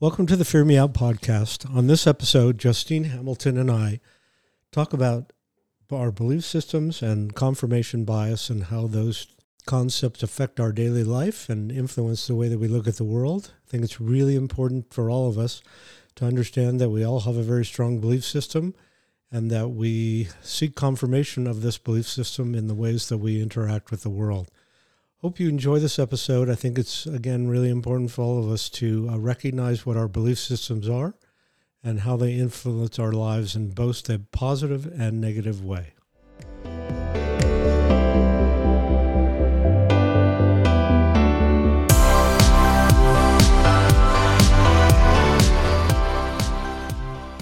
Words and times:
Welcome 0.00 0.26
to 0.26 0.36
the 0.36 0.44
Fear 0.44 0.64
Me 0.64 0.78
Out 0.78 0.94
podcast. 0.94 1.68
On 1.74 1.88
this 1.88 2.06
episode, 2.06 2.56
Justine 2.56 3.02
Hamilton 3.02 3.58
and 3.58 3.68
I 3.68 3.98
talk 4.70 4.92
about 4.92 5.32
our 5.90 6.12
belief 6.12 6.44
systems 6.44 7.02
and 7.02 7.34
confirmation 7.34 8.04
bias 8.04 8.48
and 8.48 8.62
how 8.62 8.86
those 8.86 9.26
concepts 9.66 10.22
affect 10.22 10.60
our 10.60 10.70
daily 10.70 11.02
life 11.02 11.48
and 11.48 11.72
influence 11.72 12.28
the 12.28 12.36
way 12.36 12.46
that 12.46 12.60
we 12.60 12.68
look 12.68 12.86
at 12.86 12.94
the 12.94 13.02
world. 13.02 13.52
I 13.66 13.70
think 13.72 13.82
it's 13.82 14.00
really 14.00 14.36
important 14.36 14.94
for 14.94 15.10
all 15.10 15.28
of 15.28 15.36
us 15.36 15.62
to 16.14 16.26
understand 16.26 16.80
that 16.80 16.90
we 16.90 17.02
all 17.02 17.22
have 17.22 17.36
a 17.36 17.42
very 17.42 17.64
strong 17.64 17.98
belief 17.98 18.24
system 18.24 18.76
and 19.32 19.50
that 19.50 19.70
we 19.70 20.28
seek 20.42 20.76
confirmation 20.76 21.48
of 21.48 21.60
this 21.60 21.76
belief 21.76 22.06
system 22.06 22.54
in 22.54 22.68
the 22.68 22.74
ways 22.74 23.08
that 23.08 23.18
we 23.18 23.42
interact 23.42 23.90
with 23.90 24.04
the 24.04 24.10
world. 24.10 24.48
Hope 25.20 25.40
you 25.40 25.48
enjoy 25.48 25.80
this 25.80 25.98
episode. 25.98 26.48
I 26.48 26.54
think 26.54 26.78
it's, 26.78 27.04
again, 27.04 27.48
really 27.48 27.70
important 27.70 28.12
for 28.12 28.22
all 28.22 28.38
of 28.38 28.48
us 28.52 28.68
to 28.70 29.08
uh, 29.10 29.18
recognize 29.18 29.84
what 29.84 29.96
our 29.96 30.06
belief 30.06 30.38
systems 30.38 30.88
are 30.88 31.16
and 31.82 32.02
how 32.02 32.16
they 32.16 32.34
influence 32.34 33.00
our 33.00 33.10
lives 33.10 33.56
in 33.56 33.70
both 33.70 34.08
a 34.08 34.20
positive 34.20 34.86
and 34.86 35.20
negative 35.20 35.64
way. 35.64 35.94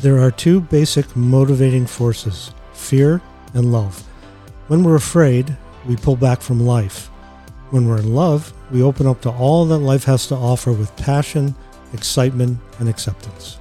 There 0.00 0.18
are 0.18 0.30
two 0.30 0.62
basic 0.62 1.14
motivating 1.14 1.86
forces 1.86 2.54
fear 2.72 3.20
and 3.52 3.70
love. 3.70 4.00
When 4.68 4.82
we're 4.82 4.96
afraid, 4.96 5.54
we 5.86 5.96
pull 5.96 6.16
back 6.16 6.40
from 6.40 6.58
life. 6.58 7.10
When 7.76 7.88
we're 7.88 7.98
in 7.98 8.14
love, 8.14 8.54
we 8.70 8.80
open 8.80 9.06
up 9.06 9.20
to 9.20 9.30
all 9.30 9.66
that 9.66 9.76
life 9.76 10.04
has 10.04 10.26
to 10.28 10.34
offer 10.34 10.72
with 10.72 10.96
passion, 10.96 11.54
excitement, 11.92 12.56
and 12.78 12.88
acceptance. 12.88 13.58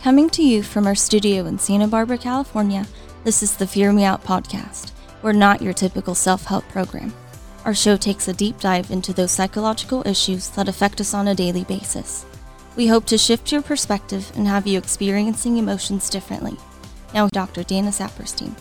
Coming 0.00 0.30
to 0.30 0.44
you 0.44 0.62
from 0.62 0.86
our 0.86 0.94
studio 0.94 1.46
in 1.46 1.58
Santa 1.58 1.88
Barbara, 1.88 2.18
California, 2.18 2.86
this 3.24 3.42
is 3.42 3.56
the 3.56 3.66
Fear 3.66 3.92
Me 3.92 4.04
Out 4.04 4.22
podcast. 4.22 4.92
We're 5.22 5.32
not 5.32 5.60
your 5.60 5.72
typical 5.72 6.14
self 6.14 6.44
help 6.44 6.62
program. 6.68 7.12
Our 7.64 7.74
show 7.74 7.96
takes 7.96 8.28
a 8.28 8.32
deep 8.32 8.60
dive 8.60 8.92
into 8.92 9.12
those 9.12 9.32
psychological 9.32 10.06
issues 10.06 10.50
that 10.50 10.68
affect 10.68 11.00
us 11.00 11.14
on 11.14 11.26
a 11.26 11.34
daily 11.34 11.64
basis. 11.64 12.24
We 12.76 12.86
hope 12.86 13.06
to 13.06 13.18
shift 13.18 13.50
your 13.50 13.62
perspective 13.62 14.30
and 14.36 14.46
have 14.46 14.68
you 14.68 14.78
experiencing 14.78 15.56
emotions 15.56 16.08
differently. 16.08 16.56
Now, 17.14 17.28
Dr. 17.28 17.62
Dana 17.62 17.90
Saperstein. 17.90 18.54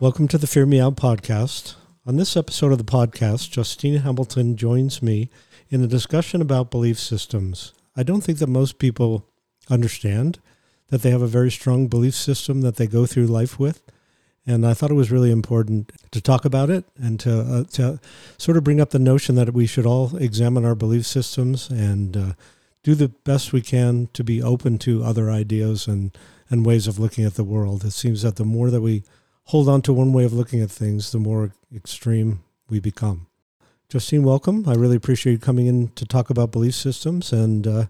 Welcome 0.00 0.26
to 0.28 0.38
the 0.38 0.48
Fear 0.48 0.66
Me 0.66 0.80
Out 0.80 0.96
podcast. 0.96 1.76
On 2.04 2.16
this 2.16 2.36
episode 2.36 2.72
of 2.72 2.78
the 2.78 2.84
podcast, 2.84 3.50
Justine 3.50 4.00
Hamilton 4.00 4.56
joins 4.56 5.00
me 5.00 5.30
in 5.70 5.84
a 5.84 5.86
discussion 5.86 6.42
about 6.42 6.72
belief 6.72 6.98
systems. 6.98 7.72
I 7.96 8.02
don't 8.02 8.22
think 8.22 8.38
that 8.38 8.48
most 8.48 8.80
people 8.80 9.24
understand 9.70 10.40
that 10.88 11.02
they 11.02 11.10
have 11.10 11.22
a 11.22 11.28
very 11.28 11.52
strong 11.52 11.86
belief 11.86 12.14
system 12.14 12.62
that 12.62 12.74
they 12.76 12.88
go 12.88 13.06
through 13.06 13.26
life 13.26 13.60
with. 13.60 13.84
And 14.44 14.66
I 14.66 14.74
thought 14.74 14.90
it 14.90 14.94
was 14.94 15.12
really 15.12 15.30
important 15.30 15.92
to 16.10 16.20
talk 16.20 16.44
about 16.44 16.68
it 16.68 16.84
and 16.96 17.20
to, 17.20 17.40
uh, 17.40 17.64
to 17.74 18.00
sort 18.38 18.56
of 18.56 18.64
bring 18.64 18.80
up 18.80 18.90
the 18.90 18.98
notion 18.98 19.36
that 19.36 19.54
we 19.54 19.66
should 19.66 19.86
all 19.86 20.16
examine 20.16 20.64
our 20.64 20.74
belief 20.74 21.06
systems 21.06 21.70
and 21.70 22.16
uh, 22.16 22.32
do 22.82 22.96
the 22.96 23.06
best 23.08 23.52
we 23.52 23.60
can 23.60 24.08
to 24.14 24.24
be 24.24 24.42
open 24.42 24.78
to 24.78 25.04
other 25.04 25.30
ideas 25.30 25.86
and 25.86 26.10
and 26.52 26.66
ways 26.66 26.86
of 26.86 26.98
looking 26.98 27.24
at 27.24 27.34
the 27.34 27.42
world. 27.42 27.82
It 27.82 27.92
seems 27.92 28.20
that 28.22 28.36
the 28.36 28.44
more 28.44 28.70
that 28.70 28.82
we 28.82 29.02
hold 29.44 29.70
on 29.70 29.80
to 29.82 29.92
one 29.92 30.12
way 30.12 30.24
of 30.24 30.34
looking 30.34 30.60
at 30.60 30.70
things, 30.70 31.10
the 31.10 31.18
more 31.18 31.52
extreme 31.74 32.44
we 32.68 32.78
become. 32.78 33.26
Justine, 33.88 34.22
welcome. 34.22 34.68
I 34.68 34.74
really 34.74 34.96
appreciate 34.96 35.32
you 35.32 35.38
coming 35.38 35.66
in 35.66 35.88
to 35.88 36.04
talk 36.04 36.28
about 36.28 36.52
belief 36.52 36.74
systems, 36.74 37.32
and 37.32 37.66
uh, 37.66 37.86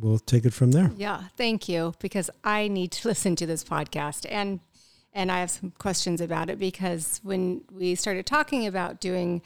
we'll 0.00 0.20
take 0.20 0.44
it 0.44 0.52
from 0.52 0.70
there. 0.70 0.92
Yeah, 0.96 1.24
thank 1.36 1.68
you, 1.68 1.94
because 1.98 2.30
I 2.44 2.68
need 2.68 2.92
to 2.92 3.08
listen 3.12 3.34
to 3.36 3.46
this 3.46 3.64
podcast, 3.64 4.26
and 4.30 4.60
and 5.12 5.30
I 5.30 5.40
have 5.40 5.50
some 5.50 5.72
questions 5.78 6.20
about 6.20 6.50
it 6.50 6.58
because 6.58 7.20
when 7.22 7.62
we 7.70 7.94
started 7.94 8.26
talking 8.26 8.66
about 8.66 9.00
doing 9.00 9.42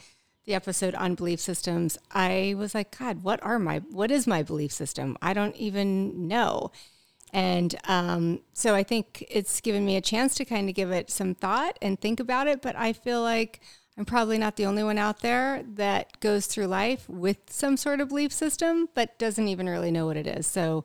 the 0.46 0.54
episode 0.54 0.94
on 0.94 1.14
belief 1.14 1.40
systems, 1.40 1.98
I 2.10 2.54
was 2.56 2.74
like, 2.74 2.98
God, 2.98 3.22
what 3.22 3.42
are 3.42 3.58
my 3.58 3.78
what 3.90 4.10
is 4.10 4.26
my 4.26 4.42
belief 4.42 4.72
system? 4.72 5.16
I 5.22 5.32
don't 5.32 5.56
even 5.56 6.28
know. 6.28 6.70
And 7.32 7.74
um, 7.84 8.40
so 8.54 8.74
I 8.74 8.82
think 8.82 9.24
it's 9.28 9.60
given 9.60 9.84
me 9.84 9.96
a 9.96 10.00
chance 10.00 10.34
to 10.36 10.44
kind 10.44 10.68
of 10.68 10.74
give 10.74 10.90
it 10.90 11.10
some 11.10 11.34
thought 11.34 11.78
and 11.82 12.00
think 12.00 12.20
about 12.20 12.46
it. 12.46 12.62
But 12.62 12.76
I 12.76 12.92
feel 12.92 13.22
like 13.22 13.60
I'm 13.98 14.04
probably 14.04 14.38
not 14.38 14.56
the 14.56 14.66
only 14.66 14.84
one 14.84 14.96
out 14.96 15.20
there 15.20 15.64
that 15.74 16.20
goes 16.20 16.46
through 16.46 16.66
life 16.66 17.08
with 17.08 17.38
some 17.48 17.76
sort 17.76 18.00
of 18.00 18.08
belief 18.08 18.32
system, 18.32 18.88
but 18.94 19.18
doesn't 19.18 19.48
even 19.48 19.68
really 19.68 19.90
know 19.90 20.06
what 20.06 20.16
it 20.16 20.26
is. 20.26 20.46
So 20.46 20.84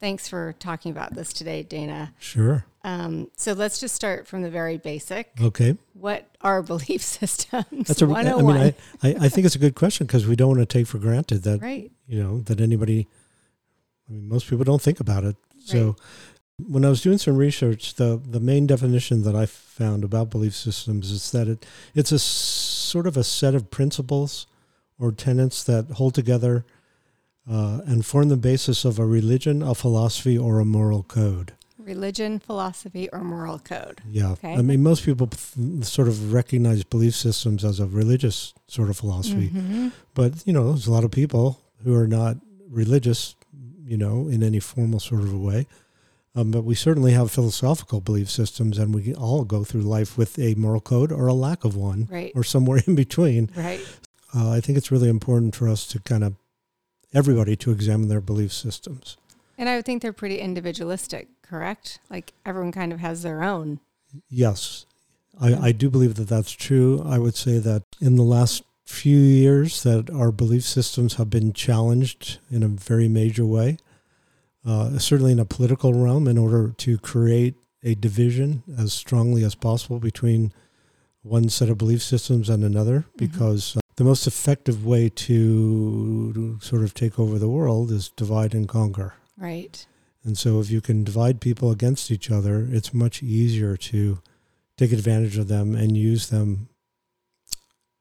thanks 0.00 0.28
for 0.28 0.54
talking 0.58 0.90
about 0.90 1.14
this 1.14 1.32
today, 1.32 1.62
Dana. 1.62 2.14
Sure. 2.18 2.64
Um, 2.82 3.30
so 3.36 3.52
let's 3.52 3.78
just 3.78 3.94
start 3.94 4.26
from 4.26 4.42
the 4.42 4.50
very 4.50 4.78
basic. 4.78 5.32
Okay. 5.40 5.76
What 5.92 6.30
are 6.40 6.62
belief 6.62 7.02
systems? 7.02 7.88
That's 7.88 8.00
a, 8.00 8.06
I 8.06 8.22
mean, 8.22 8.56
I, 8.56 8.74
I, 9.02 9.16
I 9.20 9.28
think 9.28 9.44
it's 9.44 9.56
a 9.56 9.60
good 9.60 9.74
question 9.74 10.06
because 10.06 10.26
we 10.26 10.36
don't 10.36 10.56
want 10.56 10.60
to 10.60 10.66
take 10.66 10.86
for 10.86 10.98
granted 10.98 11.42
that, 11.42 11.60
right. 11.60 11.90
you 12.06 12.22
know, 12.22 12.40
that 12.42 12.60
anybody, 12.60 13.08
I 14.08 14.12
mean, 14.12 14.28
most 14.28 14.48
people 14.48 14.64
don't 14.64 14.82
think 14.82 15.00
about 15.00 15.24
it 15.24 15.36
so 15.66 15.96
when 16.58 16.84
I 16.84 16.88
was 16.88 17.02
doing 17.02 17.18
some 17.18 17.36
research, 17.36 17.94
the, 17.94 18.20
the 18.24 18.40
main 18.40 18.66
definition 18.66 19.22
that 19.22 19.34
I 19.34 19.46
found 19.46 20.04
about 20.04 20.30
belief 20.30 20.54
systems 20.54 21.10
is 21.10 21.30
that 21.32 21.48
it 21.48 21.66
it's 21.94 22.12
a 22.12 22.18
sort 22.18 23.06
of 23.06 23.16
a 23.16 23.24
set 23.24 23.54
of 23.54 23.70
principles 23.70 24.46
or 24.98 25.12
tenets 25.12 25.62
that 25.64 25.90
hold 25.92 26.14
together 26.14 26.64
uh, 27.50 27.80
and 27.86 28.06
form 28.06 28.28
the 28.28 28.36
basis 28.36 28.84
of 28.84 28.98
a 28.98 29.04
religion, 29.04 29.62
a 29.62 29.74
philosophy, 29.74 30.38
or 30.38 30.58
a 30.58 30.64
moral 30.64 31.02
code. 31.02 31.52
Religion, 31.78 32.40
philosophy, 32.40 33.08
or 33.12 33.22
moral 33.22 33.60
code. 33.60 34.00
Yeah. 34.10 34.30
Okay. 34.30 34.54
I 34.54 34.62
mean, 34.62 34.82
most 34.82 35.04
people 35.04 35.30
sort 35.82 36.08
of 36.08 36.32
recognize 36.32 36.82
belief 36.82 37.14
systems 37.14 37.64
as 37.64 37.78
a 37.78 37.86
religious 37.86 38.54
sort 38.66 38.90
of 38.90 38.96
philosophy. 38.96 39.50
Mm-hmm. 39.50 39.88
But, 40.14 40.44
you 40.44 40.52
know, 40.52 40.70
there's 40.70 40.88
a 40.88 40.92
lot 40.92 41.04
of 41.04 41.12
people 41.12 41.60
who 41.84 41.94
are 41.94 42.08
not 42.08 42.38
religious 42.68 43.36
you 43.86 43.96
know, 43.96 44.28
in 44.28 44.42
any 44.42 44.60
formal 44.60 45.00
sort 45.00 45.22
of 45.22 45.32
a 45.32 45.38
way. 45.38 45.66
Um, 46.34 46.50
but 46.50 46.64
we 46.64 46.74
certainly 46.74 47.12
have 47.12 47.30
philosophical 47.30 48.00
belief 48.00 48.30
systems, 48.30 48.76
and 48.76 48.94
we 48.94 49.14
all 49.14 49.44
go 49.44 49.64
through 49.64 49.82
life 49.82 50.18
with 50.18 50.38
a 50.38 50.54
moral 50.54 50.82
code 50.82 51.10
or 51.10 51.26
a 51.26 51.34
lack 51.34 51.64
of 51.64 51.74
one, 51.74 52.06
right. 52.10 52.30
or 52.34 52.44
somewhere 52.44 52.82
in 52.86 52.94
between. 52.94 53.50
Right. 53.56 53.80
Uh, 54.34 54.50
I 54.50 54.60
think 54.60 54.76
it's 54.76 54.90
really 54.90 55.08
important 55.08 55.54
for 55.54 55.68
us 55.68 55.86
to 55.88 55.98
kind 56.00 56.22
of 56.22 56.34
everybody 57.14 57.56
to 57.56 57.70
examine 57.70 58.08
their 58.08 58.20
belief 58.20 58.52
systems. 58.52 59.16
And 59.56 59.68
I 59.68 59.76
would 59.76 59.86
think 59.86 60.02
they're 60.02 60.12
pretty 60.12 60.38
individualistic, 60.38 61.28
correct? 61.40 62.00
Like 62.10 62.34
everyone 62.44 62.72
kind 62.72 62.92
of 62.92 63.00
has 63.00 63.22
their 63.22 63.42
own. 63.42 63.80
Yes, 64.28 64.84
I, 65.40 65.54
I 65.54 65.72
do 65.72 65.88
believe 65.88 66.16
that 66.16 66.28
that's 66.28 66.52
true. 66.52 67.02
I 67.06 67.18
would 67.18 67.34
say 67.34 67.58
that 67.58 67.84
in 68.00 68.16
the 68.16 68.22
last 68.22 68.62
few 68.86 69.18
years 69.18 69.82
that 69.82 70.08
our 70.10 70.30
belief 70.30 70.62
systems 70.62 71.14
have 71.14 71.28
been 71.28 71.52
challenged 71.52 72.38
in 72.50 72.62
a 72.62 72.68
very 72.68 73.08
major 73.08 73.44
way, 73.44 73.78
uh, 74.64 74.98
certainly 74.98 75.32
in 75.32 75.40
a 75.40 75.44
political 75.44 75.92
realm, 75.92 76.28
in 76.28 76.38
order 76.38 76.72
to 76.78 76.96
create 76.98 77.56
a 77.82 77.94
division 77.94 78.62
as 78.78 78.92
strongly 78.92 79.44
as 79.44 79.54
possible 79.54 79.98
between 79.98 80.52
one 81.22 81.48
set 81.48 81.68
of 81.68 81.78
belief 81.78 82.02
systems 82.02 82.48
and 82.48 82.62
another, 82.64 83.00
mm-hmm. 83.00 83.18
because 83.18 83.76
uh, 83.76 83.80
the 83.96 84.04
most 84.04 84.26
effective 84.26 84.86
way 84.86 85.08
to, 85.08 86.32
to 86.32 86.58
sort 86.60 86.82
of 86.82 86.94
take 86.94 87.18
over 87.18 87.38
the 87.38 87.48
world 87.48 87.90
is 87.90 88.10
divide 88.10 88.54
and 88.54 88.68
conquer. 88.68 89.14
Right. 89.36 89.84
And 90.22 90.38
so 90.38 90.60
if 90.60 90.70
you 90.70 90.80
can 90.80 91.04
divide 91.04 91.40
people 91.40 91.70
against 91.70 92.10
each 92.10 92.30
other, 92.30 92.66
it's 92.70 92.94
much 92.94 93.22
easier 93.22 93.76
to 93.76 94.20
take 94.76 94.92
advantage 94.92 95.38
of 95.38 95.48
them 95.48 95.74
and 95.74 95.96
use 95.96 96.28
them 96.28 96.68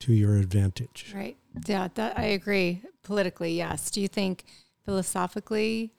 to 0.05 0.13
your 0.13 0.37
advantage. 0.37 1.11
Right. 1.15 1.35
Yeah, 1.65 1.87
that 1.95 2.17
I 2.17 2.25
agree. 2.25 2.83
Politically, 3.03 3.55
yes. 3.55 3.89
Do 3.89 4.01
you 4.01 4.07
think 4.07 4.43
philosophically 4.83 5.93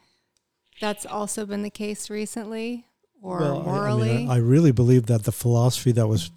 that's 0.81 1.05
also 1.05 1.45
been 1.45 1.63
the 1.63 1.71
case 1.71 2.09
recently 2.09 2.87
or 3.21 3.41
well, 3.41 3.63
morally? 3.63 4.11
I, 4.11 4.17
mean, 4.19 4.31
I, 4.31 4.35
I 4.35 4.39
really 4.39 4.71
believe 4.71 5.07
that 5.07 5.25
the 5.25 5.33
philosophy 5.33 5.91
that 5.93 6.07
was 6.07 6.31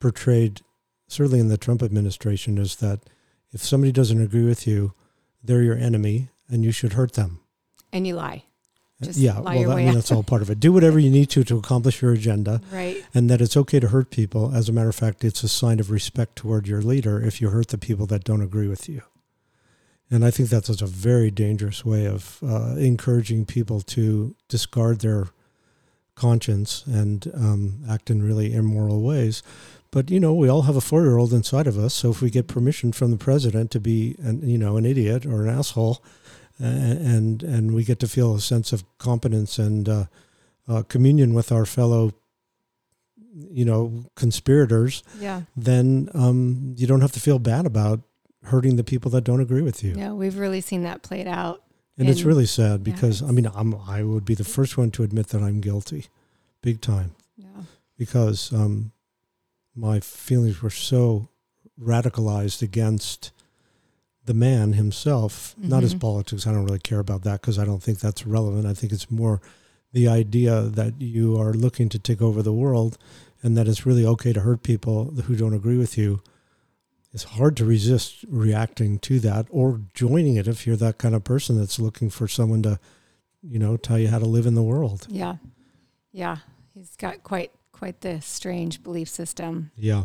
portrayed, 0.00 0.62
certainly 1.08 1.40
in 1.40 1.48
the 1.48 1.58
Trump 1.58 1.82
administration, 1.82 2.56
is 2.56 2.76
that 2.76 3.00
if 3.52 3.62
somebody 3.62 3.92
doesn't 3.92 4.20
agree 4.20 4.44
with 4.44 4.66
you, 4.66 4.94
they're 5.42 5.62
your 5.62 5.76
enemy 5.76 6.30
and 6.48 6.64
you 6.64 6.72
should 6.72 6.94
hurt 6.94 7.12
them. 7.14 7.40
And 7.92 8.06
you 8.06 8.14
lie. 8.14 8.44
Just 9.00 9.18
yeah, 9.18 9.38
well, 9.38 9.44
that, 9.44 9.70
I 9.70 9.84
mean, 9.84 9.94
that's 9.94 10.10
all 10.10 10.24
part 10.24 10.42
of 10.42 10.50
it. 10.50 10.58
Do 10.58 10.72
whatever 10.72 10.98
you 10.98 11.10
need 11.10 11.30
to 11.30 11.44
to 11.44 11.56
accomplish 11.56 12.02
your 12.02 12.12
agenda. 12.12 12.60
Right. 12.72 13.04
And 13.14 13.30
that 13.30 13.40
it's 13.40 13.56
okay 13.56 13.78
to 13.78 13.88
hurt 13.88 14.10
people. 14.10 14.52
As 14.52 14.68
a 14.68 14.72
matter 14.72 14.88
of 14.88 14.96
fact, 14.96 15.24
it's 15.24 15.44
a 15.44 15.48
sign 15.48 15.78
of 15.78 15.90
respect 15.90 16.34
toward 16.34 16.66
your 16.66 16.82
leader 16.82 17.22
if 17.22 17.40
you 17.40 17.50
hurt 17.50 17.68
the 17.68 17.78
people 17.78 18.06
that 18.06 18.24
don't 18.24 18.42
agree 18.42 18.66
with 18.66 18.88
you. 18.88 19.02
And 20.10 20.24
I 20.24 20.32
think 20.32 20.48
that's 20.48 20.68
a 20.68 20.86
very 20.86 21.30
dangerous 21.30 21.84
way 21.84 22.06
of 22.06 22.38
uh, 22.42 22.74
encouraging 22.76 23.44
people 23.44 23.82
to 23.82 24.34
discard 24.48 25.00
their 25.00 25.28
conscience 26.16 26.84
and 26.86 27.30
um, 27.34 27.84
act 27.88 28.10
in 28.10 28.22
really 28.22 28.52
immoral 28.52 29.02
ways. 29.02 29.42
But 29.92 30.10
you 30.10 30.18
know, 30.18 30.34
we 30.34 30.48
all 30.48 30.62
have 30.62 30.76
a 30.76 30.80
four-year-old 30.80 31.32
inside 31.32 31.66
of 31.66 31.78
us. 31.78 31.94
So 31.94 32.10
if 32.10 32.20
we 32.20 32.30
get 32.30 32.48
permission 32.48 32.92
from 32.92 33.10
the 33.12 33.16
president 33.16 33.70
to 33.70 33.80
be, 33.80 34.16
an, 34.18 34.46
you 34.48 34.58
know, 34.58 34.76
an 34.76 34.84
idiot 34.84 35.24
or 35.24 35.46
an 35.46 35.56
asshole, 35.56 36.02
and 36.58 37.42
and, 37.42 37.74
we 37.74 37.84
get 37.84 37.98
to 38.00 38.08
feel 38.08 38.34
a 38.34 38.40
sense 38.40 38.72
of 38.72 38.84
competence 38.98 39.58
and 39.58 39.88
uh, 39.88 40.04
uh, 40.66 40.82
communion 40.88 41.34
with 41.34 41.52
our 41.52 41.64
fellow, 41.64 42.12
you 43.50 43.64
know, 43.64 44.04
conspirators, 44.16 45.02
Yeah. 45.20 45.42
then 45.56 46.08
um, 46.14 46.74
you 46.76 46.86
don't 46.86 47.00
have 47.00 47.12
to 47.12 47.20
feel 47.20 47.38
bad 47.38 47.64
about 47.66 48.00
hurting 48.44 48.76
the 48.76 48.84
people 48.84 49.10
that 49.12 49.24
don't 49.24 49.40
agree 49.40 49.62
with 49.62 49.82
you. 49.84 49.94
Yeah. 49.96 50.12
We've 50.12 50.36
really 50.38 50.60
seen 50.60 50.82
that 50.82 51.02
played 51.02 51.26
out. 51.28 51.62
And 51.96 52.08
it's 52.08 52.22
really 52.22 52.46
sad 52.46 52.80
yeah, 52.86 52.92
because 52.92 53.22
I 53.22 53.32
mean 53.32 53.46
I'm 53.54 53.74
I 53.74 54.04
would 54.04 54.24
be 54.24 54.34
the 54.36 54.44
first 54.44 54.78
one 54.78 54.90
to 54.92 55.02
admit 55.02 55.28
that 55.28 55.42
I'm 55.42 55.60
guilty, 55.60 56.06
big 56.62 56.80
time, 56.80 57.10
Yeah. 57.36 57.62
because 57.96 58.52
um, 58.52 58.92
my 59.74 59.98
feelings 59.98 60.62
were 60.62 60.70
so 60.70 61.28
radicalized 61.80 62.62
against 62.62 63.32
the 64.28 64.34
man 64.34 64.74
himself, 64.74 65.54
not 65.58 65.82
his 65.82 65.94
Mhm. 65.94 66.00
politics. 66.00 66.46
I 66.46 66.52
don't 66.52 66.64
really 66.64 66.78
care 66.78 67.00
about 67.00 67.22
that 67.22 67.40
because 67.40 67.58
I 67.58 67.64
don't 67.64 67.82
think 67.82 67.98
that's 67.98 68.24
relevant. 68.26 68.66
I 68.66 68.74
think 68.74 68.92
it's 68.92 69.10
more 69.10 69.40
the 69.92 70.06
idea 70.06 70.62
that 70.62 71.00
you 71.00 71.36
are 71.38 71.52
looking 71.54 71.88
to 71.88 71.98
take 71.98 72.20
over 72.22 72.42
the 72.42 72.52
world, 72.52 72.96
and 73.42 73.56
that 73.56 73.66
it's 73.66 73.86
really 73.86 74.04
okay 74.04 74.32
to 74.32 74.40
hurt 74.40 74.62
people 74.62 75.06
who 75.26 75.34
don't 75.34 75.54
agree 75.54 75.78
with 75.78 75.96
you. 75.98 76.20
It's 77.12 77.24
hard 77.24 77.56
to 77.56 77.64
resist 77.64 78.24
reacting 78.28 78.98
to 79.00 79.18
that 79.20 79.46
or 79.50 79.80
joining 79.94 80.36
it 80.36 80.46
if 80.46 80.66
you're 80.66 80.76
that 80.76 80.98
kind 80.98 81.14
of 81.14 81.24
person 81.24 81.56
that's 81.58 81.78
looking 81.78 82.10
for 82.10 82.28
someone 82.28 82.62
to, 82.64 82.78
you 83.42 83.58
know, 83.58 83.76
tell 83.78 83.98
you 83.98 84.08
how 84.08 84.18
to 84.18 84.26
live 84.26 84.44
in 84.46 84.54
the 84.54 84.62
world. 84.62 85.06
Yeah. 85.08 85.36
Yeah. 86.12 86.38
He's 86.74 86.94
got 86.96 87.22
quite 87.22 87.50
quite 87.72 88.00
the 88.02 88.20
strange 88.20 88.82
belief 88.82 89.08
system. 89.08 89.70
Yeah. 89.76 90.04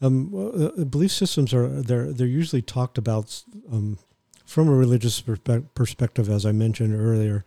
Um, 0.00 0.32
uh, 0.34 0.84
belief 0.84 1.10
systems 1.10 1.52
are 1.52 1.68
they're 1.68 2.12
they're 2.12 2.26
usually 2.26 2.62
talked 2.62 2.98
about 2.98 3.42
um, 3.72 3.98
from 4.46 4.68
a 4.68 4.74
religious 4.74 5.20
perspe- 5.20 5.66
perspective, 5.74 6.28
as 6.28 6.46
I 6.46 6.52
mentioned 6.52 6.94
earlier. 6.94 7.44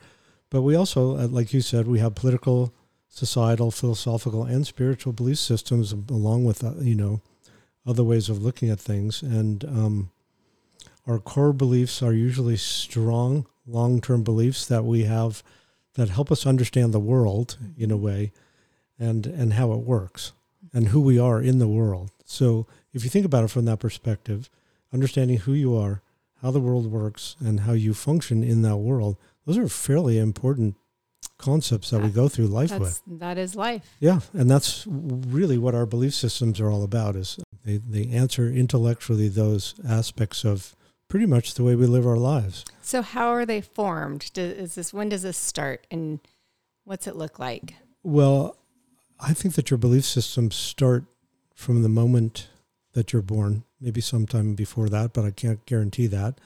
But 0.50 0.62
we 0.64 0.76
also, 0.76 1.18
uh, 1.18 1.28
like 1.28 1.54
you 1.54 1.62
said, 1.62 1.88
we 1.88 2.00
have 2.00 2.14
political, 2.14 2.74
societal, 3.08 3.72
philosophical, 3.72 4.44
and 4.44 4.68
spiritual 4.68 5.14
belief 5.14 5.40
systems, 5.40 5.94
along 5.94 6.44
with 6.44 6.64
uh, 6.64 6.74
you 6.82 6.96
know 6.96 7.22
other 7.88 8.04
ways 8.04 8.28
of 8.30 8.44
looking 8.44 8.70
at 8.70 8.80
things. 8.80 9.22
And 9.22 9.64
um, 9.64 10.12
our 11.08 11.20
core 11.20 11.54
beliefs 11.54 12.04
are 12.04 12.14
usually 12.14 12.58
strong, 12.58 13.48
long-term 13.66 14.24
beliefs 14.24 14.66
that 14.68 14.84
we 14.84 15.04
have 15.04 15.42
that 15.94 16.10
help 16.10 16.32
us 16.32 16.46
understand 16.46 16.94
the 16.94 17.00
world 17.00 17.58
in 17.78 17.92
a 17.92 17.98
way, 17.98 18.34
and 19.00 19.26
and 19.26 19.54
how 19.54 19.72
it 19.72 19.80
works 19.80 20.34
and 20.74 20.90
who 20.90 21.02
we 21.02 21.20
are 21.20 21.42
in 21.42 21.60
the 21.60 21.68
world. 21.68 22.12
So 22.32 22.66
if 22.94 23.04
you 23.04 23.10
think 23.10 23.26
about 23.26 23.44
it 23.44 23.50
from 23.50 23.66
that 23.66 23.80
perspective, 23.80 24.50
understanding 24.94 25.38
who 25.38 25.54
you 25.54 25.76
are, 25.76 26.02
how 26.42 26.52
the 26.52 26.62
world 26.62 26.90
works, 26.90 27.36
and 27.40 27.62
how 27.62 27.74
you 27.74 27.94
function 27.94 28.42
in 28.44 28.62
that 28.62 28.78
world, 28.78 29.18
those 29.46 29.58
are 29.58 29.68
fairly 29.68 30.18
important 30.18 30.76
concepts 31.38 31.90
that 31.90 32.02
we 32.02 32.10
go 32.10 32.30
through 32.30 32.48
life 32.48 32.78
with. 32.80 33.02
That 33.06 33.38
is 33.38 33.56
life. 33.56 33.96
Yeah, 34.00 34.22
and 34.34 34.50
that's 34.50 34.86
really 34.88 35.58
what 35.58 35.76
our 35.76 35.86
belief 35.86 36.14
systems 36.14 36.60
are 36.60 36.72
all 36.72 36.84
about. 36.84 37.16
Is 37.16 37.38
they, 37.66 37.78
they 37.78 38.08
answer 38.08 38.48
intellectually 38.48 39.28
those 39.28 39.76
aspects 39.88 40.46
of 40.46 40.76
pretty 41.10 41.26
much 41.26 41.56
the 41.56 41.64
way 41.64 41.76
we 41.76 41.86
live 41.86 42.08
our 42.08 42.18
lives. 42.18 42.64
So 42.82 43.02
how 43.02 43.28
are 43.30 43.46
they 43.46 43.60
formed? 43.60 44.32
Do, 44.34 44.42
is 44.42 44.76
this 44.76 44.94
when 44.94 45.10
does 45.10 45.24
this 45.24 45.38
start 45.38 45.86
and 45.92 46.20
what's 46.86 47.08
it 47.08 47.18
look 47.18 47.40
like? 47.40 47.76
Well, 48.04 48.56
I 49.20 49.34
think 49.34 49.56
that 49.56 49.70
your 49.70 49.78
belief 49.78 50.06
systems 50.06 50.56
start 50.56 51.04
from 51.62 51.82
the 51.84 51.90
moment 51.90 52.48
that 52.94 53.14
you're 53.14 53.22
born, 53.22 53.64
maybe 53.80 54.02
sometime 54.02 54.56
before 54.56 54.90
that, 54.90 55.14
but 55.14 55.24
I 55.24 55.32
can't 55.32 55.66
guarantee 55.66 56.08
that. 56.08 56.40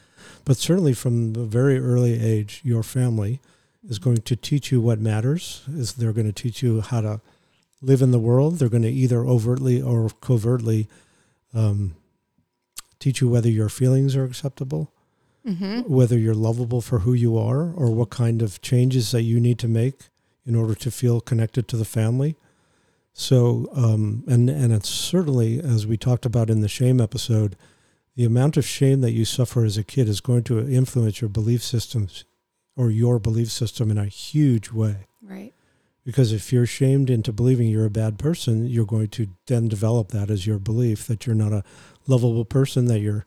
But 0.44 0.57
certainly 0.57 0.94
from 0.94 1.35
a 1.35 1.45
very 1.45 1.79
early 1.79 2.19
age, 2.21 2.62
your 2.63 2.83
family 2.83 3.39
is 3.88 3.97
going 4.00 4.17
to 4.17 4.35
teach 4.35 4.71
you 4.71 4.81
what 4.81 5.00
matters, 5.00 5.63
is 5.71 5.94
they're 5.94 6.13
going 6.13 6.31
to 6.31 6.41
teach 6.44 6.62
you 6.62 6.81
how 6.81 7.01
to 7.01 7.21
live 7.81 8.01
in 8.01 8.12
the 8.12 8.19
world. 8.19 8.59
They're 8.59 8.69
going 8.69 8.83
to 8.83 8.89
either 8.89 9.21
overtly 9.25 9.81
or 9.81 10.09
covertly 10.21 10.88
um, 11.53 11.95
teach 13.00 13.21
you 13.21 13.29
whether 13.29 13.50
your 13.50 13.69
feelings 13.69 14.15
are 14.15 14.23
acceptable, 14.25 14.91
Mm-hmm. 15.47 15.81
whether 15.81 16.17
you're 16.17 16.33
lovable 16.33 16.81
for 16.81 17.00
who 17.00 17.13
you 17.13 17.38
are, 17.38 17.71
or 17.73 17.91
what 17.91 18.09
kind 18.09 18.41
of 18.41 18.63
changes 18.63 19.12
that 19.12 19.21
you 19.21 19.39
need 19.39 19.59
to 19.59 19.67
make 19.67 20.09
in 20.44 20.56
order 20.56 20.73
to 20.73 20.89
feel 20.89 21.21
connected 21.21 21.67
to 21.67 21.77
the 21.77 21.85
family. 21.85 22.35
So, 23.17 23.69
um, 23.73 24.25
and 24.27 24.50
and 24.50 24.73
it's 24.73 24.89
certainly, 24.89 25.57
as 25.57 25.88
we 25.88 25.95
talked 25.95 26.25
about 26.25 26.50
in 26.50 26.59
the 26.59 26.67
shame 26.67 27.00
episode, 27.00 27.56
the 28.15 28.25
amount 28.25 28.57
of 28.57 28.65
shame 28.65 29.00
that 29.01 29.13
you 29.13 29.23
suffer 29.23 29.63
as 29.63 29.77
a 29.77 29.85
kid 29.85 30.09
is 30.09 30.19
going 30.19 30.44
to 30.44 30.59
influence 30.59 31.21
your 31.21 31.29
belief 31.29 31.63
systems 31.63 32.25
or 32.75 32.91
your 32.91 33.17
belief 33.17 33.50
system 33.50 33.89
in 33.89 33.97
a 33.97 34.07
huge 34.07 34.69
way. 34.71 35.07
Right. 35.21 35.53
Because 36.03 36.33
if 36.33 36.51
you're 36.51 36.65
shamed 36.65 37.09
into 37.09 37.31
believing 37.31 37.69
you're 37.69 37.85
a 37.85 37.89
bad 37.89 38.19
person, 38.19 38.67
you're 38.67 38.85
going 38.85 39.07
to 39.09 39.29
then 39.47 39.69
develop 39.69 40.09
that 40.09 40.29
as 40.29 40.45
your 40.45 40.59
belief 40.59 41.07
that 41.07 41.25
you're 41.25 41.38
not 41.38 41.53
a 41.53 41.63
lovable 42.07 42.44
person, 42.44 42.88
that 42.88 43.00
you're 43.00 43.25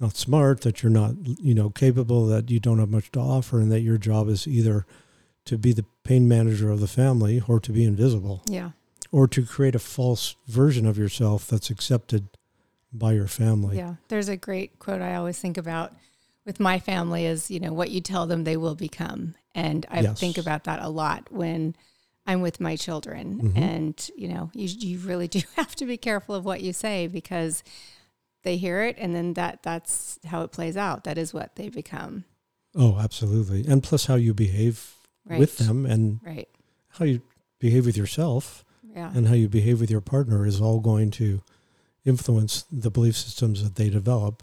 not 0.00 0.16
smart, 0.16 0.62
that 0.62 0.82
you're 0.82 0.90
not, 0.90 1.12
you 1.24 1.54
know, 1.54 1.68
capable, 1.68 2.26
that 2.26 2.50
you 2.50 2.58
don't 2.58 2.78
have 2.78 2.88
much 2.88 3.12
to 3.12 3.20
offer, 3.20 3.60
and 3.60 3.70
that 3.70 3.80
your 3.80 3.98
job 3.98 4.30
is 4.30 4.48
either 4.48 4.86
to 5.44 5.58
be 5.58 5.74
the 5.74 5.84
pain 6.04 6.26
manager 6.26 6.70
of 6.70 6.80
the 6.80 6.88
family 6.88 7.42
or 7.46 7.60
to 7.60 7.70
be 7.70 7.84
invisible 7.84 8.42
Yeah. 8.48 8.70
Or 9.12 9.26
to 9.28 9.44
create 9.44 9.74
a 9.74 9.78
false 9.80 10.36
version 10.46 10.86
of 10.86 10.98
yourself 10.98 11.46
that's 11.46 11.70
accepted 11.70 12.28
by 12.92 13.12
your 13.12 13.26
family. 13.28 13.76
Yeah. 13.76 13.94
There's 14.08 14.28
a 14.28 14.36
great 14.36 14.78
quote 14.78 15.02
I 15.02 15.14
always 15.16 15.38
think 15.38 15.56
about 15.58 15.92
with 16.44 16.60
my 16.60 16.78
family 16.78 17.26
is, 17.26 17.50
you 17.50 17.60
know, 17.60 17.72
what 17.72 17.90
you 17.90 18.00
tell 18.00 18.26
them 18.26 18.44
they 18.44 18.56
will 18.56 18.74
become. 18.76 19.34
And 19.54 19.84
I 19.90 20.00
Yes. 20.00 20.20
think 20.20 20.38
about 20.38 20.64
that 20.64 20.80
a 20.80 20.88
lot 20.88 21.30
when 21.32 21.74
I'm 22.26 22.40
with 22.40 22.60
my 22.60 22.76
children. 22.76 23.40
Mhm. 23.52 23.56
And, 23.58 24.10
you 24.16 24.28
know, 24.28 24.50
you, 24.54 24.68
you 24.68 24.98
really 25.00 25.28
do 25.36 25.40
have 25.56 25.74
to 25.76 25.86
be 25.86 25.96
careful 25.96 26.34
of 26.34 26.44
what 26.44 26.62
you 26.62 26.72
say 26.72 27.06
because 27.06 27.62
they 28.44 28.56
hear 28.56 28.82
it 28.82 28.96
and 28.98 29.14
then 29.14 29.34
that 29.34 29.62
that's 29.62 30.18
how 30.24 30.42
it 30.42 30.52
plays 30.52 30.76
out. 30.76 31.04
That 31.04 31.18
is 31.18 31.34
what 31.34 31.56
they 31.56 31.68
become. 31.68 32.24
Oh, 32.74 32.98
absolutely. 32.98 33.66
And 33.66 33.82
plus 33.82 34.06
how 34.06 34.14
you 34.14 34.32
behave 34.34 34.92
Right. 35.28 35.40
with 35.40 35.58
them 35.58 35.84
and 35.86 36.20
Right. 36.24 36.48
how 36.90 37.04
you 37.04 37.20
behave 37.58 37.84
with 37.86 37.96
yourself 37.96 38.64
Yeah. 38.96 39.12
and 39.14 39.28
how 39.28 39.34
you 39.34 39.48
behave 39.48 39.78
with 39.80 39.90
your 39.90 40.00
partner 40.00 40.46
is 40.46 40.60
all 40.60 40.80
going 40.80 41.10
to 41.12 41.42
influence 42.04 42.64
the 42.72 42.90
belief 42.90 43.14
systems 43.16 43.62
that 43.62 43.74
they 43.76 43.90
develop. 43.90 44.42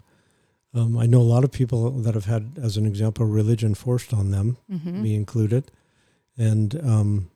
Um, 0.72 0.96
I 0.96 1.06
know 1.06 1.20
a 1.20 1.22
lot 1.34 1.44
of 1.44 1.50
people 1.52 1.90
that 1.90 2.14
have 2.14 2.26
had, 2.26 2.58
as 2.62 2.76
an 2.76 2.86
example, 2.86 3.26
religion 3.26 3.74
forced 3.74 4.12
on 4.14 4.30
them, 4.30 4.56
Mm-hmm. 4.72 5.02
me 5.02 5.14
included. 5.14 5.70
And 6.38 6.74
um, 6.84 7.30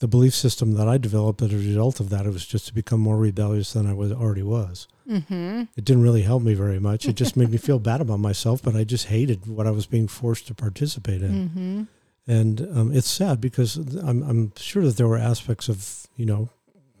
the 0.00 0.08
belief 0.08 0.34
system 0.34 0.72
that 0.74 0.88
I 0.88 0.98
developed 0.98 1.40
as 1.42 1.52
a 1.52 1.56
result 1.56 2.00
of 2.00 2.10
that, 2.10 2.26
it 2.26 2.32
was 2.32 2.46
just 2.46 2.66
to 2.68 2.74
become 2.74 3.00
more 3.00 3.16
rebellious 3.18 3.72
than 3.72 3.86
I 3.86 3.92
was 3.94 4.10
already 4.12 4.42
was. 4.42 4.88
Mm-hmm. 5.08 5.62
It 5.76 5.84
didn't 5.84 6.02
really 6.02 6.22
help 6.22 6.42
me 6.42 6.54
very 6.54 6.78
much. 6.80 7.06
It 7.06 7.14
just 7.16 7.36
made 7.36 7.50
me 7.50 7.56
feel 7.68 7.78
bad 7.78 8.00
about 8.00 8.20
myself, 8.20 8.62
but 8.62 8.74
I 8.74 8.84
just 8.84 9.06
hated 9.06 9.46
what 9.46 9.66
I 9.66 9.70
was 9.70 9.86
being 9.86 10.08
forced 10.08 10.46
to 10.48 10.54
participate 10.54 11.22
in. 11.22 11.32
Mm-hmm. 11.48 11.82
And 12.26 12.60
um, 12.74 12.92
it's 12.92 13.10
sad 13.10 13.40
because 13.40 13.76
I'm, 13.76 14.22
I'm 14.22 14.52
sure 14.56 14.82
that 14.84 14.96
there 14.96 15.08
were 15.08 15.18
aspects 15.18 15.68
of, 15.68 16.06
you 16.16 16.24
know, 16.24 16.48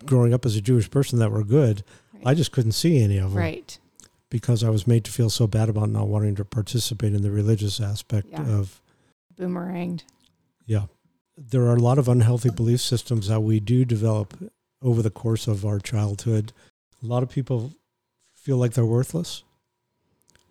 growing 0.04 0.34
up 0.34 0.44
as 0.44 0.54
a 0.56 0.60
Jewish 0.60 0.90
person 0.90 1.18
that 1.20 1.30
were 1.32 1.44
good. 1.44 1.82
I 2.26 2.34
just 2.34 2.52
couldn't 2.52 2.72
see 2.72 3.02
any 3.02 3.16
of 3.18 3.30
them 3.32 3.38
Right. 3.38 3.78
because 4.30 4.62
I 4.62 4.68
was 4.70 4.86
made 4.86 5.04
to 5.04 5.10
feel 5.12 5.30
so 5.30 5.46
bad 5.46 5.68
about 5.68 5.88
not 5.90 6.08
wanting 6.08 6.34
to 6.36 6.44
participate 6.44 7.14
in 7.14 7.22
the 7.22 7.30
religious 7.30 7.80
aspect 7.80 8.28
Yeah. 8.30 8.46
of, 8.46 8.80
Boomeranged. 9.38 10.02
yeah. 10.66 10.86
There 11.36 11.62
are 11.66 11.74
a 11.76 11.80
lot 11.80 11.98
of 11.98 12.06
unhealthy 12.08 12.50
belief 12.50 12.80
systems 12.80 13.26
that 13.28 13.40
we 13.40 13.60
do 13.60 13.84
develop 13.84 14.34
over 14.82 15.02
the 15.02 15.10
course 15.10 15.46
of 15.48 15.64
our 15.66 15.80
childhood. 15.80 16.52
A 17.02 17.06
lot 17.06 17.22
of 17.22 17.28
people 17.30 17.72
feel 18.34 18.56
like 18.58 18.74
they're 18.74 18.84
worthless 18.86 19.42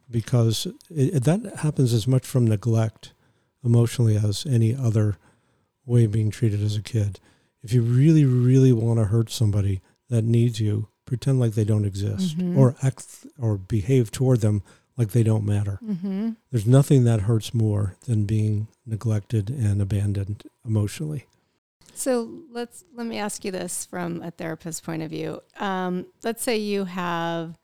because 0.09 0.67
it, 0.89 1.23
that 1.23 1.57
happens 1.59 1.93
as 1.93 2.07
much 2.07 2.25
from 2.25 2.45
neglect 2.47 3.12
emotionally 3.63 4.17
as 4.17 4.45
any 4.45 4.75
other 4.75 5.17
way 5.85 6.05
of 6.05 6.11
being 6.11 6.31
treated 6.31 6.61
as 6.61 6.75
a 6.75 6.81
kid. 6.81 7.19
If 7.61 7.73
you 7.73 7.81
really, 7.81 8.25
really 8.25 8.71
want 8.73 8.99
to 8.99 9.05
hurt 9.05 9.29
somebody 9.29 9.81
that 10.09 10.23
needs 10.23 10.59
you, 10.59 10.87
pretend 11.05 11.39
like 11.39 11.53
they 11.53 11.63
don't 11.65 11.85
exist 11.85 12.37
Mhm. 12.37 12.57
or 12.57 12.75
act 12.81 13.25
or 13.37 13.57
behave 13.57 14.11
toward 14.11 14.41
them 14.41 14.63
like 14.97 15.11
they 15.11 15.23
don't 15.23 15.45
matter. 15.45 15.79
Mm-hmm. 15.83 16.31
There's 16.51 16.67
nothing 16.67 17.03
that 17.05 17.21
hurts 17.21 17.53
more 17.53 17.95
than 18.05 18.25
being 18.25 18.67
neglected 18.85 19.49
and 19.49 19.81
abandoned 19.81 20.43
emotionally. 20.65 21.25
So 21.95 22.29
let's 22.51 22.83
let 22.95 23.05
me 23.07 23.17
ask 23.17 23.43
you 23.45 23.51
this 23.51 23.85
from 23.85 24.21
a 24.21 24.31
therapist's 24.31 24.81
point 24.81 25.03
of 25.03 25.09
view. 25.11 25.41
Um, 25.59 26.05
let's 26.23 26.41
say 26.43 26.57
you 26.57 26.85
have 26.85 27.57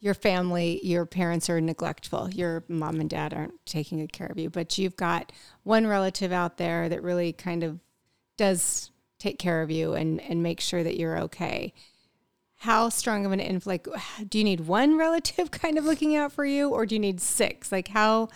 your 0.00 0.14
family, 0.14 0.80
your 0.82 1.04
parents 1.06 1.50
are 1.50 1.60
neglectful, 1.60 2.30
your 2.30 2.64
mom 2.68 3.00
and 3.00 3.10
dad 3.10 3.34
aren't 3.34 3.64
taking 3.66 3.98
good 3.98 4.12
care 4.12 4.28
of 4.28 4.38
you, 4.38 4.48
but 4.50 4.78
you've 4.78 4.96
got 4.96 5.30
one 5.62 5.86
relative 5.86 6.32
out 6.32 6.56
there 6.56 6.88
that 6.88 7.02
really 7.02 7.32
kind 7.32 7.62
of 7.62 7.78
does 8.38 8.90
take 9.18 9.38
care 9.38 9.60
of 9.60 9.70
you 9.70 9.92
and 9.92 10.18
and 10.22 10.42
make 10.42 10.60
sure 10.60 10.82
that 10.82 10.96
you're 10.96 11.18
okay. 11.20 11.74
how 12.56 12.88
strong 12.90 13.24
of 13.26 13.32
an 13.32 13.40
influence? 13.40 13.66
Like, 13.66 13.88
do 14.28 14.38
you 14.38 14.44
need 14.44 14.60
one 14.60 14.96
relative 15.06 15.50
kind 15.50 15.78
of 15.78 15.84
looking 15.84 16.16
out 16.16 16.32
for 16.32 16.44
you, 16.44 16.70
or 16.70 16.86
do 16.86 16.94
you 16.94 16.98
need 16.98 17.20
six? 17.20 17.72
Like, 17.72 17.88
how 17.88 18.28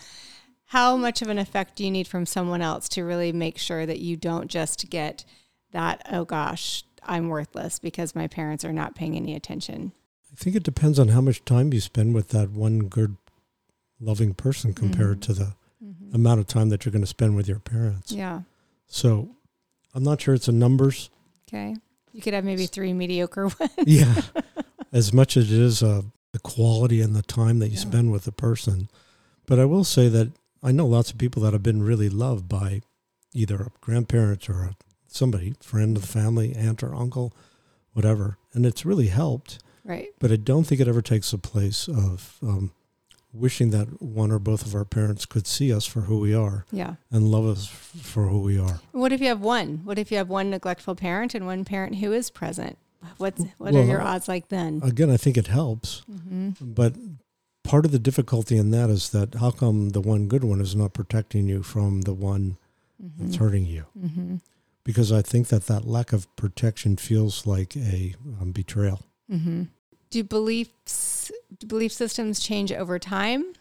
how 0.67 0.97
much 0.97 1.23
of 1.23 1.29
an 1.29 1.39
effect 1.39 1.77
do 1.77 1.85
you 1.85 1.91
need 1.91 2.09
from 2.09 2.27
someone 2.27 2.63
else 2.63 2.89
to 2.91 3.05
really 3.05 3.33
make 3.33 3.59
sure 3.59 3.87
that 3.87 4.01
you 4.01 4.17
don't 4.17 4.49
just 4.51 4.91
get 4.91 5.25
that? 5.73 6.03
Oh 6.11 6.25
gosh, 6.25 6.85
I'm 7.03 7.29
worthless 7.29 7.79
because 7.79 8.15
my 8.15 8.27
parents 8.29 8.65
are 8.65 8.73
not 8.73 8.95
paying 8.95 9.17
any 9.17 9.35
attention. 9.35 9.93
I 10.35 10.37
think 10.43 10.57
it 10.57 10.63
depends 10.65 10.99
on 10.99 11.09
how 11.09 11.21
much 11.21 11.45
time 11.45 11.73
you 11.73 11.81
spend 11.81 12.15
with 12.15 12.29
that 12.31 12.51
one 12.51 12.81
good, 12.81 13.17
loving 14.01 14.35
person 14.35 14.75
compared 14.75 15.21
Mm-hmm. 15.21 15.33
to 15.33 15.35
the 15.35 15.55
amount 16.13 16.41
of 16.41 16.47
time 16.47 16.69
that 16.71 16.85
you're 16.85 16.93
going 16.93 17.03
to 17.03 17.07
spend 17.09 17.37
with 17.37 17.49
your 17.49 17.59
parents. 17.61 18.11
Yeah. 18.13 18.43
So 18.87 19.31
I'm 19.95 20.03
not 20.03 20.21
sure 20.21 20.35
it's 20.35 20.49
a 20.49 20.53
numbers. 20.53 21.11
Okay. 21.49 21.77
You 22.13 22.21
could 22.23 22.35
have 22.35 22.45
maybe 22.45 22.67
three 22.67 22.93
mediocre 22.93 23.45
ones. 23.61 23.73
yeah. 23.87 24.23
As 24.93 25.13
much 25.13 25.37
as 25.37 25.51
it 25.53 25.59
is 25.59 25.83
uh, 25.83 26.03
the 26.33 26.39
quality 26.39 27.01
and 27.01 27.17
the 27.17 27.23
time 27.23 27.59
that 27.61 27.69
you 27.69 27.75
Yeah. 27.75 27.81
spend 27.81 28.13
with 28.13 28.27
a 28.29 28.33
person. 28.33 28.89
But 29.47 29.59
I 29.59 29.65
will 29.65 29.83
say 29.85 30.09
that 30.09 30.31
I 30.63 30.71
know 30.73 30.87
lots 30.87 31.11
of 31.11 31.19
people 31.19 31.43
that 31.43 31.53
have 31.53 31.63
been 31.65 31.83
really 31.83 32.09
loved 32.09 32.49
by 32.49 32.83
either 33.33 33.57
a 33.63 33.71
grandparents 33.81 34.49
or 34.49 34.63
a, 34.63 34.77
somebody, 35.09 35.55
friend 35.61 35.97
of 35.97 36.03
the 36.03 36.09
family, 36.09 36.55
aunt 36.55 36.83
or 36.83 36.95
uncle, 36.95 37.33
whatever. 37.93 38.39
And 38.53 38.65
it's 38.65 38.85
really 38.87 39.09
helped. 39.09 39.59
Right. 39.85 40.09
But 40.19 40.33
I 40.33 40.37
don't 40.37 40.65
think 40.65 40.81
it 40.81 40.89
ever 40.89 41.03
takes 41.03 41.31
the 41.33 41.39
place 41.39 41.89
of 41.89 42.37
um, 42.43 42.73
wishing 43.33 43.71
that 43.71 44.01
one 44.03 44.31
or 44.31 44.39
both 44.39 44.65
of 44.65 44.75
our 44.75 44.85
parents 44.85 45.27
could 45.27 45.47
see 45.47 45.73
us 45.73 45.85
for 45.87 46.03
who 46.03 46.19
we 46.21 46.33
are 46.35 46.65
Yeah. 46.73 46.95
and 47.11 47.29
love 47.31 47.47
us 47.47 47.67
for 47.67 48.29
who 48.29 48.41
we 48.41 48.59
are. 48.59 48.81
What 48.93 49.13
if 49.13 49.21
you 49.21 49.29
have 49.29 49.41
one? 49.41 49.81
What 49.85 49.99
if 49.99 50.11
you 50.11 50.17
have 50.19 50.29
one 50.31 50.51
neglectful 50.51 50.95
parent 50.95 51.35
and 51.35 51.45
one 51.47 51.65
parent 51.65 51.97
who 51.97 52.13
is 52.13 52.31
present? 52.31 52.79
What's 53.19 53.43
what 53.59 53.75
Well, 53.75 53.83
are 53.83 53.87
your 53.87 54.01
odds 54.01 54.29
like 54.29 54.49
then? 54.49 54.81
Again, 54.83 55.11
I 55.11 55.19
think 55.19 55.37
it 55.37 55.49
helps. 55.49 56.03
hmm 56.11 56.51
But 56.61 56.95
part 57.63 57.85
of 57.85 57.93
the 57.93 57.99
difficulty 57.99 58.57
in 58.57 58.71
that 58.71 58.89
is 58.89 59.11
that 59.11 59.35
how 59.35 59.51
come 59.51 59.91
the 59.91 60.01
one 60.01 60.27
good 60.29 60.45
one 60.45 60.61
is 60.63 60.75
not 60.75 60.95
protecting 60.95 61.47
you 61.47 61.63
from 61.63 62.03
the 62.03 62.15
one 62.15 62.57
that's 63.19 63.37
hurting 63.37 63.67
you? 63.67 63.85
hmm 64.01 64.37
Because 64.85 65.13
I 65.13 65.21
think 65.21 65.49
that 65.49 65.67
that 65.67 65.85
lack 65.85 66.13
of 66.15 66.35
protection 66.37 66.97
feels 66.97 67.47
like 67.47 67.77
a 67.77 68.15
um, 68.41 68.53
betrayal. 68.53 69.03
Hmm 69.29 69.65
Do 70.11 70.25
beliefs 70.25 71.31
do 71.59 71.67
belief 71.67 71.93
systems 71.93 72.41
change 72.41 72.73
over 72.73 72.99
time? 72.99 73.55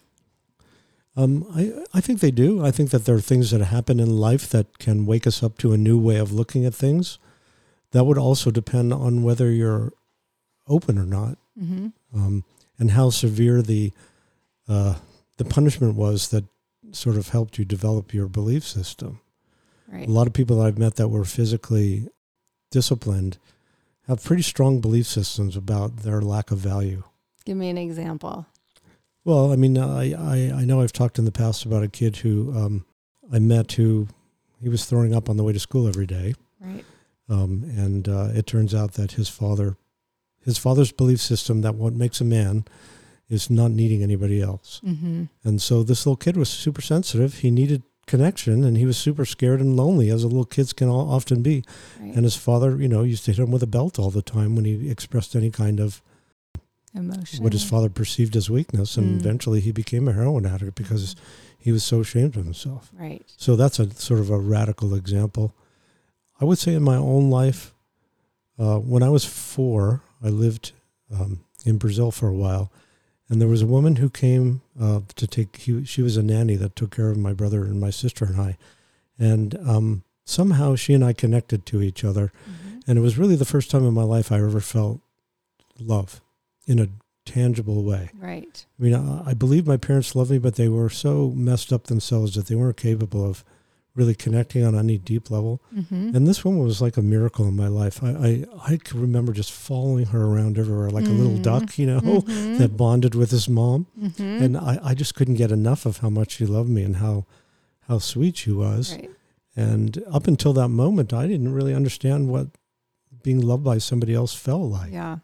Um, 1.16 1.46
I, 1.54 1.72
I 1.94 2.00
think 2.00 2.20
they 2.20 2.32
do. 2.32 2.64
I 2.64 2.72
think 2.72 2.90
that 2.90 3.04
there 3.04 3.14
are 3.14 3.20
things 3.20 3.52
that 3.52 3.60
happen 3.60 4.00
in 4.00 4.18
life 4.18 4.48
that 4.50 4.78
can 4.78 5.06
wake 5.06 5.26
us 5.28 5.42
up 5.42 5.58
to 5.58 5.72
a 5.72 5.78
new 5.78 5.96
way 5.96 6.16
of 6.16 6.32
looking 6.32 6.64
at 6.66 6.74
things. 6.74 7.18
That 7.92 8.04
would 8.04 8.18
also 8.18 8.50
depend 8.50 8.92
on 8.92 9.22
whether 9.22 9.50
you're 9.50 9.92
open 10.66 10.98
or 10.98 11.06
not, 11.06 11.38
hmm 11.58 11.88
um, 12.14 12.44
and 12.78 12.90
how 12.92 13.10
severe 13.10 13.62
the 13.62 13.92
uh, 14.68 14.96
the 15.36 15.44
punishment 15.44 15.94
was 15.94 16.28
that 16.28 16.44
sort 16.92 17.16
of 17.16 17.28
helped 17.28 17.58
you 17.58 17.64
develop 17.64 18.12
your 18.12 18.26
belief 18.28 18.66
system. 18.66 19.20
Right. 19.88 20.08
A 20.08 20.10
lot 20.10 20.26
of 20.26 20.32
people 20.32 20.58
that 20.58 20.66
I've 20.66 20.78
met 20.78 20.96
that 20.96 21.08
were 21.08 21.24
physically 21.24 22.08
disciplined 22.70 23.38
have 24.06 24.22
pretty 24.22 24.42
strong 24.42 24.80
belief 24.80 25.06
systems 25.06 25.56
about 25.56 25.98
their 25.98 26.20
lack 26.20 26.50
of 26.50 26.58
value. 26.58 27.02
Give 27.44 27.56
me 27.56 27.68
an 27.70 27.78
example. 27.78 28.46
Well, 29.24 29.52
I 29.52 29.56
mean, 29.56 29.78
I, 29.78 30.12
I, 30.12 30.52
I 30.60 30.64
know 30.64 30.80
I've 30.82 30.92
talked 30.92 31.18
in 31.18 31.24
the 31.24 31.32
past 31.32 31.64
about 31.64 31.82
a 31.82 31.88
kid 31.88 32.18
who 32.18 32.54
um, 32.56 32.84
I 33.32 33.38
met 33.38 33.72
who 33.72 34.08
he 34.60 34.68
was 34.68 34.84
throwing 34.84 35.14
up 35.14 35.28
on 35.30 35.36
the 35.36 35.44
way 35.44 35.52
to 35.52 35.60
school 35.60 35.88
every 35.88 36.06
day. 36.06 36.34
Right. 36.60 36.84
Um, 37.28 37.64
and 37.76 38.06
uh, 38.08 38.28
it 38.34 38.46
turns 38.46 38.74
out 38.74 38.92
that 38.94 39.12
his 39.12 39.30
father, 39.30 39.76
his 40.42 40.58
father's 40.58 40.92
belief 40.92 41.20
system 41.20 41.62
that 41.62 41.74
what 41.74 41.94
makes 41.94 42.20
a 42.20 42.24
man 42.24 42.66
is 43.30 43.48
not 43.48 43.70
needing 43.70 44.02
anybody 44.02 44.42
else. 44.42 44.80
hmm 44.84 45.24
And 45.42 45.60
so 45.62 45.82
this 45.82 46.04
little 46.04 46.16
kid 46.16 46.36
was 46.36 46.50
super 46.50 46.82
sensitive. 46.82 47.38
He 47.38 47.50
needed 47.50 47.82
connection 48.06 48.64
and 48.64 48.76
he 48.76 48.86
was 48.86 48.96
super 48.96 49.24
scared 49.24 49.60
and 49.60 49.76
lonely 49.76 50.10
as 50.10 50.24
little 50.24 50.44
kids 50.44 50.72
can 50.72 50.88
all, 50.88 51.10
often 51.10 51.42
be. 51.42 51.64
Right. 52.00 52.14
And 52.14 52.24
his 52.24 52.36
father, 52.36 52.76
you 52.76 52.88
know, 52.88 53.02
used 53.02 53.24
to 53.26 53.32
hit 53.32 53.40
him 53.42 53.50
with 53.50 53.62
a 53.62 53.66
belt 53.66 53.98
all 53.98 54.10
the 54.10 54.22
time 54.22 54.54
when 54.56 54.64
he 54.64 54.90
expressed 54.90 55.34
any 55.36 55.50
kind 55.50 55.80
of 55.80 56.02
Emotion. 56.94 57.42
what 57.42 57.52
his 57.52 57.64
father 57.64 57.88
perceived 57.88 58.36
as 58.36 58.48
weakness. 58.48 58.96
And 58.96 59.16
Mm. 59.16 59.20
eventually 59.20 59.60
he 59.60 59.72
became 59.72 60.06
a 60.06 60.12
heroin 60.12 60.46
addict 60.46 60.76
because 60.76 61.16
he 61.58 61.72
was 61.72 61.82
so 61.82 62.00
ashamed 62.00 62.36
of 62.36 62.44
himself. 62.44 62.90
Right. 62.96 63.24
So 63.36 63.56
that's 63.56 63.78
a 63.80 63.90
sort 63.94 64.20
of 64.20 64.30
a 64.30 64.38
radical 64.38 64.94
example. 64.94 65.54
I 66.40 66.44
would 66.44 66.58
say 66.58 66.74
in 66.74 66.82
my 66.82 66.96
own 66.96 67.30
life, 67.30 67.74
uh, 68.58 68.78
when 68.78 69.02
I 69.02 69.08
was 69.08 69.24
four, 69.24 70.02
I 70.22 70.28
lived 70.28 70.72
um, 71.12 71.40
in 71.64 71.78
Brazil 71.78 72.10
for 72.10 72.28
a 72.28 72.34
while. 72.34 72.70
And 73.34 73.40
there 73.40 73.48
was 73.48 73.62
a 73.62 73.66
woman 73.66 73.96
who 73.96 74.10
came 74.10 74.62
uh, 74.80 75.00
to 75.16 75.26
take, 75.26 75.56
he, 75.56 75.84
she 75.84 76.02
was 76.02 76.16
a 76.16 76.22
nanny 76.22 76.54
that 76.54 76.76
took 76.76 76.94
care 76.94 77.10
of 77.10 77.18
my 77.18 77.32
brother 77.32 77.64
and 77.64 77.80
my 77.80 77.90
sister 77.90 78.24
and 78.24 78.40
I. 78.40 78.56
And 79.18 79.56
um, 79.68 80.04
somehow 80.24 80.76
she 80.76 80.94
and 80.94 81.04
I 81.04 81.14
connected 81.14 81.66
to 81.66 81.82
each 81.82 82.04
other. 82.04 82.30
Mhm. 82.48 82.82
And 82.86 82.96
it 82.96 83.00
was 83.00 83.18
really 83.18 83.34
the 83.34 83.44
first 83.44 83.72
time 83.72 83.84
in 83.84 83.92
my 83.92 84.04
life 84.04 84.30
I 84.30 84.36
ever 84.36 84.60
felt 84.60 85.00
love 85.80 86.20
in 86.68 86.78
a 86.78 86.86
tangible 87.26 87.82
way. 87.82 88.10
Right. 88.16 88.66
I 88.78 88.82
mean, 88.84 88.94
I, 88.94 89.30
I 89.30 89.34
believe 89.34 89.66
my 89.66 89.78
parents 89.78 90.14
loved 90.14 90.30
me, 90.30 90.38
but 90.38 90.54
they 90.54 90.68
were 90.68 90.88
so 90.88 91.32
messed 91.34 91.72
up 91.72 91.88
themselves 91.88 92.36
that 92.36 92.46
they 92.46 92.54
weren't 92.54 92.76
capable 92.76 93.28
of 93.28 93.42
really 93.96 94.14
connecting 94.14 94.64
on 94.64 94.74
any 94.76 94.98
deep 94.98 95.30
level. 95.30 95.62
hmm 95.72 96.10
And 96.14 96.26
this 96.26 96.44
woman 96.44 96.64
was 96.64 96.82
like 96.82 96.96
a 96.96 97.02
miracle 97.02 97.46
in 97.46 97.54
my 97.54 97.68
life. 97.68 98.02
I, 98.02 98.08
I, 98.10 98.44
I 98.72 98.76
can 98.76 99.00
remember 99.00 99.32
just 99.32 99.52
following 99.52 100.06
her 100.06 100.24
around 100.24 100.58
everywhere 100.58 100.90
like 100.90 101.06
a 101.06 101.10
little 101.10 101.38
Mhm. 101.38 101.42
duck, 101.42 101.78
you 101.78 101.86
know, 101.86 102.00
Mhm. 102.00 102.58
that 102.58 102.76
bonded 102.76 103.14
with 103.14 103.30
his 103.30 103.48
mom. 103.48 103.86
Mhm. 104.00 104.40
And 104.42 104.56
I, 104.56 104.80
I 104.82 104.94
just 104.94 105.14
couldn't 105.14 105.36
get 105.36 105.52
enough 105.52 105.86
of 105.86 105.98
how 105.98 106.10
much 106.10 106.32
she 106.32 106.44
loved 106.46 106.70
me 106.70 106.82
and 106.82 106.96
how, 106.96 107.26
how 107.88 107.98
sweet 107.98 108.36
she 108.38 108.50
was. 108.50 108.92
right. 108.92 109.10
And 109.56 110.02
up 110.10 110.26
until 110.26 110.52
that 110.54 110.70
moment, 110.70 111.12
I 111.12 111.28
didn't 111.28 111.52
really 111.52 111.72
understand 111.72 112.28
what 112.28 112.48
being 113.22 113.40
loved 113.40 113.62
by 113.62 113.78
somebody 113.78 114.12
else 114.12 114.34
felt 114.34 114.72
like. 114.72 114.92
Yeah. 114.92 115.18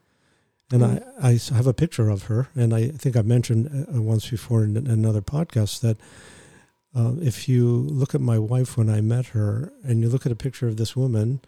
And 0.73 0.85
I, 0.85 1.03
I, 1.21 1.31
I 1.51 1.55
have 1.57 1.67
a 1.67 1.75
picture 1.75 2.09
of 2.09 2.25
her, 2.25 2.47
and 2.55 2.73
I 2.73 2.91
think 2.91 3.17
I 3.17 3.23
mentioned 3.23 3.87
uh, 3.93 4.01
once 4.01 4.31
before 4.31 4.63
in 4.63 4.77
another 4.77 5.21
podcast 5.21 5.81
that 5.81 5.97
uh, 6.95 7.13
if 7.23 7.49
you 7.49 7.67
look 7.67 8.15
at 8.15 8.21
my 8.21 8.39
wife 8.39 8.77
when 8.77 8.89
I 8.91 9.01
met 9.01 9.27
her, 9.27 9.73
and 9.85 10.01
you 10.03 10.09
look 10.09 10.27
at 10.27 10.33
a 10.33 10.37
picture 10.37 10.67
of 10.69 10.77
this 10.77 10.97
woman, 10.97 11.41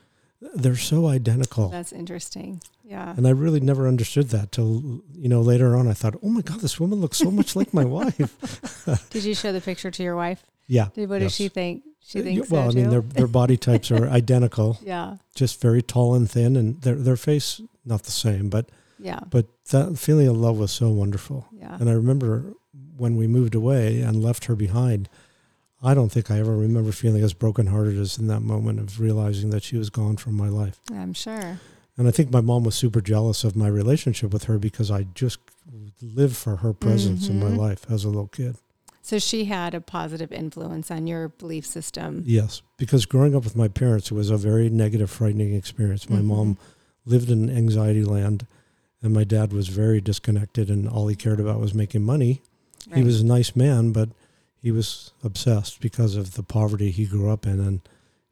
they're 0.54 0.76
so 0.76 1.06
identical. 1.06 1.68
That's 1.68 1.92
interesting. 1.92 2.60
Yeah. 2.84 3.14
and 3.16 3.26
I 3.26 3.30
really 3.30 3.60
never 3.60 3.88
understood 3.88 4.28
that 4.30 4.52
till 4.52 5.00
you 5.14 5.28
know 5.28 5.40
later 5.40 5.76
on. 5.76 5.88
I 5.88 5.94
thought, 5.94 6.14
oh 6.22 6.28
my 6.28 6.42
god, 6.42 6.60
this 6.60 6.78
woman 6.78 7.00
looks 7.00 7.16
so 7.18 7.30
much 7.30 7.56
like 7.56 7.72
my 7.72 7.84
wife. 7.98 9.08
Did 9.10 9.24
you 9.24 9.34
show 9.34 9.52
the 9.52 9.60
picture 9.60 9.90
to 9.90 10.02
your 10.02 10.14
wife? 10.16 10.44
Yeah. 10.66 10.88
Did, 10.94 11.08
what 11.08 11.20
yes. 11.22 11.30
does 11.30 11.36
she 11.36 11.48
think? 11.48 11.84
She 12.04 12.20
Uh, 12.20 12.22
thinks 12.24 12.50
well, 12.50 12.64
so 12.64 12.70
I 12.70 12.74
mean, 12.74 12.84
too? 12.86 12.90
their 12.90 13.00
their 13.00 13.26
body 13.28 13.56
types 13.56 13.90
are 13.90 14.08
identical, 14.20 14.78
yeah. 14.82 15.16
just 15.34 15.60
very 15.60 15.80
tall 15.82 16.14
and 16.14 16.28
thin, 16.30 16.56
and 16.56 16.80
their 16.82 16.96
their 16.96 17.16
face 17.16 17.60
not 17.84 18.02
the 18.02 18.10
same, 18.10 18.48
but 18.50 18.68
Yeah. 18.98 19.20
but 19.30 19.46
that 19.70 19.98
feeling 19.98 20.28
of 20.28 20.36
love 20.36 20.58
was 20.58 20.70
so 20.72 20.88
wonderful. 20.90 21.46
Yeah. 21.52 21.76
And 21.80 21.88
I 21.88 21.92
remember 21.94 22.52
when 22.96 23.16
we 23.16 23.26
moved 23.26 23.54
away 23.54 24.00
and 24.02 24.22
left 24.22 24.44
her 24.46 24.56
behind, 24.56 25.08
I 25.82 25.94
don't 25.94 26.10
think 26.12 26.30
I 26.30 26.38
ever 26.38 26.56
remember 26.56 26.92
feeling 26.92 27.22
as 27.24 27.32
brokenhearted 27.32 27.98
as 27.98 28.18
in 28.18 28.28
that 28.28 28.40
moment 28.40 28.78
of 28.78 29.00
realizing 29.00 29.50
that 29.50 29.62
she 29.64 29.76
was 29.76 29.90
gone 29.90 30.16
from 30.16 30.34
my 30.34 30.48
life. 30.48 30.80
I'm 30.92 31.12
sure. 31.12 31.58
And 31.96 32.06
I 32.08 32.10
think 32.10 32.30
my 32.30 32.40
mom 32.40 32.64
was 32.64 32.74
super 32.74 33.00
jealous 33.00 33.42
of 33.44 33.56
my 33.56 33.66
relationship 33.68 34.32
with 34.32 34.44
her 34.44 34.58
because 34.58 34.90
I 34.90 35.02
just 35.14 35.38
lived 36.00 36.36
for 36.36 36.56
her 36.56 36.72
presence 36.72 37.28
in 37.28 37.36
Mhm. 37.36 37.50
my 37.50 37.56
life 37.56 37.84
as 37.90 38.04
a 38.04 38.08
little 38.08 38.28
kid. 38.28 38.56
So 39.02 39.18
she 39.18 39.46
had 39.46 39.74
a 39.74 39.80
positive 39.80 40.30
influence 40.30 40.90
on 40.90 41.06
your 41.08 41.28
belief 41.30 41.66
system. 41.66 42.22
Yes, 42.24 42.62
because 42.78 43.04
growing 43.04 43.34
up 43.34 43.42
with 43.44 43.56
my 43.56 43.66
parents, 43.68 44.10
it 44.10 44.14
was 44.14 44.30
a 44.30 44.36
very 44.36 44.70
negative, 44.70 45.10
frightening 45.10 45.54
experience. 45.54 46.08
My 46.08 46.20
Mhm. 46.20 46.24
mom 46.24 46.56
lived 47.04 47.28
in 47.30 47.50
anxiety 47.50 48.04
land, 48.04 48.46
and 49.02 49.12
my 49.12 49.24
dad 49.24 49.52
was 49.52 49.66
very 49.68 50.00
disconnected, 50.00 50.70
and 50.70 50.88
all 50.88 51.08
he 51.08 51.16
cared 51.16 51.40
about 51.40 51.60
was 51.60 51.74
making 51.74 52.04
money. 52.04 52.42
He 52.94 53.02
was 53.02 53.20
a 53.20 53.26
nice 53.26 53.56
man, 53.56 53.90
but 53.90 54.10
he 54.62 54.70
was 54.70 55.12
obsessed 55.24 55.80
because 55.80 56.16
of 56.16 56.34
the 56.34 56.42
poverty 56.42 56.90
he 56.90 57.04
grew 57.04 57.30
up 57.30 57.44
in, 57.46 57.58
and 57.60 57.80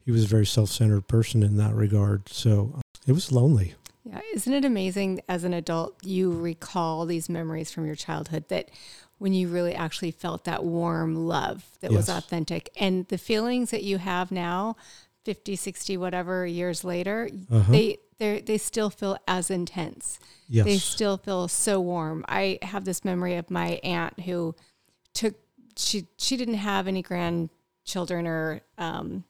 he 0.05 0.11
was 0.11 0.23
a 0.23 0.27
very 0.27 0.45
self-centered 0.45 1.07
person 1.07 1.43
in 1.43 1.57
that 1.57 1.75
regard. 1.75 2.29
So 2.29 2.73
uh, 2.77 2.81
it 3.05 3.11
was 3.11 3.31
lonely. 3.31 3.75
Yeah, 4.05 4.19
isn't 4.33 4.51
it 4.53 4.65
amazing 4.65 5.21
as 5.29 5.43
an 5.43 5.53
adult 5.53 5.95
you 6.03 6.31
recall 6.31 7.05
these 7.05 7.29
memories 7.29 7.71
from 7.71 7.85
your 7.85 7.95
childhood 7.95 8.45
that 8.49 8.71
when 9.19 9.33
you 9.33 9.47
really 9.47 9.75
actually 9.75 10.09
felt 10.09 10.45
that 10.45 10.63
warm 10.63 11.27
love 11.27 11.63
that 11.81 11.91
was 11.91 12.09
authentic 12.09 12.71
and 12.79 13.07
the 13.09 13.19
feelings 13.19 13.69
that 13.69 13.83
you 13.83 13.99
have 13.99 14.31
now 14.31 14.75
50, 15.25 15.55
60 15.55 15.97
whatever 15.97 16.47
years 16.47 16.83
later 16.83 17.29
Uh-huh. 17.51 17.71
they 17.71 17.97
they 18.17 18.41
they 18.41 18.57
still 18.57 18.89
feel 18.89 19.17
as 19.27 19.51
intense. 19.51 20.19
yes. 20.49 20.65
They 20.65 20.77
still 20.79 21.17
feel 21.17 21.47
so 21.47 21.79
warm. 21.79 22.25
I 22.27 22.57
have 22.63 22.85
this 22.85 23.05
memory 23.05 23.35
of 23.35 23.51
my 23.51 23.79
aunt 23.83 24.19
who 24.21 24.55
took 25.13 25.35
she 25.75 26.07
she 26.17 26.37
didn't 26.37 26.55
have 26.55 26.87
any 26.87 27.01
grandchildren 27.01 28.27
or 28.27 28.61
um 28.77 29.23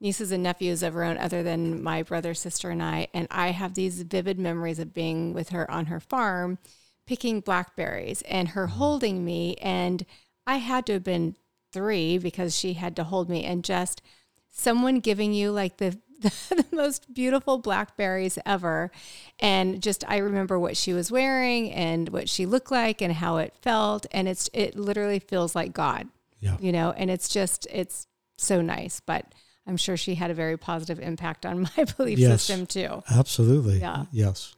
nieces 0.00 0.30
and 0.30 0.42
nephews 0.42 0.82
of 0.82 0.94
her 0.94 1.04
own 1.04 1.16
other 1.16 1.42
than 1.42 1.82
my 1.82 2.02
brother, 2.02 2.34
sister, 2.34 2.70
and 2.70 2.82
I. 2.82 3.08
And 3.14 3.26
I 3.30 3.50
have 3.50 3.74
these 3.74 4.02
vivid 4.02 4.38
memories 4.38 4.78
of 4.78 4.92
being 4.92 5.32
with 5.32 5.50
her 5.50 5.70
on 5.70 5.86
her 5.86 6.00
farm 6.00 6.58
picking 7.06 7.40
blackberries 7.40 8.22
and 8.22 8.48
her 8.48 8.66
holding 8.66 9.24
me. 9.24 9.54
And 9.56 10.04
I 10.46 10.56
had 10.56 10.86
to 10.86 10.94
have 10.94 11.04
been 11.04 11.36
three 11.72 12.18
because 12.18 12.58
she 12.58 12.74
had 12.74 12.96
to 12.96 13.04
hold 13.04 13.28
me 13.28 13.44
and 13.44 13.64
just 13.64 14.02
someone 14.50 15.00
giving 15.00 15.32
you 15.32 15.50
like 15.50 15.76
the 15.76 15.98
the, 16.20 16.64
most 16.72 17.12
beautiful 17.12 17.58
blackberries 17.58 18.38
ever. 18.46 18.90
And 19.38 19.82
just 19.82 20.04
I 20.08 20.18
remember 20.18 20.58
what 20.58 20.76
she 20.76 20.92
was 20.92 21.10
wearing 21.10 21.70
and 21.72 22.08
what 22.10 22.28
she 22.28 22.46
looked 22.46 22.70
like 22.70 23.00
and 23.02 23.12
how 23.12 23.36
it 23.38 23.54
felt. 23.62 24.06
And 24.12 24.28
it's 24.28 24.48
it 24.52 24.76
literally 24.76 25.18
feels 25.18 25.54
like 25.54 25.72
God. 25.72 26.08
Yeah. 26.40 26.56
You 26.60 26.72
know, 26.72 26.92
and 26.92 27.10
it's 27.10 27.28
just 27.28 27.66
it's 27.70 28.06
so 28.38 28.60
nice. 28.62 29.00
But 29.00 29.26
I'm 29.66 29.76
sure 29.76 29.96
she 29.96 30.14
had 30.14 30.30
a 30.30 30.34
very 30.34 30.56
positive 30.56 31.00
impact 31.00 31.44
on 31.44 31.62
my 31.76 31.84
belief 31.96 32.18
Yes. 32.18 32.42
system 32.42 32.66
too. 32.66 33.02
Absolutely. 33.10 33.78
Yeah. 33.80 34.04
Yes. 34.12 34.54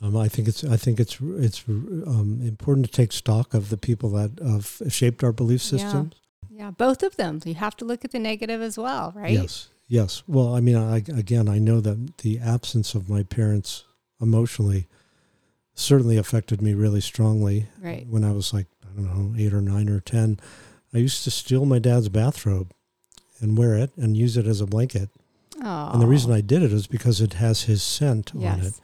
Um, 0.00 0.16
I 0.16 0.28
think 0.28 0.46
it's 0.46 0.62
I 0.62 0.76
think 0.76 1.00
it's 1.00 1.18
it's 1.20 1.64
um, 1.68 2.40
important 2.44 2.86
to 2.86 2.92
take 2.92 3.12
stock 3.12 3.52
of 3.54 3.68
the 3.70 3.76
people 3.76 4.10
that 4.10 4.38
have 4.44 4.80
shaped 4.92 5.24
our 5.24 5.32
belief 5.32 5.60
Yeah. 5.72 5.78
systems. 5.78 6.14
Yeah, 6.50 6.70
both 6.72 7.02
of 7.04 7.16
them. 7.16 7.40
You 7.44 7.54
have 7.54 7.76
to 7.76 7.84
look 7.84 8.04
at 8.04 8.10
the 8.12 8.18
negative 8.18 8.60
as 8.60 8.76
well, 8.78 9.12
right? 9.14 9.30
Yes. 9.32 9.68
Yes. 9.88 10.22
Well, 10.26 10.54
I 10.54 10.60
mean, 10.60 10.76
I, 10.76 10.98
again, 10.98 11.48
I 11.48 11.58
know 11.58 11.80
that 11.80 12.18
the 12.18 12.38
absence 12.38 12.94
of 12.94 13.08
my 13.08 13.22
parents 13.22 13.84
emotionally 14.20 14.86
certainly 15.74 16.18
affected 16.18 16.60
me 16.60 16.74
really 16.74 17.00
strongly. 17.00 17.68
Right. 17.80 18.06
When 18.06 18.22
I 18.22 18.32
was 18.32 18.52
like, 18.52 18.66
I 18.84 18.94
don't 18.94 19.32
know, 19.32 19.42
eight 19.42 19.54
or 19.54 19.62
nine 19.62 19.88
or 19.88 20.00
10, 20.00 20.38
I 20.92 20.98
used 20.98 21.24
to 21.24 21.30
steal 21.30 21.64
my 21.64 21.78
dad's 21.78 22.08
bathrobe 22.08 22.72
and 23.40 23.56
wear 23.56 23.74
it 23.76 23.96
and 23.96 24.16
use 24.16 24.36
it 24.36 24.46
as 24.46 24.60
a 24.60 24.66
blanket. 24.66 25.08
Oh. 25.62 25.90
And 25.92 26.02
the 26.02 26.06
reason 26.06 26.32
I 26.32 26.40
did 26.40 26.62
it 26.62 26.72
is 26.72 26.86
because 26.86 27.20
it 27.20 27.34
has 27.34 27.62
his 27.62 27.82
scent 27.82 28.34
on 28.34 28.60
it. 28.60 28.74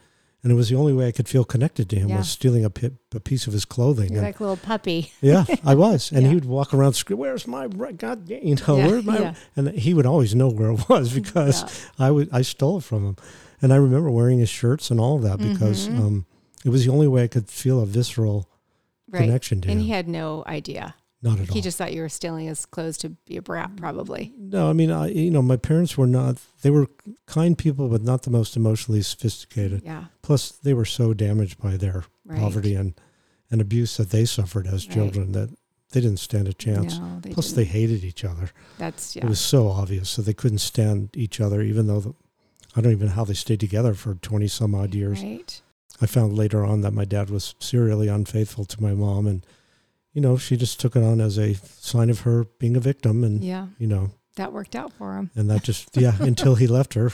And 0.45 0.51
it 0.51 0.55
was 0.55 0.69
the 0.69 0.75
only 0.75 0.93
way 0.93 1.07
I 1.07 1.11
could 1.11 1.27
feel 1.27 1.43
connected 1.43 1.89
to 1.89 1.95
him 1.95 2.07
Yeah. 2.09 2.17
was 2.19 2.29
stealing 2.29 2.63
a, 2.65 2.69
piece 2.69 3.47
of 3.47 3.53
his 3.53 3.65
clothing. 3.65 4.09
you're 4.11 4.19
And- 4.19 4.27
like 4.27 4.39
a 4.39 4.43
little 4.43 4.57
puppy. 4.57 5.11
yeah, 5.21 5.43
I 5.65 5.73
was. 5.73 6.11
And 6.11 6.21
Yeah. 6.21 6.29
he 6.29 6.35
would 6.35 6.45
walk 6.45 6.71
around 6.71 6.93
screaming, 6.93 7.21
where's 7.21 7.47
my, 7.47 7.67
God, 7.67 8.29
you 8.29 8.53
know, 8.55 8.77
Yeah, 8.77 8.85
where's 8.87 9.03
my, 9.05 9.35
and 9.55 9.69
he 9.71 9.95
would 9.95 10.05
always 10.05 10.35
know 10.35 10.47
where 10.49 10.69
it 10.69 10.87
was 10.89 11.11
because. 11.13 11.65
I 11.97 12.11
would 12.11 12.29
I 12.31 12.43
stole 12.43 12.77
it 12.77 12.83
from 12.83 13.03
him, 13.07 13.15
and 13.59 13.73
I 13.73 13.77
remember 13.77 14.11
wearing 14.11 14.37
his 14.37 14.49
shirts 14.49 14.91
and 14.91 14.99
all 14.99 15.15
of 15.15 15.23
that 15.23 15.39
because 15.39 15.87
Mhm. 15.89 15.97
um, 15.99 16.25
it 16.63 16.69
was 16.69 16.85
the 16.85 16.91
only 16.91 17.07
way 17.07 17.23
I 17.23 17.27
could 17.27 17.49
feel 17.49 17.79
a 17.81 17.87
visceral 17.87 18.47
right. 19.09 19.21
connection 19.23 19.61
to 19.61 19.67
And 19.67 19.71
him. 19.71 19.77
And 19.79 19.85
he 19.87 19.91
had 19.93 20.07
no 20.07 20.43
idea. 20.45 20.93
Not 21.25 21.39
at 21.39 21.49
all. 21.49 21.53
He 21.55 21.61
just 21.61 21.77
thought 21.77 21.91
you 21.93 22.01
were 22.01 22.09
stealing 22.09 22.45
his 22.47 22.65
clothes 22.65 22.97
to 22.99 23.09
be 23.09 23.35
a 23.37 23.41
brat, 23.41 23.75
probably. 23.75 24.31
no, 24.37 24.69
I 24.69 24.73
mean, 24.73 24.91
I 24.91 25.07
you 25.09 25.31
know, 25.31 25.41
my 25.41 25.57
parents 25.57 25.97
were 25.97 26.07
not. 26.07 26.37
They 26.61 26.69
were 26.69 26.87
kind 27.25 27.57
people, 27.57 27.89
but 27.89 28.01
not 28.03 28.21
the 28.23 28.29
most 28.29 28.55
emotionally 28.55 29.01
sophisticated. 29.01 29.81
Yeah, 29.83 30.05
Plus, 30.21 30.51
they 30.51 30.73
were 30.73 30.85
so 30.85 31.13
damaged 31.13 31.59
by 31.61 31.75
their 31.77 32.05
right. 32.25 32.39
poverty 32.39 32.75
and 32.75 32.93
and 33.51 33.59
abuse 33.61 33.97
that 33.97 34.11
they 34.11 34.25
suffered 34.25 34.67
as 34.67 34.85
Right. 34.87 34.93
children 34.95 35.31
that 35.33 35.49
they 35.91 36.01
didn't 36.01 36.19
stand 36.19 36.47
a 36.47 36.53
chance. 36.53 36.99
No, 36.99 37.19
they 37.21 37.29
Plus, 37.31 37.47
didn't. 37.47 37.57
they 37.57 37.65
hated 37.65 38.03
each 38.03 38.23
other. 38.23 38.49
That's 38.77 39.15
yeah. 39.15 39.25
It 39.25 39.29
was 39.29 39.39
so 39.39 39.67
obvious, 39.69 40.09
so 40.09 40.21
they 40.21 40.33
couldn't 40.33 40.59
stand 40.59 41.09
each 41.15 41.41
other, 41.41 41.61
even 41.61 41.87
though 41.87 41.99
the, 42.01 42.13
I 42.75 42.81
don't 42.81 42.91
even 42.91 43.07
know 43.07 43.13
how 43.13 43.23
they 43.25 43.33
stayed 43.35 43.59
together 43.61 43.93
for 43.93 44.15
twenty 44.15 44.47
some 44.47 44.75
odd 44.75 44.93
years. 44.93 45.23
Right. 45.23 45.61
I 46.01 46.05
found 46.07 46.37
later 46.37 46.65
on 46.65 46.81
that 46.81 46.91
my 46.93 47.05
dad 47.05 47.29
was 47.29 47.55
serially 47.59 48.09
unfaithful 48.09 48.65
to 48.65 48.81
my 48.83 48.93
mom, 48.93 49.25
and 49.27 49.45
you 50.15 50.21
know 50.21 50.35
she 50.37 50.57
just 50.57 50.79
took 50.79 50.95
it 50.95 51.03
on 51.03 51.21
as 51.21 51.37
a 51.37 51.53
sign 51.53 52.09
of 52.09 52.21
her 52.21 52.45
being 52.57 52.75
a 52.75 52.79
victim, 52.79 53.23
and 53.23 53.43
Yeah, 53.43 53.67
you 53.77 53.85
know, 53.87 54.09
that 54.37 54.51
worked 54.51 54.75
out 54.75 54.91
for 54.93 55.15
him. 55.17 55.29
and 55.35 55.47
that 55.51 55.61
just 55.63 55.95
yeah 56.05 56.15
until 56.19 56.55
he 56.55 56.65
left 56.67 56.95
her, 56.95 57.11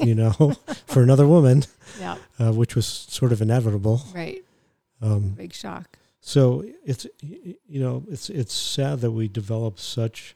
you 0.00 0.14
know, 0.14 0.32
for 0.86 1.02
another 1.02 1.26
woman, 1.26 1.64
Yeah, 2.00 2.16
uh, 2.40 2.52
which 2.52 2.74
was 2.74 2.86
sort 2.86 3.32
of 3.32 3.42
inevitable. 3.42 4.00
right. 4.14 4.42
Um, 5.02 5.30
Big 5.36 5.52
shock. 5.52 5.98
so 6.20 6.64
it's 6.86 7.06
you 7.20 7.80
know 7.80 8.04
it's 8.08 8.30
it's 8.30 8.54
sad 8.54 9.00
that 9.02 9.10
we 9.10 9.28
develop 9.28 9.78
such 9.78 10.34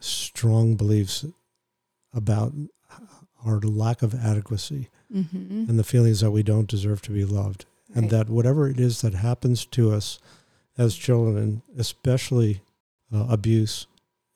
strong 0.00 0.76
beliefs 0.76 1.24
about 2.12 2.52
our 3.44 3.58
lack 3.60 4.02
of 4.02 4.14
adequacy 4.14 4.88
Mm-hmm. 5.14 5.66
and 5.68 5.78
the 5.78 5.84
feelings 5.84 6.20
that 6.22 6.32
we 6.32 6.42
don't 6.42 6.66
deserve 6.66 7.00
to 7.02 7.12
be 7.12 7.24
loved 7.24 7.66
and 7.94 8.10
that 8.10 8.28
whatever 8.28 8.68
it 8.68 8.80
is 8.80 9.00
that 9.02 9.14
happens 9.14 9.64
to 9.66 9.92
us 9.92 10.18
as 10.78 10.94
children, 10.96 11.62
especially 11.78 12.60
uh, 13.12 13.26
abuse 13.28 13.86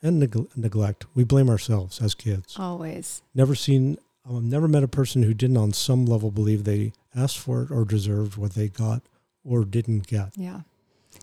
and 0.02 0.20
neg- 0.20 0.48
neglect, 0.56 1.06
we 1.14 1.24
blame 1.24 1.50
ourselves 1.50 2.00
as 2.00 2.14
kids. 2.14 2.56
always. 2.58 3.22
Never 3.34 3.54
seen, 3.54 3.98
um, 4.28 4.48
never 4.48 4.68
met 4.68 4.82
a 4.84 4.88
person 4.88 5.22
who 5.24 5.34
didn't, 5.34 5.56
on 5.56 5.72
some 5.72 6.06
level, 6.06 6.30
believe 6.30 6.64
they 6.64 6.92
asked 7.16 7.38
for 7.38 7.62
it 7.62 7.70
or 7.70 7.84
deserved 7.84 8.36
what 8.36 8.54
they 8.54 8.68
got 8.68 9.02
or 9.44 9.64
didn't 9.64 10.06
get. 10.06 10.30
Yeah. 10.36 10.60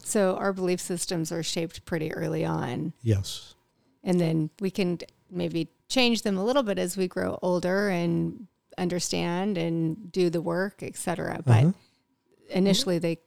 So 0.04 0.36
our 0.36 0.51
belief 0.51 0.82
systems 0.82 1.32
are 1.32 1.43
shaped 1.43 1.86
pretty 1.86 2.13
early 2.13 2.43
on, 2.45 2.93
Yes, 3.01 3.56
and 4.04 4.19
then 4.19 4.49
we 4.60 4.69
can 4.69 4.99
maybe 5.32 5.69
change 5.89 6.21
them 6.23 6.38
a 6.38 6.43
little 6.43 6.62
bit 6.63 6.78
as 6.78 6.95
we 6.97 7.08
grow 7.08 7.39
older 7.41 7.89
and 7.89 8.47
understand 8.78 9.58
and 9.58 10.12
do 10.12 10.30
the 10.30 10.41
work, 10.41 10.84
etc. 10.84 11.41
But 11.45 11.63
Uh-huh. 11.63 11.71
initially, 12.49 12.99
they 12.99 13.17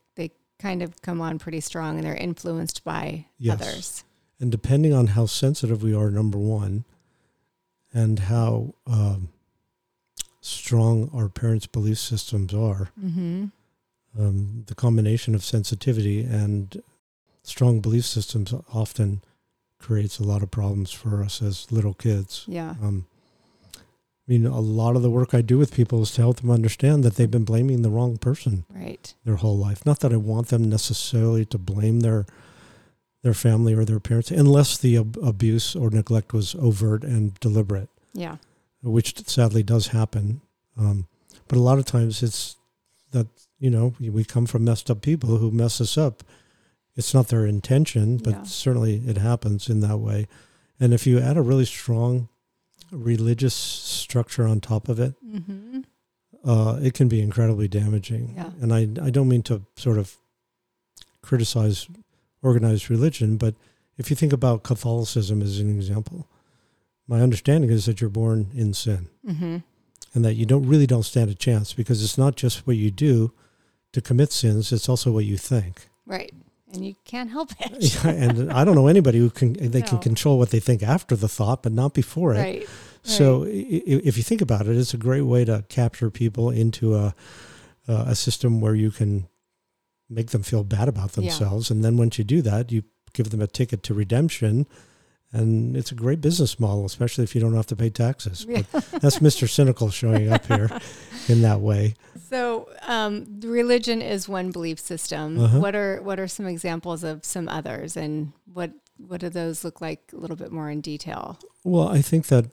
kind 0.59 0.81
of 0.83 1.01
come 1.01 1.21
on 1.21 1.39
pretty 1.39 1.61
strong, 1.61 1.95
and 1.97 2.05
they're 2.05 2.15
influenced 2.15 2.83
by 2.83 3.25
Yes. 3.37 3.61
others. 3.61 4.03
and 4.41 4.51
depending 4.51 4.93
on 4.93 5.07
how 5.07 5.25
sensitive 5.25 5.81
we 5.83 5.93
are, 5.93 6.09
number 6.11 6.37
one, 6.37 6.85
and 7.93 8.19
how 8.19 8.73
um, 8.87 9.29
strong 10.41 11.09
our 11.13 11.27
parents' 11.29 11.67
belief 11.67 11.97
systems 11.97 12.53
are, 12.53 12.91
Mm-hmm. 13.01 13.45
um, 14.17 14.63
the 14.67 14.75
combination 14.75 15.35
of 15.35 15.43
sensitivity 15.43 16.21
and 16.23 16.81
strong 17.43 17.79
belief 17.81 18.05
systems 18.05 18.53
often 18.73 19.21
creates 19.79 20.19
a 20.19 20.23
lot 20.23 20.43
of 20.43 20.51
problems 20.51 20.91
for 20.91 21.23
us 21.23 21.41
as 21.41 21.71
little 21.71 21.93
kids. 21.93 22.43
Yeah. 22.47 22.75
Um, 22.81 23.05
mean, 24.29 24.45
a 24.45 24.59
lot 24.59 24.95
of 24.95 25.01
the 25.01 25.09
work 25.09 25.33
I 25.33 25.41
do 25.41 25.57
with 25.57 25.73
people 25.73 26.01
is 26.03 26.11
to 26.11 26.21
help 26.21 26.39
them 26.41 26.51
understand 26.51 27.03
that 27.03 27.15
they've 27.15 27.29
been 27.31 27.43
blaming 27.45 27.81
the 27.81 27.89
wrong 27.89 28.17
person 28.17 28.65
Right. 28.73 29.13
their 29.25 29.37
whole 29.37 29.57
life. 29.57 29.85
Not 29.85 29.99
that 30.01 30.13
I 30.13 30.17
want 30.17 30.47
them 30.49 30.69
necessarily 30.69 31.45
to 31.45 31.57
blame 31.57 31.99
their 32.01 32.25
their 33.21 33.33
family 33.33 33.73
or 33.73 33.83
their 33.83 33.99
parents, 33.99 34.31
unless 34.31 34.77
the 34.77 34.95
ab- 34.95 35.17
abuse 35.21 35.75
or 35.75 35.89
neglect 35.89 36.31
was 36.31 36.55
overt 36.55 37.03
and 37.03 37.37
deliberate 37.41 37.89
Yeah. 38.13 38.37
which 38.81 39.27
sadly 39.27 39.61
does 39.61 39.87
happen. 39.87 40.39
Um, 40.77 41.05
but 41.49 41.57
a 41.57 41.61
lot 41.61 41.79
of 41.79 41.83
times 41.85 42.23
it's 42.23 42.55
that, 43.11 43.27
you 43.59 43.69
know, 43.69 43.93
we- 43.99 44.09
we 44.09 44.23
come 44.23 44.45
from 44.45 44.63
messed 44.63 44.89
up 44.89 45.01
people 45.01 45.35
who 45.37 45.51
mess 45.51 45.81
us 45.81 45.97
up. 45.97 46.23
It's 46.95 47.13
not 47.13 47.27
their 47.27 47.45
intention, 47.45 48.15
but 48.17 48.31
Yeah. 48.35 48.43
certainly 48.43 49.01
it 49.05 49.17
happens 49.17 49.67
in 49.69 49.81
that 49.81 49.97
way. 49.99 50.27
And 50.79 50.93
if 50.93 51.05
you 51.05 51.19
add 51.19 51.35
a 51.35 51.41
really 51.41 51.65
strong 51.65 52.29
religious 52.91 53.53
structure 53.53 54.45
on 54.47 54.59
top 54.61 54.89
of 54.89 54.99
it, 54.99 55.13
Mm-hmm. 55.25 55.81
uh, 56.49 56.79
it 56.81 56.93
can 56.93 57.07
be 57.07 57.21
incredibly 57.21 57.67
damaging. 57.67 58.33
Yeah. 58.35 58.49
And 58.61 58.73
I, 58.73 58.81
I 59.05 59.09
don't 59.09 59.27
mean 59.29 59.43
to 59.43 59.61
sort 59.75 59.97
of 59.97 60.15
criticize 61.21 61.87
organized 62.41 62.89
religion, 62.89 63.37
but 63.37 63.55
if 63.97 64.09
you 64.09 64.15
think 64.15 64.31
about 64.33 64.63
Catholicism 64.63 65.41
as 65.41 65.59
an 65.59 65.69
example, 65.69 66.27
my 67.07 67.21
understanding 67.21 67.69
is 67.69 67.85
that 67.85 67.99
you're 68.01 68.09
born 68.09 68.51
in 68.55 68.73
sin 68.73 69.09
Mm-hmm. 69.27 69.57
and 70.13 70.25
that 70.25 70.35
you 70.35 70.45
don't 70.45 70.65
really 70.67 70.87
don't 70.87 71.03
stand 71.03 71.29
a 71.29 71.35
chance 71.35 71.73
because 71.73 72.03
it's 72.03 72.17
not 72.17 72.35
just 72.35 72.65
what 72.65 72.77
you 72.77 72.91
do 72.91 73.33
to 73.91 74.01
commit 74.01 74.31
sins; 74.31 74.71
it's 74.71 74.87
also 74.87 75.11
what 75.11 75.25
you 75.25 75.35
think. 75.37 75.87
Right. 76.05 76.33
And 76.73 76.85
you 76.85 76.95
can't 77.05 77.29
help 77.31 77.51
it. 77.59 77.93
Yeah, 78.05 78.11
and 78.11 78.51
I 78.51 78.63
don't 78.63 78.75
know 78.75 78.87
anybody 78.87 79.17
who 79.19 79.29
can 79.29 79.53
they 79.53 79.81
can 79.81 79.97
control 79.99 80.37
what 80.37 80.49
they 80.51 80.59
think 80.59 80.83
after 80.83 81.15
the 81.15 81.27
thought, 81.27 81.63
but 81.63 81.71
not 81.71 81.93
before 81.93 82.33
it. 82.35 82.39
Right. 82.39 82.69
So 83.03 83.43
i- 83.45 83.47
if 83.49 84.17
you 84.17 84.23
think 84.23 84.41
about 84.41 84.67
it, 84.67 84.75
it's 84.77 84.93
a 84.93 84.97
great 84.97 85.23
way 85.23 85.45
to 85.45 85.63
capture 85.69 86.09
people 86.11 86.49
into 86.51 86.95
a 86.95 87.15
a 87.87 88.13
system 88.15 88.61
where 88.61 88.75
you 88.75 88.91
can 88.91 89.27
make 90.09 90.29
them 90.29 90.43
feel 90.43 90.63
bad 90.63 90.87
about 90.87 91.09
Yeah. 91.17 91.21
themselves, 91.21 91.71
and 91.71 91.83
then 91.83 91.97
once 91.97 92.19
you 92.19 92.23
do 92.23 92.41
that, 92.43 92.71
you 92.71 92.83
give 93.13 93.31
them 93.31 93.41
a 93.41 93.47
ticket 93.47 93.81
to 93.83 93.93
redemption. 93.95 94.67
And 95.31 95.77
it's 95.77 95.91
a 95.91 95.95
great 95.95 96.21
business 96.21 96.59
model, 96.59 96.85
especially 96.85 97.23
if 97.23 97.35
you 97.35 97.41
don't 97.41 97.53
have 97.53 97.67
to 97.67 97.75
pay 97.75 97.91
taxes. 97.91 98.45
Yeah. 98.49 98.63
But 98.71 98.83
that's 98.93 99.19
Mr. 99.19 99.47
Cynical 99.47 99.91
showing 99.91 100.33
up 100.33 100.45
here 100.47 100.69
in 101.27 101.43
that 101.43 101.61
way. 101.61 101.93
So, 102.29 102.67
um, 102.87 103.39
religion 103.43 104.01
is 104.01 104.27
one 104.27 104.49
belief 104.51 104.79
system. 104.79 105.39
Uh-huh. 105.39 105.59
What 105.59 105.75
are 105.75 106.01
what 106.01 106.19
are 106.19 106.27
some 106.27 106.47
examples 106.47 107.03
of 107.03 107.23
some 107.25 107.47
others, 107.47 107.95
and 107.95 108.33
what 108.51 108.71
what 108.97 109.21
do 109.21 109.29
those 109.29 109.63
look 109.63 109.81
like 109.81 110.01
a 110.13 110.17
little 110.17 110.35
bit 110.35 110.51
more 110.51 110.69
in 110.69 110.81
detail? 110.81 111.37
Well, 111.63 111.87
I 111.87 112.01
think 112.01 112.27
that 112.27 112.45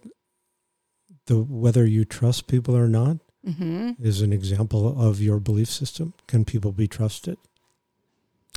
the 1.26 1.38
whether 1.42 1.86
you 1.86 2.04
trust 2.04 2.46
people 2.46 2.76
or 2.76 2.88
not 2.88 3.18
Mm-hmm. 3.46 3.92
is 4.04 4.22
an 4.22 4.32
example 4.32 5.00
of 5.00 5.20
your 5.20 5.38
belief 5.38 5.68
system. 5.68 6.14
Can 6.26 6.44
people 6.44 6.72
be 6.72 6.88
trusted? 6.88 7.38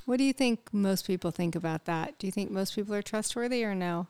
What 0.09 0.17
do 0.17 0.23
you 0.23 0.33
think 0.33 0.73
most 0.73 1.05
people 1.05 1.29
think 1.29 1.55
about 1.55 1.85
that? 1.85 2.17
Do 2.17 2.25
you 2.25 2.31
think 2.31 2.49
most 2.49 2.73
people 2.73 2.95
are 2.95 3.03
trustworthy 3.03 3.63
or 3.63 3.75
no? 3.75 4.07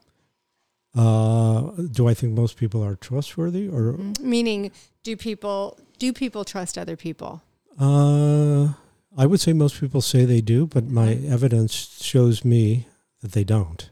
Uh, 0.96 1.72
do 1.92 2.08
I 2.08 2.14
think 2.14 2.32
most 2.38 2.56
people 2.56 2.82
are 2.82 2.96
trustworthy, 2.96 3.68
or 3.68 3.98
Meaning, 4.22 4.72
do 5.04 5.18
people 5.18 5.78
do 5.98 6.14
people 6.14 6.46
trust 6.46 6.78
other 6.78 6.96
people? 6.96 7.42
uh, 7.78 8.70
I 9.18 9.26
would 9.26 9.42
say 9.42 9.52
most 9.52 9.78
people 9.78 10.00
say 10.00 10.24
they 10.24 10.40
do, 10.40 10.68
but 10.68 10.88
my 10.88 11.16
Mhm. 11.16 11.30
evidence 11.30 11.74
shows 12.02 12.46
me 12.46 12.88
that 13.20 13.34
they 13.34 13.44
don't. 13.44 13.90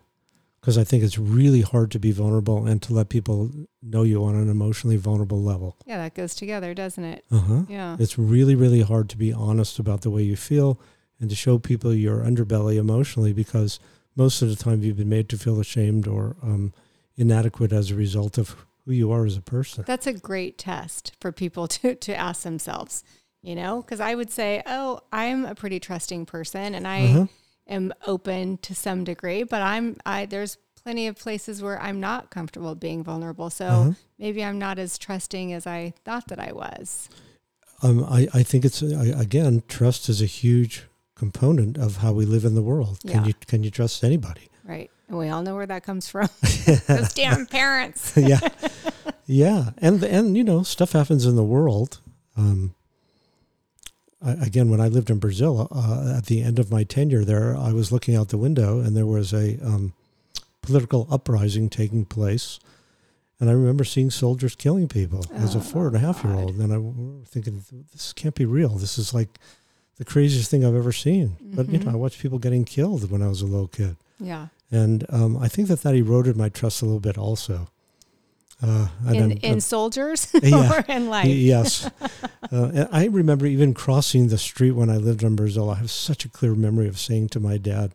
Because 0.61 0.77
I 0.77 0.85
think 0.85 1.03
it's 1.03 1.17
really 1.19 1.61
hard 1.61 1.91
to 1.91 1.99
be 1.99 2.11
vulnerable 2.13 2.65
and 2.65 2.81
to 2.83 2.93
let 2.93 3.09
people 3.09 3.51
know 3.83 4.03
you 4.03 4.23
on 4.23 4.35
an 4.35 4.49
emotionally 4.49 4.95
vulnerable 4.95 5.41
level. 5.43 5.75
Yeah, 5.85 5.97
that 5.97 6.15
goes 6.15 6.35
together, 6.35 6.73
doesn't 6.73 7.03
it? 7.03 7.25
Uh 7.29 7.39
huh. 7.39 7.61
Yeah. 7.67 7.97
It's 7.99 8.17
really, 8.17 8.55
really 8.55 8.81
hard 8.81 9.09
to 9.09 9.17
be 9.17 9.33
honest 9.33 9.77
about 9.77 10.01
the 10.03 10.09
way 10.09 10.23
you 10.23 10.37
feel 10.37 10.79
and 11.19 11.29
to 11.29 11.35
show 11.35 11.57
people 11.57 11.93
your 11.93 12.19
underbelly 12.19 12.77
emotionally 12.77 13.33
because 13.33 13.79
most 14.15 14.41
of 14.41 14.49
the 14.49 14.55
time 14.55 14.81
you've 14.83 14.97
been 14.97 15.09
made 15.09 15.29
to 15.29 15.37
feel 15.37 15.59
ashamed 15.59 16.07
or 16.07 16.35
um, 16.41 16.73
inadequate 17.15 17.71
as 17.71 17.91
a 17.91 17.95
result 17.95 18.37
of 18.37 18.55
who 18.85 18.91
you 18.91 19.11
are 19.11 19.25
as 19.25 19.35
a 19.37 19.41
person. 19.41 19.83
That's 19.87 20.07
a 20.07 20.13
great 20.13 20.57
test 20.57 21.13
for 21.19 21.31
people 21.31 21.67
to 21.79 21.95
to 21.95 22.15
ask 22.15 22.43
themselves, 22.43 23.03
you 23.41 23.55
know, 23.55 23.81
because 23.81 23.99
I 23.99 24.15
would 24.15 24.29
say, 24.31 24.63
"Oh, 24.65 25.01
I'm 25.11 25.45
a 25.45 25.55
pretty 25.55 25.79
trusting 25.79 26.25
person 26.25 26.73
and 26.75 26.87
I 26.87 27.01
Uh-huh. 27.03 27.25
am 27.67 27.93
open 28.05 28.57
to 28.59 28.73
some 28.73 29.03
degree, 29.03 29.43
but 29.43 29.61
I'm 29.61 29.97
I 30.05 30.25
there's 30.25 30.57
plenty 30.83 31.07
of 31.07 31.17
places 31.17 31.61
where 31.61 31.81
I'm 31.81 31.99
not 31.99 32.29
comfortable 32.29 32.73
being 32.75 33.03
vulnerable. 33.03 33.49
So 33.49 33.65
Uh-huh. 33.65 33.91
maybe 34.17 34.43
I'm 34.43 34.57
not 34.57 34.79
as 34.79 34.97
trusting 34.97 35.51
as 35.53 35.67
I 35.67 35.93
thought 36.05 36.27
that 36.29 36.39
I 36.39 36.53
was." 36.53 37.09
Um, 37.83 38.03
I, 38.05 38.27
I 38.33 38.41
think 38.41 38.65
it's, 38.65 38.81
I, 38.81 39.05
again, 39.21 39.61
trust 39.67 40.09
is 40.09 40.19
a 40.21 40.25
huge 40.25 40.85
component 41.17 41.77
of 41.77 41.97
how 41.97 42.13
we 42.13 42.25
live 42.25 42.45
in 42.45 42.55
the 42.55 42.61
world. 42.61 42.99
Can 43.01 43.21
Yeah. 43.21 43.25
you 43.27 43.33
can 43.47 43.63
you 43.63 43.71
trust 43.71 44.03
anybody? 44.03 44.49
Right. 44.63 44.89
And 45.07 45.17
we 45.17 45.29
all 45.29 45.41
know 45.41 45.55
where 45.55 45.65
that 45.65 45.83
comes 45.83 46.07
from. 46.09 46.29
Those 46.87 47.13
damn 47.13 47.45
parents. 47.45 48.13
yeah, 48.17 48.39
yeah, 49.25 49.71
and 49.79 50.03
and 50.03 50.35
you 50.37 50.43
know 50.43 50.63
stuff 50.63 50.91
happens 50.91 51.25
in 51.25 51.35
the 51.35 51.43
world. 51.43 51.99
Um, 52.35 52.73
I, 54.21 54.31
again, 54.33 54.69
when 54.69 54.81
I 54.81 54.87
lived 54.87 55.09
in 55.09 55.19
Brazil, 55.19 55.67
uh, 55.71 56.15
at 56.17 56.25
the 56.25 56.41
end 56.41 56.59
of 56.59 56.71
my 56.71 56.83
tenure 56.83 57.23
there, 57.23 57.55
I 57.55 57.71
was 57.71 57.91
looking 57.91 58.15
out 58.15 58.29
the 58.29 58.37
window 58.37 58.79
and 58.79 58.95
there 58.97 59.05
was 59.05 59.33
a 59.33 59.57
um, 59.65 59.93
political 60.61 61.07
uprising 61.09 61.69
taking 61.69 62.03
place, 62.05 62.59
and 63.39 63.49
I 63.49 63.53
remember 63.53 63.83
seeing 63.83 64.09
soldiers 64.11 64.55
killing 64.55 64.87
people 64.87 65.23
as 65.33 65.55
a 65.55 65.59
Oh, 65.59 65.61
four 65.61 65.87
and 65.87 65.95
a 65.95 65.99
half 65.99 66.23
year 66.23 66.33
old, 66.33 66.57
and 66.57 66.73
I 66.73 66.77
was 66.77 67.27
thinking, 67.29 67.63
this 67.91 68.11
can't 68.13 68.35
be 68.35 68.45
real. 68.45 68.69
This 68.77 68.97
is 68.97 69.13
like 69.13 69.39
the 69.97 70.05
craziest 70.05 70.49
thing 70.51 70.63
I've 70.65 70.75
ever 70.75 70.91
seen. 70.91 71.37
But 71.41 71.69
you 71.69 71.79
know. 71.79 71.91
I 71.91 71.95
watched 71.95 72.19
people 72.21 72.39
getting 72.39 72.65
killed 72.65 73.09
when 73.11 73.21
I 73.21 73.27
was 73.27 73.41
a 73.41 73.45
little 73.45 73.67
kid. 73.67 73.95
Yeah. 74.19 74.47
And 74.71 75.05
um, 75.09 75.37
I 75.37 75.47
think 75.47 75.67
that 75.69 75.81
that 75.83 75.95
eroded 75.95 76.35
my 76.35 76.49
trust 76.49 76.81
a 76.81 76.85
little 76.85 76.99
bit 76.99 77.17
also. 77.17 77.67
Uh, 78.61 78.87
In, 79.07 79.15
I'm- 79.15 79.31
in 79.43 79.61
soldiers 79.61 80.27
Yeah. 80.41 80.73
or 80.79 80.83
in 80.91 81.09
life. 81.09 81.27
Yes. 81.27 81.89
uh, 82.51 82.71
and 82.73 82.87
I 82.91 83.05
remember 83.05 83.45
even 83.45 83.73
crossing 83.75 84.27
the 84.29 84.37
street 84.37 84.71
when 84.71 84.89
I 84.89 84.97
lived 84.97 85.21
in 85.23 85.35
Brazil. 85.35 85.69
I 85.69 85.75
have 85.75 85.91
such 85.91 86.25
a 86.25 86.29
clear 86.29 86.55
memory 86.55 86.87
of 86.87 86.97
saying 86.97 87.29
to 87.29 87.39
my 87.39 87.57
dad, 87.57 87.93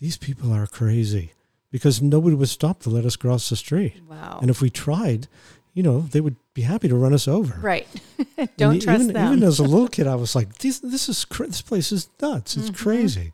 These 0.00 0.16
people 0.16 0.52
are 0.52 0.66
crazy 0.66 1.32
because 1.70 2.02
nobody 2.02 2.34
would 2.36 2.48
stop 2.48 2.80
to 2.80 2.90
let 2.90 3.04
us 3.04 3.14
cross 3.16 3.48
the 3.48 3.56
street. 3.56 3.94
Wow. 4.08 4.38
And 4.40 4.50
if 4.50 4.60
we 4.60 4.68
tried, 4.70 5.28
you 5.74 5.82
know, 5.84 6.00
they 6.00 6.20
would 6.20 6.36
be 6.54 6.62
happy 6.62 6.88
to 6.88 6.94
run 6.96 7.12
us 7.12 7.26
over. 7.28 7.58
right. 7.60 7.86
Don't 8.56 8.80
trust 8.80 9.02
even, 9.04 9.12
them. 9.14 9.32
Even 9.34 9.42
as 9.46 9.58
a 9.58 9.64
little 9.64 9.88
kid, 9.96 10.06
I 10.06 10.14
was 10.14 10.34
like, 10.36 10.58
this, 10.58 10.78
this 10.78 11.08
is 11.08 11.24
cra- 11.24 11.48
this 11.48 11.62
place 11.62 11.90
is 11.92 12.08
nuts. 12.22 12.56
It's 12.56 12.70
Mhm. 12.70 12.76
crazy. 12.76 13.32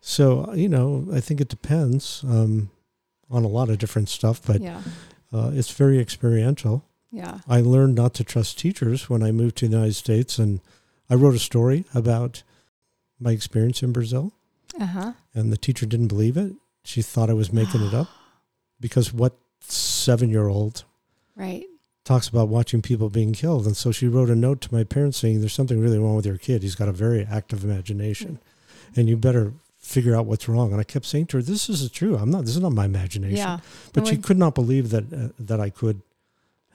So, 0.00 0.46
uh, 0.50 0.54
you 0.54 0.68
know, 0.68 1.06
I 1.12 1.20
think 1.20 1.40
it 1.40 1.48
depends 1.48 2.22
um, 2.28 2.70
on 3.30 3.44
a 3.44 3.48
lot 3.48 3.70
of 3.70 3.78
different 3.78 4.08
stuff, 4.08 4.42
but 4.44 4.60
yeah. 4.60 4.82
uh, 5.32 5.50
it's 5.54 5.70
very 5.70 5.98
experiential. 6.00 6.84
Yeah. 7.10 7.38
I 7.48 7.60
learned 7.60 7.94
not 7.94 8.12
to 8.14 8.24
trust 8.24 8.58
teachers 8.58 9.08
when 9.08 9.22
I 9.22 9.30
moved 9.30 9.56
to 9.58 9.68
the 9.68 9.74
United 9.76 9.94
States, 9.94 10.38
and 10.38 10.60
I 11.08 11.14
wrote 11.14 11.34
a 11.36 11.38
story 11.38 11.84
about 11.94 12.42
my 13.20 13.30
experience 13.30 13.82
in 13.82 13.92
Brazil, 13.92 14.32
Uh 14.78 14.86
huh. 14.86 15.12
and 15.34 15.52
the 15.52 15.56
teacher 15.56 15.86
didn't 15.86 16.08
believe 16.08 16.36
it. 16.36 16.52
She 16.82 17.00
thought 17.00 17.30
I 17.30 17.34
was 17.34 17.52
making 17.52 17.82
it 17.82 17.94
up 17.94 18.08
because 18.80 19.12
what 19.12 19.34
seven 19.60 20.28
year 20.30 20.48
old 20.48 20.84
Right. 21.36 21.64
Talks 22.04 22.28
about 22.28 22.48
watching 22.48 22.82
people 22.82 23.08
being 23.10 23.32
killed? 23.32 23.66
And 23.66 23.76
so 23.76 23.90
she 23.92 24.06
wrote 24.08 24.30
a 24.30 24.36
note 24.36 24.60
to 24.62 24.74
my 24.74 24.84
parents 24.84 25.18
saying, 25.18 25.40
There's 25.40 25.52
something 25.54 25.80
really 25.80 25.98
wrong 25.98 26.16
with 26.16 26.26
your 26.26 26.38
kid. 26.38 26.62
He's 26.62 26.74
got 26.74 26.88
a 26.88 26.92
very 26.92 27.26
active 27.30 27.64
imagination, 27.64 28.38
and 28.96 29.08
you 29.08 29.16
better 29.16 29.52
figure 29.78 30.16
out 30.16 30.24
what's 30.26 30.48
wrong. 30.48 30.72
And 30.72 30.80
I 30.80 30.84
kept 30.84 31.04
saying 31.06 31.26
to 31.26 31.38
her, 31.38 31.42
This 31.42 31.68
is 31.68 31.90
true. 31.90 32.16
I'm 32.16 32.30
not, 32.30 32.44
this 32.44 32.56
is 32.56 32.62
not 32.62 32.72
my 32.72 32.84
imagination. 32.86 33.36
Yeah. 33.36 33.58
But 33.92 34.06
she 34.06 34.16
could 34.16 34.38
not 34.38 34.54
believe 34.54 34.90
that, 34.90 35.12
uh, 35.12 35.28
that 35.38 35.60
I 35.60 35.70
could 35.70 36.00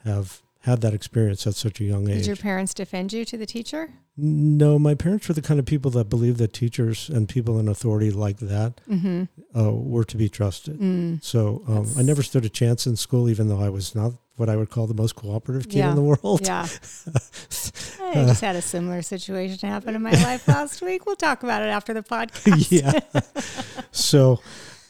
have 0.04 0.40
had 0.64 0.82
that 0.82 0.92
experience 0.92 1.46
at 1.46 1.54
such 1.54 1.80
a 1.80 1.84
young 1.84 2.08
age. 2.08 2.18
Did 2.18 2.26
your 2.26 2.36
parents 2.36 2.74
defend 2.74 3.12
you 3.14 3.24
to 3.24 3.36
the 3.38 3.46
teacher? 3.46 3.90
No, 4.16 4.78
my 4.78 4.94
parents 4.94 5.26
were 5.26 5.32
the 5.34 5.40
kind 5.40 5.58
of 5.58 5.64
people 5.64 5.90
that 5.92 6.10
believed 6.10 6.38
that 6.38 6.52
teachers 6.52 7.08
and 7.08 7.26
people 7.28 7.58
in 7.58 7.66
authority 7.68 8.10
like 8.10 8.38
that 8.40 8.80
Mm-hmm. 8.90 9.24
uh, 9.58 9.70
were 9.72 10.04
to 10.04 10.16
be 10.18 10.28
trusted. 10.28 10.78
Mm. 10.78 11.22
So 11.24 11.62
um, 11.66 11.86
I 11.96 12.02
never 12.02 12.22
stood 12.22 12.44
a 12.44 12.50
chance 12.50 12.86
in 12.86 12.96
school, 12.96 13.30
even 13.30 13.48
though 13.48 13.60
I 13.60 13.70
was 13.70 13.94
not 13.94 14.12
what 14.40 14.48
I 14.48 14.56
would 14.56 14.70
call 14.70 14.86
the 14.88 14.94
most 14.94 15.14
cooperative 15.14 15.68
kid 15.68 15.78
Yeah. 15.78 15.90
in 15.90 15.96
the 15.96 16.02
world. 16.02 16.40
Yeah. 16.44 16.66
I 18.02 18.24
just 18.26 18.40
had 18.40 18.56
a 18.56 18.62
similar 18.62 19.02
situation 19.02 19.68
happen 19.68 19.94
in 19.94 20.02
my 20.02 20.10
life 20.10 20.48
last 20.48 20.82
week. 20.82 21.06
We'll 21.06 21.14
talk 21.16 21.42
about 21.44 21.62
it 21.62 21.66
after 21.66 21.92
the 21.94 22.02
podcast. 22.14 22.72
yeah. 22.72 23.20
So 23.92 24.40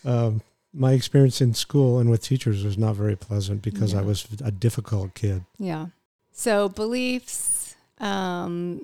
um, 0.05 0.41
my 0.73 0.93
experience 0.93 1.41
in 1.41 1.53
school 1.53 1.99
and 1.99 2.09
with 2.11 2.23
teachers 2.23 2.65
was 2.65 2.79
not 2.79 2.95
very 2.97 3.17
pleasant 3.17 3.61
because 3.63 3.95
I 3.95 4.03
was 4.03 4.27
a 4.43 4.51
difficult 4.51 5.15
kid. 5.15 5.45
Yeah. 5.59 5.87
So 6.33 6.69
beliefs, 6.71 7.75
um, 7.99 8.81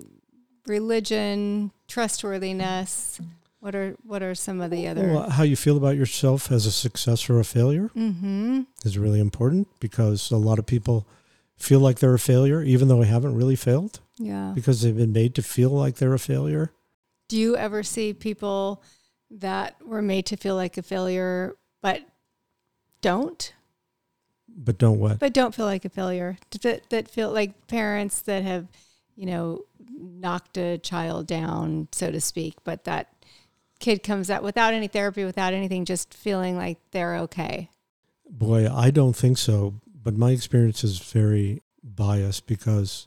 religion, 0.67 1.71
trustworthiness. 1.89 3.21
What 3.67 3.75
are 3.75 3.97
what 4.05 4.23
are 4.23 4.37
some 4.37 4.61
of 4.61 4.71
the 4.71 4.87
other? 4.87 5.09
Well, 5.09 5.29
how 5.29 5.43
you 5.43 5.57
feel 5.57 5.77
about 5.77 5.97
yourself 5.97 6.53
as 6.53 6.67
a 6.67 6.71
success 6.71 7.29
or 7.29 7.41
a 7.41 7.45
failure 7.45 7.91
mm-hmm. 7.97 8.61
is 8.85 8.97
really 8.97 9.19
important 9.19 9.67
because 9.81 10.31
a 10.31 10.37
lot 10.37 10.61
of 10.61 10.67
people 10.67 11.05
feel 11.57 11.81
like 11.81 11.99
they're 11.99 12.15
a 12.15 12.19
failure, 12.21 12.63
even 12.63 12.87
though 12.87 13.01
they 13.01 13.09
haven't 13.09 13.35
really 13.35 13.57
failed. 13.57 13.99
Yeah. 14.19 14.53
because 14.55 14.83
they've 14.83 14.97
been 14.97 15.13
made 15.13 15.35
to 15.35 15.43
feel 15.43 15.71
like 15.71 15.97
they're 15.97 16.15
a 16.15 16.19
failure. 16.21 16.71
Do 17.29 17.37
you 17.37 17.57
ever 17.57 17.83
see 17.83 18.13
people 18.13 18.85
that 19.33 19.85
were 19.85 20.01
made 20.01 20.27
to 20.27 20.37
feel 20.37 20.55
like 20.55 20.79
a 20.79 20.83
failure, 20.83 21.57
but 21.83 22.03
don't, 23.01 23.53
But 24.49 24.79
don't 24.79 25.01
what? 25.01 25.19
but 25.19 25.33
don't 25.33 25.57
feel 25.57 25.67
like 25.67 25.85
a 25.85 25.89
failure? 25.89 26.39
That 26.63 26.89
that 26.91 27.11
feel 27.11 27.33
like 27.33 27.67
parents 27.67 28.21
that 28.21 28.45
have, 28.45 28.69
you 29.17 29.27
know, 29.27 29.65
knocked 29.99 30.57
a 30.57 30.79
child 30.79 31.27
down, 31.27 31.89
so 31.91 32.13
to 32.13 32.21
speak, 32.21 32.55
but 32.63 32.85
that 32.85 33.09
kid 33.79 34.03
comes 34.03 34.31
out 34.31 34.43
without 34.43 34.75
any 34.75 34.89
therapy, 34.89 35.25
without 35.25 35.53
anything, 35.53 35.85
just 35.85 36.13
feeling 36.15 36.57
like 36.57 36.79
they're 36.93 37.17
okay. 37.19 37.71
Boy, 38.29 38.69
I 38.73 38.91
don't 38.91 39.15
think 39.15 39.39
so. 39.39 39.75
But 40.03 40.17
my 40.17 40.31
experience 40.31 40.85
is 40.85 40.99
very 40.99 41.63
biased 41.83 42.47
because 42.47 43.07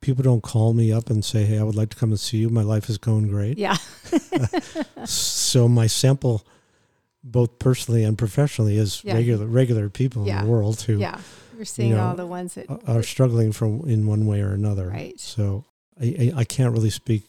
people 0.00 0.22
don't 0.22 0.42
call 0.42 0.72
me 0.74 0.92
up 0.92 1.10
and 1.10 1.24
say, 1.24 1.44
"Hey, 1.44 1.58
I 1.58 1.62
would 1.62 1.74
like 1.76 1.90
to 1.90 1.96
come 1.96 2.10
and 2.10 2.18
see 2.20 2.38
you. 2.38 2.48
My 2.48 2.62
life 2.62 2.88
is 2.88 2.98
going 2.98 3.28
great." 3.28 3.58
Yeah. 3.58 3.76
so 5.04 5.68
my 5.68 5.86
sample, 5.86 6.46
both 7.22 7.58
personally 7.58 8.04
and 8.04 8.16
professionally, 8.18 8.76
is 8.78 9.02
Yeah. 9.04 9.14
regular 9.14 9.46
regular 9.46 9.88
people 9.88 10.26
Yeah. 10.26 10.40
in 10.40 10.46
the 10.46 10.50
world 10.50 10.80
who 10.82 10.98
yeah. 10.98 11.20
You're 11.56 11.64
seeing 11.64 11.90
know, 11.90 12.00
all 12.06 12.14
the 12.14 12.26
ones 12.26 12.54
that 12.54 12.66
are 12.86 13.02
struggling 13.02 13.50
from 13.50 13.80
in 13.88 14.06
one 14.06 14.26
way 14.26 14.40
or 14.40 14.52
another. 14.52 14.88
Right. 14.90 15.18
So 15.18 15.64
I, 16.00 16.04
I, 16.36 16.40
I 16.40 16.44
can't 16.44 16.72
really 16.72 16.90
speak 16.90 17.24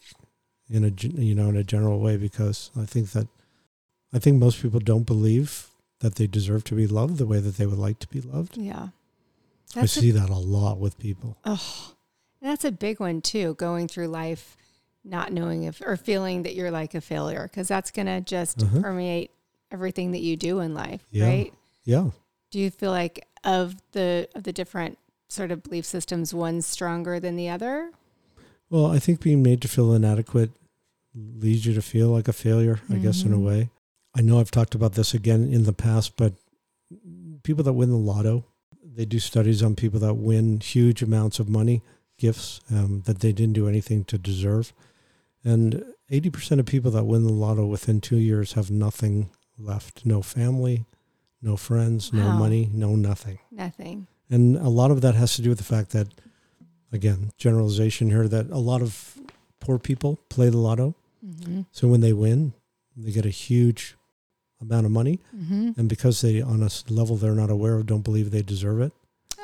in 0.70 0.84
a 0.84 0.92
you 1.22 1.34
know 1.36 1.50
in 1.50 1.56
a 1.58 1.64
general 1.64 2.00
way 2.00 2.16
because 2.18 2.70
I 2.80 2.86
think 2.86 3.12
that 3.12 3.28
I 4.14 4.20
think 4.20 4.38
most 4.38 4.62
people 4.62 4.80
don't 4.80 5.06
believe 5.06 5.70
that 6.00 6.16
they 6.16 6.28
deserve 6.28 6.64
to 6.66 6.76
be 6.76 6.88
loved 6.88 7.18
the 7.18 7.26
way 7.28 7.40
that 7.40 7.58
they 7.58 7.66
would 7.66 7.78
like 7.80 8.00
to 8.00 8.08
be 8.08 8.22
loved. 8.22 8.58
yeah. 8.58 8.90
I 9.76 9.82
That's 9.82 9.98
a 9.98 10.00
see 10.02 10.12
that 10.12 10.30
a 10.30 10.36
lot 10.38 10.80
with 10.80 10.98
people. 10.98 11.38
Oh, 11.46 11.94
that's 12.42 12.66
a 12.66 12.72
big 12.72 13.00
one 13.00 13.22
too. 13.22 13.54
Going 13.56 13.88
through 13.88 14.08
life, 14.08 14.58
not 15.04 15.32
knowing 15.32 15.64
if 15.64 15.80
or 15.82 15.96
feeling 15.98 16.42
that 16.44 16.56
you're 16.56 16.72
like 16.72 16.96
a 16.96 17.02
failure, 17.02 17.44
because 17.44 17.68
that's 17.68 17.92
gonna 17.92 18.22
just 18.22 18.64
Uh-huh. 18.64 18.82
permeate 18.82 19.30
everything 19.72 20.12
that 20.12 20.22
you 20.22 20.36
do 20.38 20.60
in 20.60 20.74
life, 20.74 21.06
Yeah. 21.12 21.26
right? 21.28 21.54
Yeah. 21.84 22.10
Do 22.50 22.60
you 22.60 22.72
feel 22.72 22.90
like 22.92 23.28
of 23.44 23.76
the 23.92 24.28
of 24.34 24.44
the 24.44 24.54
different 24.54 24.98
sort 25.28 25.52
of 25.52 25.62
belief 25.62 25.86
systems, 25.86 26.34
one's 26.34 26.66
stronger 26.66 27.20
than 27.20 27.36
the 27.36 27.50
other? 27.50 27.92
Well, 28.72 28.88
I 28.88 28.98
think 28.98 29.20
being 29.22 29.44
made 29.44 29.62
to 29.62 29.68
feel 29.68 29.94
inadequate 29.94 30.50
leads 31.16 31.66
you 31.66 31.74
to 31.74 31.82
feel 31.82 32.10
like 32.10 32.28
a 32.28 32.34
failure, 32.34 32.80
I 32.90 32.98
guess, 32.98 33.24
in 33.24 33.34
a 33.34 33.38
Mhm. 33.38 33.44
way. 33.46 33.70
I 34.16 34.22
know 34.22 34.40
I've 34.40 34.52
talked 34.52 34.76
about 34.76 34.94
this 34.94 35.14
again 35.14 35.48
in 35.52 35.64
the 35.64 35.74
past, 35.74 36.16
but 36.18 36.34
people 37.44 37.64
that 37.64 37.74
win 37.74 37.90
the 37.90 37.98
lotto, 37.98 38.46
they 38.84 39.06
do 39.06 39.20
studies 39.20 39.62
on 39.64 39.76
people 39.76 40.00
that 40.00 40.16
win 40.16 40.60
huge 40.60 41.02
amounts 41.02 41.40
of 41.40 41.48
money, 41.50 41.82
gifts 42.18 42.60
um, 42.72 43.02
that 43.06 43.20
they 43.20 43.32
didn't 43.32 43.54
do 43.54 43.68
anything 43.68 44.04
to 44.06 44.18
deserve. 44.18 44.74
And 45.44 45.84
80% 46.10 46.60
of 46.60 46.66
people 46.66 46.92
that 46.92 47.06
win 47.06 47.24
the 47.24 47.32
lotto 47.32 47.66
within 47.66 48.02
two 48.02 48.18
years 48.18 48.54
have 48.54 48.70
nothing 48.72 49.30
left 49.58 50.06
no 50.06 50.22
family, 50.22 50.86
no 51.42 51.56
friends, 51.56 52.12
no 52.12 52.28
Wow. 52.28 52.38
money, 52.38 52.70
no 52.74 52.96
nothing. 52.96 53.40
Nothing. 53.52 54.08
And 54.30 54.58
a 54.58 54.70
lot 54.70 54.92
of 54.92 55.02
that 55.02 55.16
has 55.16 55.36
to 55.36 55.42
do 55.42 55.50
with 55.50 55.58
the 55.60 55.64
fact 55.64 55.92
that, 55.92 56.08
again, 56.92 57.32
generalization 57.38 58.10
here, 58.10 58.28
that 58.28 58.50
a 58.50 58.58
lot 58.58 58.82
of 58.82 59.18
poor 59.60 59.78
people 59.80 60.20
play 60.30 60.50
the 60.50 60.58
lotto. 60.58 60.96
Mm-hmm. 61.26 61.62
So 61.72 61.88
when 61.88 62.02
they 62.02 62.14
win, 62.14 62.54
they 62.96 63.12
get 63.12 63.26
a 63.26 63.30
huge 63.30 63.96
amount 64.62 64.86
of 64.86 64.92
money. 64.92 65.20
Mm-hmm. 65.36 65.72
And 65.78 65.90
because 65.90 66.22
they, 66.22 66.42
on 66.42 66.62
a 66.64 66.70
level 66.92 67.16
they're 67.18 67.36
not 67.36 67.50
aware 67.50 67.76
of, 67.76 67.86
don't 67.86 68.02
believe 68.04 68.32
they 68.32 68.42
deserve 68.42 68.82
it, 68.82 68.94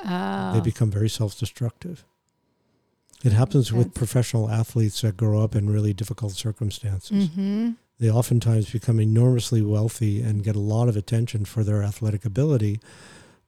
Oh. 0.08 0.54
they 0.54 0.60
become 0.60 0.91
very 0.91 1.10
self 1.10 1.38
destructive. 1.39 2.06
It 3.23 3.32
happens 3.32 3.73
with 3.73 3.93
professional 3.95 4.51
athletes 4.51 5.01
that 5.01 5.17
grow 5.17 5.41
up 5.41 5.56
in 5.56 5.67
really 5.69 5.93
difficult 5.93 6.34
circumstances. 6.34 7.30
Mm-hmm. 7.30 7.71
They 7.97 8.10
oftentimes 8.12 8.69
become 8.69 8.99
enormously 8.99 9.62
wealthy 9.63 10.21
and 10.21 10.43
get 10.43 10.56
a 10.56 10.60
lot 10.60 10.89
of 10.89 10.95
attention 10.97 11.45
for 11.45 11.63
their 11.63 11.82
athletic 11.82 12.23
ability. 12.25 12.82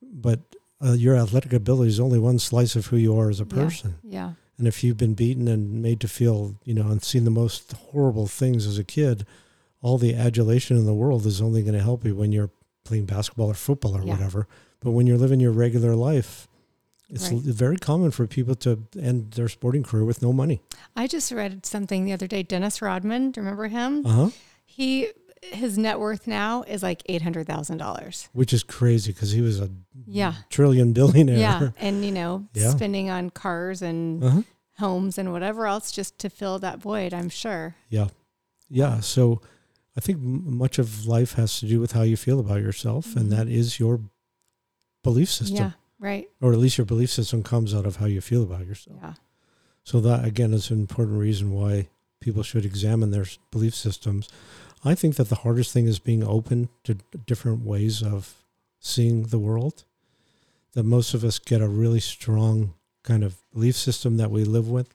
But 0.02 0.40
uh, 0.84 0.94
your 0.94 1.16
athletic 1.16 1.54
ability 1.54 1.90
is 1.90 2.00
only 2.00 2.18
one 2.18 2.40
slice 2.40 2.76
of 2.76 2.88
who 2.88 2.98
you 2.98 3.16
are 3.20 3.30
as 3.30 3.40
a 3.40 3.44
Yeah. 3.46 3.64
person. 3.64 3.96
Yeah. 4.04 4.32
And 4.58 4.68
if 4.68 4.84
you've 4.84 4.98
been 4.98 5.14
beaten 5.14 5.48
and 5.48 5.82
made 5.82 6.00
to 6.02 6.08
feel, 6.08 6.56
you 6.64 6.74
know, 6.74 6.88
and 6.88 7.04
seen 7.04 7.26
the 7.26 7.32
most 7.32 7.74
horrible 7.74 8.28
things 8.28 8.66
as 8.66 8.78
a 8.80 8.84
kid, 8.84 9.26
all 9.82 9.98
the 9.98 10.16
adulation 10.16 10.78
in 10.78 10.86
the 10.86 10.94
world 10.94 11.26
is 11.26 11.42
only 11.42 11.62
going 11.62 11.76
to 11.76 11.82
help 11.84 12.04
you 12.06 12.16
when 12.16 12.32
you're 12.32 12.50
playing 12.84 13.06
basketball 13.06 13.48
or 13.52 13.54
football 13.54 13.96
or 13.96 14.04
Yeah. 14.04 14.14
whatever. 14.14 14.48
But 14.80 14.92
when 14.92 15.06
you're 15.06 15.18
living 15.18 15.40
your 15.40 15.52
regular 15.52 15.96
life, 15.96 16.48
it's 17.10 17.32
Right. 17.32 17.40
very 17.42 17.78
common 17.78 18.12
for 18.12 18.26
people 18.28 18.56
to 18.56 18.84
end 19.00 19.32
their 19.32 19.48
sporting 19.48 19.84
career 19.84 20.04
with 20.06 20.22
no 20.22 20.34
money. 20.34 20.62
I 20.96 21.06
just 21.08 21.32
read 21.32 21.66
something 21.66 22.04
the 22.06 22.14
other 22.14 22.28
day. 22.28 22.42
Dennis 22.44 22.82
Rodman, 22.82 23.32
do 23.32 23.40
you 23.40 23.44
remember 23.46 23.68
him? 23.68 24.06
Uh 24.06 24.10
huh. 24.10 24.30
He 24.66 25.08
his 25.42 25.78
net 25.78 26.00
worth 26.00 26.28
now 26.28 26.64
is 26.64 26.82
like 26.84 27.02
eight 27.08 27.22
hundred 27.22 27.48
thousand 27.48 27.78
dollars. 27.78 28.30
Which 28.34 28.54
is 28.54 28.64
crazy 28.64 29.12
because 29.14 29.32
he 29.32 29.42
was 29.42 29.60
a 29.60 29.70
Yeah. 30.06 30.34
trillion 30.50 30.94
billionaire. 30.94 31.38
Yeah. 31.38 31.70
And 31.80 32.04
you 32.06 32.12
know, 32.12 32.48
Yeah. 32.54 32.72
spending 32.72 33.10
on 33.10 33.30
cars 33.30 33.82
and 33.82 34.24
Uh 34.24 34.30
huh. 34.30 34.42
homes 34.80 35.18
and 35.18 35.32
whatever 35.32 35.66
else 35.68 35.92
just 35.92 36.18
to 36.20 36.30
fill 36.30 36.60
that 36.60 36.80
void, 36.80 37.14
I'm 37.14 37.30
sure. 37.30 37.76
Yeah. 37.90 38.08
Yeah. 38.70 39.00
So 39.00 39.42
I 39.96 40.00
think 40.00 40.20
m- 40.20 40.58
much 40.58 40.78
of 40.80 41.06
life 41.08 41.34
has 41.34 41.60
to 41.60 41.68
do 41.68 41.80
with 41.80 41.94
how 41.94 42.04
you 42.04 42.18
feel 42.18 42.40
about 42.40 42.62
yourself, 42.62 43.16
and 43.16 43.28
Mhm. 43.28 43.36
that 43.38 43.48
is 43.48 43.80
your 43.80 44.02
belief 45.04 45.32
system, 45.32 45.58
Yeah. 45.58 45.72
Right. 46.00 46.28
or 46.42 46.54
at 46.54 46.60
least 46.60 46.78
your 46.78 46.86
belief 46.86 47.10
system 47.12 47.42
comes 47.44 47.74
out 47.74 47.86
of 47.86 47.96
how 47.98 48.06
you 48.06 48.22
feel 48.22 48.44
about 48.44 48.66
yourself. 48.68 48.98
Yeah. 49.02 49.14
So 49.84 50.00
that 50.02 50.26
again 50.26 50.54
is 50.54 50.70
an 50.70 50.80
important 50.82 51.18
reason 51.18 51.52
why 51.52 51.88
people 52.20 52.44
should 52.44 52.66
examine 52.66 53.12
their 53.12 53.26
belief 53.52 53.74
systems. 53.74 54.28
I 54.84 54.96
think 54.96 55.16
that 55.16 55.30
the 55.30 55.36
hardest 55.36 55.74
thing 55.74 55.88
is 55.88 56.00
being 56.00 56.24
open 56.24 56.70
to 56.84 56.96
different 57.26 57.64
ways 57.66 58.02
of 58.04 58.34
seeing 58.80 59.24
the 59.24 59.40
world. 59.40 59.84
That 60.74 60.84
most 60.84 61.14
of 61.14 61.24
us 61.24 61.40
get 61.40 61.62
a 61.62 61.68
really 61.68 62.00
strong 62.00 62.74
kind 63.04 63.24
of 63.24 63.38
belief 63.54 63.76
system 63.76 64.18
that 64.18 64.30
we 64.32 64.44
live 64.44 64.70
with. 64.70 64.94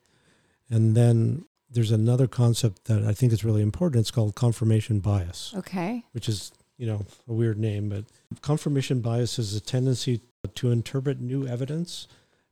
And 0.71 0.95
then 0.97 1.45
there's 1.71 1.91
another 1.91 2.27
concept 2.29 2.85
that 2.85 3.03
I 3.03 3.13
think 3.13 3.33
is 3.33 3.45
really 3.45 3.63
important. 3.63 4.01
It's 4.03 4.11
called 4.11 4.35
confirmation 4.35 5.01
bias 5.01 5.53
Okay. 5.57 6.05
which 6.13 6.29
is 6.29 6.53
you 6.79 6.87
know 6.87 7.05
a 7.29 7.33
weird 7.33 7.59
name, 7.59 7.89
but 7.89 8.05
confirmation 8.43 9.01
bias 9.01 9.39
is 9.39 9.55
a 9.55 9.61
tendency 9.61 10.21
to 10.55 10.71
interpret 10.71 11.21
new 11.21 11.47
evidence 11.47 12.07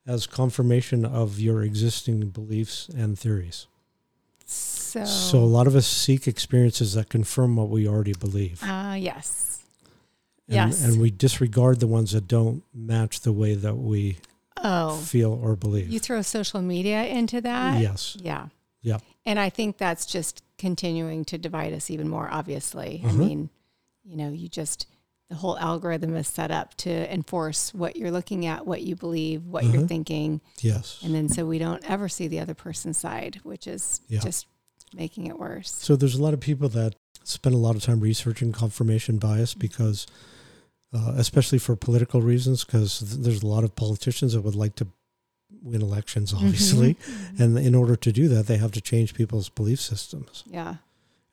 as 0.06 0.26
confirmation 0.26 1.04
of 1.04 1.38
your 1.38 1.62
existing 1.62 2.30
beliefs 2.30 2.88
and 2.88 3.18
theories. 3.18 3.66
So, 4.90 5.04
So 5.04 5.38
a 5.38 5.46
lot 5.46 5.66
of 5.66 5.76
us 5.76 5.86
seek 5.86 6.26
experiences 6.26 6.94
that 6.94 7.08
confirm 7.08 7.56
what 7.56 7.68
we 7.68 7.86
already 7.86 8.12
believe. 8.14 8.62
uh, 8.62 8.94
yes. 8.98 9.62
And, 10.48 10.54
yes. 10.56 10.82
and 10.84 11.00
we 11.00 11.10
disregard 11.12 11.78
the 11.78 11.86
ones 11.86 12.10
that 12.10 12.26
don't 12.26 12.64
match 12.74 13.20
the 13.20 13.32
way 13.32 13.54
that 13.54 13.76
we 13.76 14.18
Oh, 14.62 14.96
feel 14.96 15.32
or 15.32 15.54
believe. 15.54 15.88
you 15.90 16.00
throw 16.00 16.22
social 16.22 16.60
media 16.60 17.04
into 17.04 17.40
that? 17.40 17.80
yes. 17.80 18.16
Yeah. 18.20 18.48
Yeah. 18.82 18.98
And 19.24 19.38
I 19.38 19.48
think 19.48 19.78
that's 19.78 20.06
just 20.06 20.42
continuing 20.58 21.24
to 21.26 21.38
divide 21.38 21.72
us 21.72 21.88
even 21.88 22.08
more, 22.08 22.28
obviously. 22.30 23.00
I 23.04 23.08
Uh-huh. 23.08 23.16
mean, 23.16 23.50
you 24.04 24.16
know, 24.16 24.30
you 24.30 24.48
just, 24.48 24.86
the 25.28 25.36
whole 25.36 25.56
algorithm 25.58 26.16
is 26.16 26.26
set 26.26 26.50
up 26.50 26.74
to 26.78 26.90
enforce 27.14 27.72
what 27.72 27.94
you're 27.96 28.10
looking 28.10 28.44
at, 28.46 28.66
what 28.66 28.82
you 28.82 28.96
believe, 28.96 29.46
what 29.46 29.62
Uh-huh. 29.64 29.72
you're 29.78 29.86
thinking. 29.86 30.40
Yes. 30.60 30.98
And 31.04 31.14
then 31.14 31.28
so 31.28 31.46
we 31.46 31.58
don't 31.60 31.88
ever 31.88 32.08
see 32.08 32.26
the 32.26 32.40
other 32.40 32.54
person's 32.54 32.98
side, 32.98 33.38
which 33.44 33.68
is 33.68 34.00
Yeah. 34.08 34.18
just 34.18 34.46
making 34.94 35.26
it 35.26 35.38
worse. 35.38 35.70
So 35.72 35.96
there's 35.96 36.14
a 36.16 36.22
lot 36.22 36.34
of 36.34 36.40
people 36.40 36.68
that 36.70 36.94
spend 37.24 37.54
a 37.54 37.58
lot 37.58 37.76
of 37.76 37.82
time 37.82 38.00
researching 38.00 38.52
confirmation 38.52 39.18
bias 39.18 39.54
because, 39.54 40.06
uh, 40.92 41.14
especially 41.16 41.58
for 41.58 41.76
political 41.76 42.20
reasons, 42.22 42.64
because 42.64 42.98
th- 43.00 43.22
there's 43.22 43.42
a 43.42 43.46
lot 43.46 43.62
of 43.64 43.76
politicians 43.76 44.32
that 44.32 44.40
would 44.42 44.54
like 44.56 44.74
to 44.76 44.86
win 45.62 45.82
elections, 45.82 46.32
obviously, 46.32 46.94
Mhm. 46.94 47.40
and 47.40 47.58
in 47.58 47.74
order 47.74 47.94
to 47.96 48.12
do 48.12 48.28
that, 48.28 48.46
they 48.46 48.56
have 48.56 48.72
to 48.72 48.80
change 48.80 49.14
people's 49.14 49.48
belief 49.48 49.80
systems, 49.80 50.42
Yeah. 50.46 50.76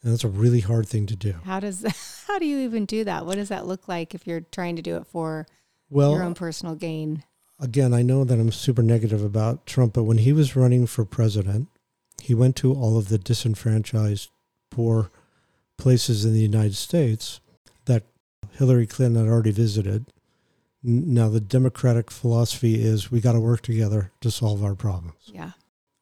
and 0.03 0.11
that's 0.11 0.23
a 0.23 0.27
really 0.29 0.59
hard 0.59 0.87
thing 0.87 1.05
to 1.07 1.15
do. 1.15 1.33
How 1.43 1.59
does 1.59 1.83
how 2.27 2.37
do 2.39 2.45
you 2.45 2.59
even 2.59 2.85
do 2.85 3.03
that? 3.05 3.25
What 3.25 3.35
does 3.35 3.49
that 3.49 3.65
look 3.65 3.87
like 3.87 4.13
if 4.13 4.27
you're 4.27 4.41
trying 4.41 4.75
to 4.75 4.81
do 4.81 4.97
it 4.97 5.07
for 5.07 5.47
Well, 5.89 6.11
your 6.13 6.23
own 6.23 6.33
personal 6.33 6.75
gain? 6.75 7.23
again, 7.59 7.93
I 7.93 8.01
know 8.03 8.23
that 8.23 8.37
I'm 8.39 8.51
super 8.51 8.83
negative 8.83 9.23
about 9.23 9.65
Trump, 9.65 9.93
but 9.93 10.03
when 10.03 10.19
he 10.19 10.33
was 10.33 10.55
running 10.55 10.85
for 10.87 11.05
president, 11.05 11.69
he 12.27 12.35
went 12.35 12.57
to 12.57 12.73
all 12.73 12.97
of 12.97 13.07
the 13.07 13.17
disenfranchised, 13.17 14.29
poor 14.69 15.09
places 15.77 16.25
in 16.25 16.33
the 16.33 16.41
United 16.41 16.75
States 16.75 17.39
that 17.85 18.03
Hillary 18.51 18.85
Clinton 18.85 19.23
had 19.23 19.31
already 19.31 19.51
visited. 19.51 20.07
Now, 20.83 21.29
the 21.29 21.39
Democratic 21.39 22.11
philosophy 22.11 22.83
is 22.83 23.09
we 23.09 23.21
got 23.21 23.31
to 23.31 23.39
work 23.39 23.61
together 23.61 24.11
to 24.19 24.29
solve 24.29 24.61
our 24.61 24.75
problems. 24.75 25.15
Yeah. 25.27 25.51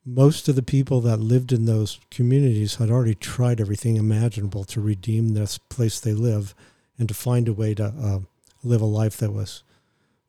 Most 0.03 0.49
of 0.49 0.55
the 0.55 0.63
people 0.63 0.99
that 1.01 1.19
lived 1.19 1.51
in 1.53 1.65
those 1.65 1.99
communities 2.09 2.77
had 2.77 2.89
already 2.89 3.13
tried 3.13 3.61
everything 3.61 3.95
imaginable 3.95 4.63
to 4.63 4.81
redeem 4.81 5.35
this 5.35 5.59
place 5.59 5.99
they 5.99 6.13
live 6.13 6.55
and 6.97 7.07
to 7.07 7.13
find 7.13 7.47
a 7.47 7.53
way 7.53 7.75
to 7.75 7.85
uh, 7.85 8.19
live 8.63 8.81
a 8.81 8.85
life 8.85 9.17
that 9.17 9.31
was 9.31 9.61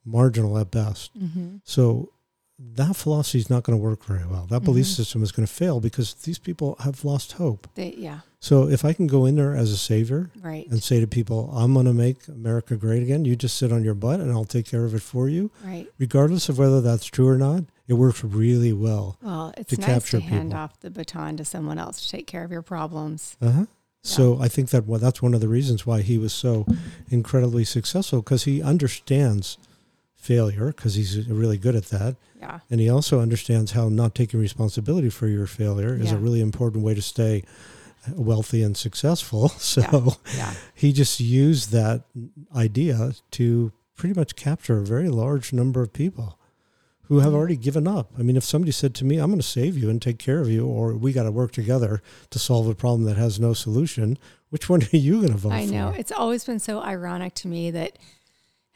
marginal 0.04 0.58
at 0.58 0.70
best. 0.70 1.18
Mm-hmm. 1.18 1.56
So 1.64 2.10
that 2.58 2.96
philosophy 2.96 3.38
is 3.38 3.50
not 3.50 3.62
going 3.64 3.76
to 3.78 3.82
work 3.82 4.04
very 4.04 4.24
well. 4.26 4.46
That 4.48 4.64
belief 4.64 4.86
Mhm. 4.86 4.96
system 4.96 5.22
is 5.22 5.30
going 5.30 5.46
to 5.46 5.52
fail 5.52 5.78
because 5.80 6.14
these 6.14 6.38
people 6.38 6.76
have 6.80 7.04
lost 7.04 7.32
hope. 7.32 7.68
They, 7.74 7.94
yeah. 7.98 8.20
So 8.40 8.68
if 8.68 8.82
I 8.84 8.92
can 8.94 9.06
go 9.06 9.26
in 9.26 9.36
there 9.36 9.54
as 9.54 9.70
a 9.72 9.76
savior 9.76 10.30
Right. 10.42 10.66
and 10.70 10.82
say 10.82 10.98
to 11.00 11.06
people, 11.06 11.50
I'm 11.52 11.74
going 11.74 11.84
to 11.86 11.92
make 11.92 12.26
America 12.28 12.76
great 12.76 13.02
again, 13.02 13.24
you 13.26 13.36
just 13.36 13.56
sit 13.58 13.72
on 13.72 13.84
your 13.84 13.94
butt 13.94 14.20
and 14.20 14.30
I'll 14.32 14.44
take 14.46 14.64
care 14.66 14.84
of 14.86 14.94
it 14.94 15.02
for 15.02 15.28
you, 15.28 15.50
Right. 15.64 15.86
regardless 15.98 16.48
of 16.48 16.58
whether 16.58 16.80
that's 16.80 17.04
true 17.04 17.28
or 17.28 17.36
not, 17.36 17.64
it 17.88 17.94
works 17.94 18.24
really 18.24 18.72
well. 18.72 19.18
Well, 19.22 19.52
it's 19.58 19.70
to 19.70 19.76
nice 19.76 19.86
capture 19.86 20.18
to 20.20 20.24
hand 20.24 20.50
people. 20.50 20.58
off 20.60 20.80
the 20.80 20.90
baton 20.90 21.36
to 21.36 21.44
someone 21.44 21.78
else 21.78 22.00
to 22.02 22.08
take 22.08 22.26
care 22.26 22.44
of 22.44 22.50
your 22.50 22.62
problems. 22.62 23.36
Uh-huh. 23.42 23.66
So 24.02 24.40
I 24.40 24.48
think 24.48 24.70
that 24.70 24.86
well, 24.86 25.00
that's 25.00 25.20
one 25.20 25.34
of 25.34 25.40
the 25.40 25.48
reasons 25.48 25.84
why 25.84 26.00
he 26.00 26.16
was 26.16 26.32
so 26.32 26.64
incredibly 27.10 27.64
successful 27.64 28.20
because 28.22 28.44
he 28.44 28.62
understands 28.62 29.58
failure 30.26 30.66
because 30.74 30.94
he's 30.94 31.28
really 31.28 31.56
good 31.58 31.76
at 31.76 31.86
that. 31.86 32.16
Yeah. 32.40 32.60
And 32.70 32.80
he 32.80 32.88
also 32.90 33.20
understands 33.20 33.72
how 33.72 33.88
not 33.88 34.14
taking 34.14 34.40
responsibility 34.40 35.08
for 35.10 35.26
your 35.28 35.46
failure 35.46 35.94
is 35.94 36.12
a 36.12 36.18
really 36.18 36.40
important 36.40 36.84
way 36.84 36.94
to 36.94 37.02
stay 37.02 37.44
wealthy 38.14 38.62
and 38.62 38.76
successful. 38.76 39.48
So 39.58 40.14
Yeah. 40.36 40.52
he 40.74 40.92
just 40.92 41.20
used 41.20 41.70
that 41.72 42.02
idea 42.54 43.12
to 43.32 43.72
pretty 43.96 44.14
much 44.18 44.36
capture 44.36 44.78
a 44.78 44.84
very 44.84 45.08
large 45.08 45.52
number 45.52 45.80
of 45.82 45.92
people 45.92 46.38
who 47.08 47.20
have 47.20 47.32
Mhm. 47.32 47.36
already 47.36 47.56
given 47.56 47.86
up. 47.86 48.10
I 48.18 48.22
mean, 48.22 48.36
if 48.36 48.44
somebody 48.44 48.72
said 48.72 48.92
to 48.96 49.04
me, 49.04 49.16
I'm 49.18 49.30
going 49.30 49.38
to 49.40 49.46
save 49.46 49.78
you 49.78 49.88
and 49.88 50.02
take 50.02 50.18
care 50.18 50.40
of 50.40 50.48
you, 50.48 50.66
or 50.66 50.94
we 50.94 51.12
got 51.12 51.22
to 51.22 51.30
work 51.30 51.52
together 51.52 52.02
to 52.30 52.38
solve 52.38 52.66
a 52.68 52.74
problem 52.74 53.04
that 53.04 53.16
has 53.16 53.38
no 53.38 53.54
solution, 53.54 54.18
which 54.50 54.68
one 54.68 54.82
are 54.92 54.96
you 54.96 55.20
going 55.20 55.32
to 55.32 55.38
vote 55.38 55.50
for? 55.50 55.54
I 55.54 55.64
know. 55.66 55.88
It's 55.96 56.12
always 56.12 56.44
been 56.44 56.58
so 56.58 56.80
ironic 56.82 57.34
to 57.36 57.48
me 57.48 57.70
that, 57.70 57.98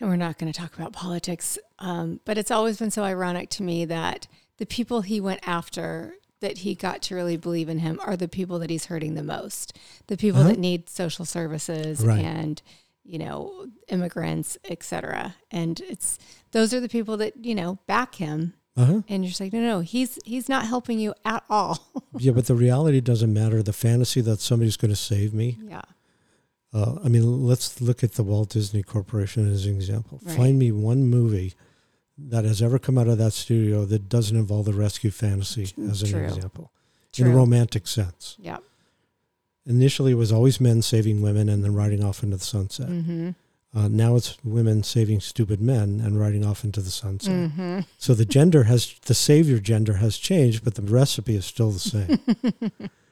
and 0.01 0.09
we're 0.09 0.17
not 0.17 0.39
going 0.39 0.51
to 0.53 0.59
talk 0.59 0.75
about 0.75 0.93
politics, 0.93 1.59
um, 1.79 2.21
but 2.25 2.39
it's 2.39 2.51
always 2.51 2.79
been 2.79 2.91
so 2.91 3.03
ironic 3.05 3.51
to 3.51 3.63
me 3.63 3.85
that 3.85 4.27
the 4.59 4.67
people 4.67 5.03
he 5.03 5.21
went 5.21 5.41
after 5.47 6.15
that 6.41 6.59
he 6.59 6.75
got 6.75 7.03
to 7.03 7.15
really 7.15 7.37
believe 7.37 7.69
in 7.69 7.81
him 7.81 8.01
are 8.05 8.17
the 8.17 8.29
people 8.29 8.59
that 8.61 8.71
he's 8.71 8.87
hurting 8.87 9.15
the 9.15 9.23
most. 9.23 9.77
The 10.07 10.17
people 10.17 10.41
Uh-huh. 10.41 10.51
that 10.51 10.59
need 10.59 10.89
social 10.89 11.25
services 11.27 12.03
Right. 12.05 12.25
and, 12.25 12.63
you 13.05 13.19
know, 13.19 13.67
immigrants, 13.89 14.57
et 14.65 14.83
cetera. 14.83 15.35
And 15.51 15.81
it's, 15.81 16.19
those 16.53 16.73
are 16.73 16.81
the 16.81 16.89
people 16.89 17.19
that, 17.19 17.45
you 17.45 17.55
know, 17.55 17.79
back 17.87 18.15
him. 18.15 18.55
Uh-huh. 18.77 19.03
And 19.09 19.23
you're 19.25 19.29
just 19.29 19.41
like, 19.41 19.53
no, 19.53 19.61
no, 19.61 19.81
he's, 19.81 20.19
he's 20.25 20.49
not 20.49 20.65
helping 20.67 20.99
you 20.99 21.13
at 21.25 21.45
all. 21.51 21.79
Yeah, 22.19 22.33
but 22.33 22.47
the 22.47 22.55
reality 22.57 23.01
doesn't 23.01 23.33
matter. 23.33 23.63
The 23.63 23.73
fantasy 23.73 24.21
that 24.23 24.41
somebody's 24.41 24.77
going 24.77 24.91
to 24.91 24.97
save 24.97 25.33
me. 25.33 25.59
yeah. 25.63 25.83
Uh, 26.73 26.97
I 27.05 27.09
mean, 27.09 27.47
let's 27.47 27.81
look 27.81 28.05
at 28.05 28.13
the 28.13 28.23
Walt 28.23 28.51
Disney 28.51 28.83
Corporation 28.83 29.53
as 29.53 29.67
an 29.67 29.75
example. 29.75 30.21
Right. 30.23 30.37
Find 30.37 30.59
me 30.59 30.71
one 30.71 31.05
movie 31.07 31.55
that 32.17 32.45
has 32.45 32.63
ever 32.63 32.79
come 32.79 32.99
out 32.99 33.09
of 33.09 33.19
that 33.19 33.33
studio 33.33 33.85
that 33.87 34.09
doesn't 34.09 34.37
involve 34.37 34.67
the 34.67 34.73
rescue 34.73 35.11
fantasy 35.11 35.73
as 35.89 36.03
an 36.03 36.11
True. 36.11 36.25
example 36.25 36.71
in 37.19 37.27
a 37.27 37.31
romantic 37.31 37.87
sense. 37.87 38.37
Yeah. 38.39 38.59
Initially, 39.67 40.13
it 40.13 40.17
was 40.17 40.33
always 40.33 40.61
men 40.61 40.83
saving 40.83 41.23
women 41.23 41.49
and 41.49 41.65
then 41.65 41.75
riding 41.75 42.05
off 42.05 42.23
into 42.23 42.37
the 42.37 42.45
sunset. 42.45 42.89
Mm-hmm. 42.89 43.31
Uh, 43.73 43.89
now 43.89 44.17
it's 44.17 44.37
women 44.43 44.83
saving 44.83 45.21
stupid 45.21 45.61
men 45.61 46.01
and 46.05 46.21
riding 46.21 46.45
off 46.45 46.65
into 46.65 46.81
the 46.81 46.91
sunset. 46.91 47.33
Mm-hmm. 47.33 47.81
So 47.99 48.15
the 48.15 48.25
gender 48.25 48.65
has 48.65 48.99
the 49.07 49.15
savior 49.15 49.59
gender 49.59 49.95
has 49.95 50.17
changed, 50.19 50.65
but 50.65 50.75
the 50.75 50.83
recipe 50.83 51.37
is 51.37 51.47
still 51.47 51.71
the 51.71 51.79
same. 51.79 52.19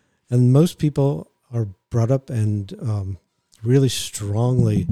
and 0.31 0.53
most 0.53 0.79
people 0.79 1.31
are 1.53 1.68
brought 1.90 2.11
up 2.11 2.29
and 2.29 2.75
um, 2.83 3.18
really 3.62 3.88
strongly 3.88 4.87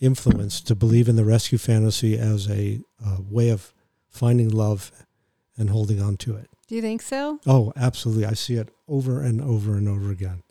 influenced 0.00 0.66
to 0.66 0.74
believe 0.74 1.08
in 1.08 1.16
the 1.16 1.24
rescue 1.24 1.58
fantasy 1.58 2.18
as 2.18 2.50
a 2.50 2.80
uh, 3.04 3.18
way 3.30 3.48
of 3.48 3.72
finding 4.08 4.48
love 4.48 4.90
and 5.56 5.70
holding 5.70 6.00
on 6.00 6.16
to 6.16 6.36
it. 6.36 6.50
Do 6.66 6.74
you 6.74 6.82
think 6.82 7.02
so? 7.02 7.38
Oh, 7.46 7.72
absolutely. 7.76 8.26
I 8.26 8.32
see 8.32 8.54
it 8.54 8.70
over 8.88 9.22
and 9.22 9.40
over 9.40 9.74
and 9.76 9.88
over 9.88 10.10
again. 10.10 10.42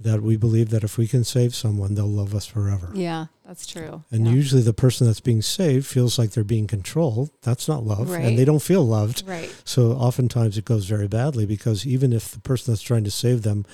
That 0.00 0.22
we 0.22 0.36
believe 0.36 0.70
that 0.70 0.82
if 0.82 0.98
we 0.98 1.06
can 1.06 1.22
save 1.22 1.54
someone, 1.54 1.94
they'll 1.94 2.06
love 2.06 2.34
us 2.34 2.46
forever. 2.46 2.90
Yeah, 2.94 3.26
that's 3.46 3.64
true. 3.64 4.02
And 4.10 4.26
yeah. 4.26 4.32
usually 4.32 4.60
the 4.60 4.74
person 4.74 5.06
that's 5.06 5.20
being 5.20 5.40
saved 5.40 5.86
feels 5.86 6.18
like 6.18 6.32
they're 6.32 6.42
being 6.42 6.66
controlled. 6.66 7.30
That's 7.42 7.68
not 7.68 7.84
love. 7.84 8.10
Right. 8.10 8.24
And 8.24 8.36
they 8.36 8.44
don't 8.44 8.60
feel 8.60 8.84
loved. 8.84 9.22
right. 9.24 9.54
So 9.64 9.92
oftentimes 9.92 10.58
it 10.58 10.64
goes 10.64 10.86
very 10.86 11.06
badly 11.06 11.46
because 11.46 11.86
even 11.86 12.12
if 12.12 12.32
the 12.32 12.40
person 12.40 12.72
that's 12.72 12.82
trying 12.82 13.04
to 13.04 13.10
save 13.10 13.42
them 13.42 13.64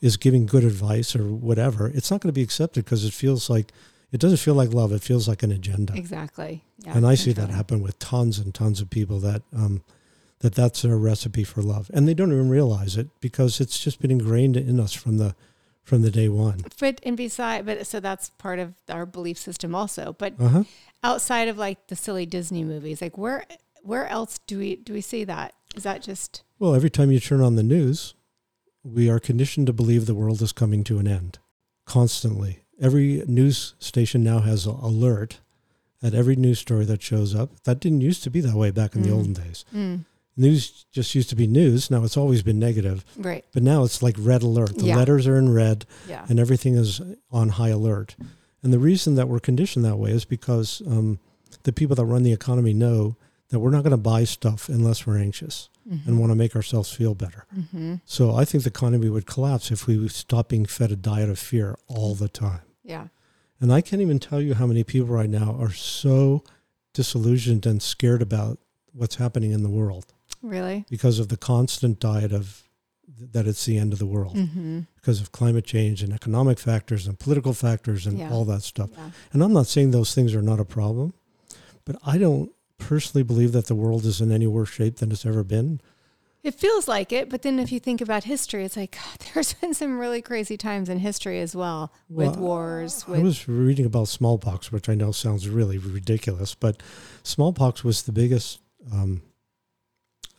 is 0.00 0.16
giving 0.16 0.46
good 0.46 0.64
advice 0.64 1.14
or 1.14 1.24
whatever, 1.24 1.88
it's 1.88 2.10
not 2.10 2.20
going 2.20 2.28
to 2.30 2.38
be 2.38 2.42
accepted 2.42 2.84
because 2.84 3.04
it 3.04 3.12
feels 3.12 3.50
like 3.50 3.72
it 4.12 4.20
doesn't 4.20 4.38
feel 4.38 4.54
like 4.54 4.72
love. 4.72 4.92
It 4.92 5.02
feels 5.02 5.28
like 5.28 5.42
an 5.42 5.52
agenda. 5.52 5.94
Exactly. 5.96 6.64
Yeah, 6.78 6.96
and 6.96 7.06
I 7.06 7.14
see 7.14 7.32
that 7.32 7.50
happen 7.50 7.80
with 7.82 7.98
tons 7.98 8.38
and 8.38 8.54
tons 8.54 8.80
of 8.80 8.90
people 8.90 9.20
that 9.20 9.42
um, 9.54 9.82
that 10.40 10.54
that's 10.54 10.82
their 10.82 10.96
recipe 10.96 11.44
for 11.44 11.62
love, 11.62 11.90
and 11.92 12.08
they 12.08 12.14
don't 12.14 12.32
even 12.32 12.48
realize 12.48 12.96
it 12.96 13.08
because 13.20 13.60
it's 13.60 13.78
just 13.78 14.00
been 14.00 14.10
ingrained 14.10 14.56
in 14.56 14.80
us 14.80 14.92
from 14.92 15.18
the 15.18 15.34
from 15.82 16.02
the 16.02 16.10
day 16.10 16.28
one. 16.28 16.64
But 16.78 17.00
and 17.04 17.16
beside, 17.16 17.66
but 17.66 17.86
so 17.86 18.00
that's 18.00 18.30
part 18.30 18.58
of 18.58 18.74
our 18.88 19.06
belief 19.06 19.38
system 19.38 19.74
also. 19.74 20.14
But 20.18 20.34
Uh 20.40 20.48
huh. 20.48 20.64
outside 21.04 21.48
of 21.48 21.58
like 21.58 21.86
the 21.88 21.96
silly 21.96 22.26
Disney 22.26 22.64
movies, 22.64 23.02
like 23.02 23.18
where 23.18 23.44
where 23.82 24.06
else 24.08 24.40
do 24.46 24.58
we 24.58 24.76
do 24.76 24.92
we 24.92 25.00
see 25.02 25.24
that? 25.24 25.52
Is 25.76 25.82
that 25.84 26.02
just 26.02 26.42
Well, 26.58 26.74
every 26.74 26.90
time 26.90 27.12
you 27.12 27.20
turn 27.20 27.40
on 27.42 27.54
the 27.56 27.62
news, 27.62 28.14
we 28.82 29.08
are 29.08 29.20
conditioned 29.20 29.66
to 29.66 29.72
believe 29.72 30.06
the 30.06 30.14
world 30.14 30.40
is 30.42 30.52
coming 30.52 30.84
to 30.84 30.98
an 30.98 31.06
end 31.06 31.38
constantly. 31.86 32.60
Every 32.80 33.22
news 33.26 33.74
station 33.78 34.22
now 34.24 34.40
has 34.40 34.66
an 34.66 34.72
alert 34.74 35.40
at 36.02 36.14
every 36.14 36.36
news 36.36 36.58
story 36.58 36.84
that 36.86 37.02
shows 37.02 37.34
up. 37.34 37.50
That 37.64 37.80
didn't 37.80 38.00
used 38.00 38.22
to 38.24 38.30
be 38.30 38.40
that 38.40 38.54
way 38.54 38.70
back 38.70 38.94
in 38.96 39.02
the 39.02 39.08
Mm. 39.10 39.14
olden 39.16 39.32
days. 39.34 39.64
mm, 39.74 40.04
News 40.36 40.86
just 40.90 41.14
used 41.14 41.28
to 41.28 41.36
be 41.36 41.46
news. 41.46 41.90
Now 41.90 42.02
it's 42.04 42.16
always 42.16 42.42
been 42.42 42.58
negative, 42.58 43.04
right? 43.18 43.44
but 43.52 43.62
now 43.62 43.84
it's 43.84 44.02
like 44.02 44.16
red 44.18 44.42
alert. 44.42 44.78
The 44.78 44.86
Yeah. 44.86 44.96
letters 44.96 45.26
are 45.26 45.36
in 45.36 45.50
red 45.52 45.84
Yeah. 46.08 46.24
and 46.30 46.38
everything 46.40 46.76
is 46.76 47.00
on 47.30 47.50
high 47.50 47.68
alert. 47.68 48.16
And 48.62 48.72
the 48.72 48.78
reason 48.78 49.16
that 49.16 49.28
we're 49.28 49.40
conditioned 49.40 49.84
that 49.84 49.98
way 49.98 50.12
is 50.12 50.24
because 50.24 50.80
um, 50.86 51.18
the 51.64 51.72
people 51.72 51.96
that 51.96 52.04
run 52.06 52.22
the 52.22 52.32
economy 52.32 52.72
know 52.72 53.16
that 53.50 53.58
we're 53.60 53.70
not 53.70 53.82
going 53.82 53.90
to 53.90 53.96
buy 53.96 54.24
stuff 54.24 54.68
unless 54.68 55.06
we're 55.06 55.18
anxious 55.18 55.68
and 56.06 56.20
want 56.20 56.30
to 56.30 56.36
make 56.36 56.54
ourselves 56.54 56.92
feel 56.92 57.16
better. 57.16 57.46
Mm-hmm. 57.58 57.96
So 58.04 58.32
I 58.36 58.44
think 58.44 58.62
the 58.62 58.70
economy 58.70 59.08
would 59.08 59.26
collapse 59.26 59.72
if 59.72 59.88
we 59.88 60.06
stop 60.08 60.48
being 60.48 60.64
fed 60.64 60.92
a 60.92 60.96
diet 60.96 61.28
of 61.28 61.36
fear 61.38 61.76
all 61.88 62.14
the 62.14 62.28
time. 62.28 62.60
Yeah. 62.84 63.08
And 63.60 63.72
I 63.72 63.80
can't 63.80 64.00
even 64.00 64.20
tell 64.20 64.40
you 64.40 64.54
how 64.54 64.66
many 64.68 64.84
people 64.84 65.08
right 65.08 65.28
now 65.28 65.56
are 65.58 65.72
so 65.72 66.44
disillusioned 66.94 67.66
and 67.66 67.82
scared 67.82 68.22
about 68.22 68.58
what's 68.92 69.16
happening 69.16 69.50
in 69.52 69.62
the 69.64 69.68
world 69.68 70.06
Really. 70.42 70.84
because 70.88 71.18
of 71.18 71.28
the 71.28 71.36
constant 71.36 71.98
diet 72.00 72.32
of 72.32 72.62
that 73.32 73.46
it's 73.46 73.64
the 73.66 73.76
end 73.76 73.92
of 73.92 73.98
the 73.98 74.06
world 74.06 74.36
Mm-hmm. 74.36 74.80
because 74.96 75.20
of 75.20 75.32
climate 75.32 75.64
change 75.64 76.02
and 76.02 76.12
economic 76.12 76.58
factors 76.58 77.06
and 77.06 77.18
political 77.18 77.52
factors 77.52 78.06
and 78.06 78.18
Yeah. 78.18 78.30
all 78.30 78.44
that 78.46 78.62
stuff. 78.62 78.90
Yeah. 78.96 79.10
And 79.32 79.42
I'm 79.42 79.52
not 79.52 79.66
saying 79.66 79.90
those 79.90 80.14
things 80.14 80.34
are 80.34 80.42
not 80.42 80.60
a 80.60 80.64
problem, 80.64 81.14
but 81.84 81.96
I 82.06 82.16
don't 82.16 82.50
personally 82.80 83.22
believe 83.22 83.52
that 83.52 83.66
the 83.66 83.74
world 83.74 84.04
is 84.04 84.20
in 84.20 84.32
any 84.32 84.46
worse 84.46 84.70
shape 84.70 84.96
than 84.96 85.12
it's 85.12 85.26
ever 85.26 85.44
been. 85.44 85.80
It 86.42 86.54
feels 86.54 86.88
like 86.88 87.12
it, 87.12 87.28
but 87.28 87.42
then 87.42 87.58
if 87.58 87.70
you 87.70 87.78
think 87.78 88.00
about 88.00 88.24
history, 88.24 88.64
it's 88.64 88.76
like 88.76 88.92
God, 89.04 89.26
there's 89.34 89.52
been 89.54 89.74
some 89.74 89.98
really 89.98 90.22
crazy 90.22 90.56
times 90.56 90.88
in 90.88 90.98
history 90.98 91.40
as 91.40 91.54
well, 91.54 91.92
with 92.08 92.36
Well, 92.36 92.40
wars. 92.40 93.04
I 93.06 93.18
was 93.18 93.46
reading 93.46 93.84
about 93.84 94.08
smallpox, 94.08 94.72
which 94.72 94.88
I 94.88 94.94
know 94.94 95.12
sounds 95.12 95.48
really 95.48 95.76
ridiculous, 95.78 96.54
but 96.54 96.82
smallpox 97.22 97.84
was 97.84 98.02
the 98.02 98.12
biggest 98.12 98.60
um, 98.90 99.22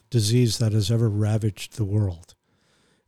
disease 0.10 0.58
that 0.58 0.72
has 0.74 0.90
ever 0.92 1.08
ravaged 1.08 1.78
the 1.78 1.86
world. 1.86 2.34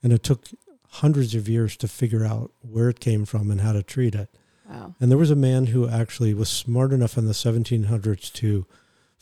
And 0.03 0.13
it 0.13 0.21
took 0.21 0.49
hundreds 0.89 1.33
of 1.33 1.49
years 1.49 1.75
to 1.77 1.87
figure 1.87 2.23
out 2.23 2.51
where 2.61 2.89
it 2.89 2.99
came 2.99 3.25
from 3.25 3.49
and 3.49 3.61
how 3.61 3.71
to 3.73 3.81
treat 3.81 4.13
it. 4.13 4.29
wow. 4.69 4.93
And 4.99 5.09
there 5.09 5.17
was 5.17 5.31
a 5.31 5.35
man 5.35 5.67
who 5.67 5.89
actually 5.89 6.35
was 6.35 6.49
smart 6.49 6.93
enough 6.93 7.17
in 7.17 7.25
the 7.25 7.33
1700s 7.33 8.31
to 8.33 8.67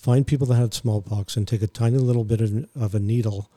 find 0.02 0.26
people 0.26 0.48
that 0.48 0.56
had 0.56 0.74
smallpox 0.74 1.38
and 1.38 1.48
take 1.48 1.62
a 1.62 1.68
tiny 1.68 1.98
little 1.98 2.24
bit 2.24 2.42
of, 2.42 2.68
of 2.76 2.96
a 2.96 3.00
needle 3.00 3.52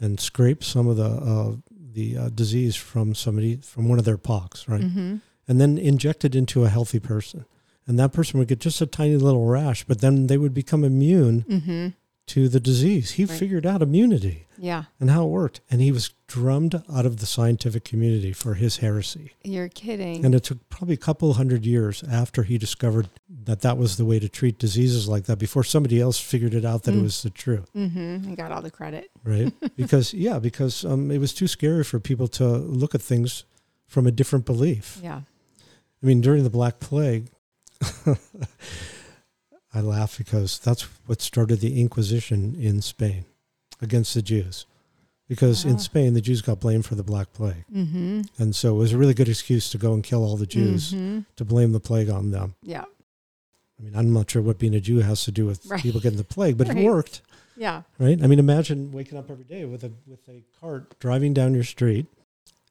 and 0.00 0.18
scrape 0.18 0.64
some 0.64 0.88
of 0.88 0.96
the 0.96 1.04
uh, 1.04 1.56
the 1.70 2.18
uh, 2.18 2.28
disease 2.28 2.74
from 2.74 3.14
somebody 3.14 3.56
from 3.56 3.88
one 3.88 4.00
of 4.00 4.04
their 4.04 4.18
pox, 4.18 4.68
right? 4.68 4.82
Mm-hmm. 4.82 5.16
And 5.46 5.60
then 5.60 5.78
inject 5.78 6.24
it 6.24 6.34
into 6.34 6.64
a 6.64 6.68
healthy 6.68 6.98
person. 6.98 7.44
And 7.86 7.98
that 7.98 8.12
person 8.12 8.38
would 8.38 8.48
get 8.48 8.60
just 8.60 8.80
a 8.80 8.86
tiny 8.86 9.16
little 9.16 9.46
rash, 9.46 9.84
but 9.84 10.00
then 10.00 10.26
they 10.26 10.38
would 10.38 10.54
become 10.54 10.84
immune 10.84 11.44
Mm-hmm. 11.48 11.88
To 12.26 12.48
the 12.48 12.60
disease. 12.60 13.12
He 13.12 13.24
Right. 13.26 13.38
figured 13.38 13.66
out 13.66 13.82
immunity 13.82 14.46
Yeah. 14.56 14.84
and 14.98 15.10
how 15.10 15.26
it 15.26 15.30
worked. 15.30 15.60
And 15.70 15.80
he 15.82 15.92
was 15.92 16.10
drummed 16.26 16.82
out 16.90 17.04
of 17.04 17.18
the 17.18 17.26
scientific 17.26 17.84
community 17.84 18.32
for 18.32 18.54
his 18.54 18.78
heresy. 18.78 19.32
You're 19.44 19.68
kidding. 19.68 20.24
And 20.24 20.34
it 20.34 20.42
took 20.44 20.66
probably 20.70 20.94
a 20.94 20.98
couple 20.98 21.32
hundred 21.34 21.66
years 21.66 22.02
after 22.10 22.42
he 22.44 22.56
discovered 22.56 23.08
that 23.28 23.60
that 23.60 23.76
was 23.76 23.96
the 23.98 24.06
way 24.06 24.18
to 24.18 24.28
treat 24.28 24.58
diseases 24.58 25.06
like 25.06 25.24
that 25.24 25.38
before 25.38 25.64
somebody 25.64 26.00
else 26.00 26.18
figured 26.18 26.54
it 26.54 26.64
out 26.64 26.84
that 26.84 26.94
it 26.94 26.98
Mm. 26.98 27.02
was 27.02 27.22
the 27.22 27.30
truth, 27.30 27.70
mm-hmm. 27.76 28.30
You 28.30 28.36
got 28.36 28.50
all 28.52 28.62
the 28.62 28.70
credit. 28.70 29.10
right? 29.22 29.52
because, 29.76 30.14
yeah, 30.14 30.38
because 30.38 30.84
um, 30.84 31.10
it 31.10 31.18
was 31.18 31.34
too 31.34 31.46
scary 31.46 31.84
for 31.84 32.00
people 32.00 32.28
to 32.28 32.46
look 32.56 32.94
at 32.94 33.02
things 33.02 33.44
from 33.86 34.06
a 34.06 34.10
different 34.10 34.46
belief. 34.46 34.98
Yeah. 35.02 35.20
I 36.02 36.06
mean, 36.06 36.20
during 36.22 36.42
the 36.42 36.50
Black 36.50 36.80
Plague, 36.80 37.28
I 39.74 39.80
laugh 39.80 40.16
because 40.18 40.58
that's 40.58 40.82
what 41.06 41.20
started 41.20 41.60
the 41.60 41.80
Inquisition 41.80 42.54
in 42.58 42.80
Spain 42.80 43.24
against 43.80 44.14
the 44.14 44.22
Jews. 44.22 44.66
Because 45.28 45.64
Ah. 45.64 45.70
in 45.70 45.78
Spain, 45.78 46.14
the 46.14 46.20
Jews 46.20 46.42
got 46.42 46.60
blamed 46.60 46.84
for 46.86 46.94
the 46.94 47.02
Black 47.02 47.32
Plague. 47.32 47.64
Mm-hmm. 47.74 48.22
And 48.38 48.54
so 48.54 48.76
it 48.76 48.78
was 48.78 48.92
a 48.92 48.98
really 48.98 49.14
good 49.14 49.28
excuse 49.28 49.70
to 49.70 49.78
go 49.78 49.94
and 49.94 50.02
kill 50.04 50.22
all 50.22 50.36
the 50.36 50.46
Jews 50.46 50.92
Mm-hmm. 50.92 51.20
to 51.36 51.44
blame 51.44 51.72
the 51.72 51.80
plague 51.80 52.10
on 52.10 52.30
them. 52.30 52.54
Yeah. 52.62 52.84
I 53.78 53.82
mean, 53.82 53.96
I'm 53.96 54.12
not 54.12 54.30
sure 54.30 54.42
what 54.42 54.58
being 54.58 54.74
a 54.74 54.80
Jew 54.80 54.98
has 54.98 55.24
to 55.24 55.32
do 55.32 55.46
with 55.46 55.66
Right. 55.66 55.82
people 55.82 56.00
getting 56.00 56.18
the 56.18 56.24
plague, 56.24 56.56
but 56.58 56.68
Right. 56.68 56.76
it 56.78 56.84
worked, 56.84 57.22
Yeah. 57.56 57.82
right? 57.98 58.22
I 58.22 58.26
mean, 58.28 58.38
imagine 58.38 58.92
waking 58.92 59.18
up 59.18 59.30
every 59.30 59.44
day 59.44 59.64
with 59.64 59.82
a 59.82 59.90
with 60.06 60.28
a 60.28 60.44
cart 60.60 60.96
driving 61.00 61.32
down 61.34 61.54
your 61.54 61.64
street, 61.64 62.06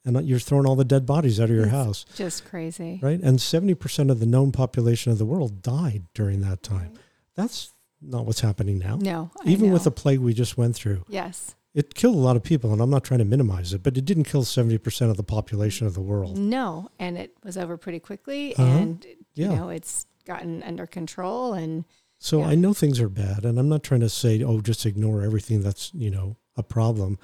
and 0.06 0.28
you're 0.28 0.40
throwing 0.40 0.66
all 0.66 0.76
the 0.76 0.84
dead 0.86 1.06
bodies 1.06 1.40
out 1.40 1.50
of 1.50 1.56
your 1.56 1.64
It's 1.66 1.72
house, 1.72 2.06
Just 2.16 2.46
crazy. 2.46 3.00
right? 3.02 3.20
And 3.22 3.42
seventy 3.42 3.74
percent 3.76 4.12
of 4.12 4.20
the 4.20 4.26
known 4.26 4.52
population 4.52 5.12
of 5.12 5.18
the 5.18 5.26
world 5.26 5.62
died 5.62 6.04
during 6.14 6.42
that 6.42 6.62
time. 6.64 6.94
That's 7.36 7.72
not 8.02 8.26
what's 8.26 8.42
happening 8.42 8.80
now. 8.80 8.98
No. 8.98 9.32
I 9.46 9.50
Even 9.50 9.72
with 9.72 9.86
the 9.86 9.92
plague 9.92 10.20
we 10.20 10.34
just 10.34 10.58
went 10.58 10.76
through, 10.76 11.06
yes. 11.08 11.56
it 11.74 11.96
killed 11.96 12.16
a 12.16 12.20
lot 12.20 12.36
of 12.36 12.44
people, 12.44 12.74
and 12.74 12.82
I'm 12.82 12.90
not 12.90 13.04
trying 13.06 13.20
to 13.20 13.26
minimize 13.26 13.74
it, 13.74 13.82
but 13.82 13.98
it 13.98 14.04
didn't 14.06 14.26
kill 14.26 14.44
seventy 14.44 14.78
percent 14.78 15.10
of 15.10 15.18
the 15.18 15.24
population 15.24 15.88
of 15.88 15.94
the 15.94 16.02
world. 16.02 16.38
No, 16.38 16.90
and 17.00 17.18
it 17.18 17.36
was 17.44 17.58
over 17.58 17.78
pretty 17.78 18.00
quickly, 18.00 18.56
Uh-huh. 18.56 18.66
and 18.78 19.06
you 19.36 19.46
Yeah. 19.46 19.56
know 19.56 19.70
it's 19.70 20.06
gotten 20.26 20.64
under 20.64 20.86
control, 20.86 21.54
and 21.54 21.86
So 22.20 22.40
Yeah. 22.40 22.48
I 22.48 22.56
know 22.56 22.74
things 22.74 23.02
are 23.02 23.10
bad, 23.10 23.44
and 23.46 23.60
I'm 23.60 23.68
not 23.68 23.84
trying 23.84 24.00
to 24.02 24.08
say, 24.10 24.42
oh, 24.44 24.62
just 24.62 24.86
ignore 24.86 25.22
everything 25.24 25.62
that's 25.62 25.94
you 25.94 26.10
know 26.12 26.38
a 26.56 26.64
problem. 26.64 27.18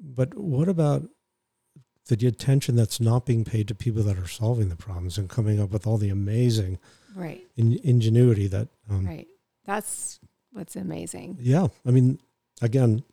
But 0.00 0.36
what 0.38 0.68
about 0.68 1.08
the 2.06 2.26
attention 2.26 2.76
that's 2.76 3.00
not 3.00 3.26
being 3.26 3.44
paid 3.44 3.68
to 3.68 3.74
people 3.74 4.02
that 4.02 4.18
are 4.18 4.26
solving 4.26 4.68
the 4.68 4.76
problems 4.76 5.18
and 5.18 5.28
coming 5.28 5.60
up 5.60 5.70
with 5.70 5.86
all 5.86 5.96
the 5.96 6.08
amazing 6.10 6.78
right, 7.14 7.42
in, 7.56 7.78
ingenuity 7.84 8.46
that? 8.48 8.68
Um, 8.90 9.06
right. 9.06 9.28
That's 9.64 10.18
what's 10.52 10.76
amazing. 10.76 11.38
Yeah, 11.40 11.68
I 11.86 11.90
mean, 11.90 12.18
again, 12.60 13.04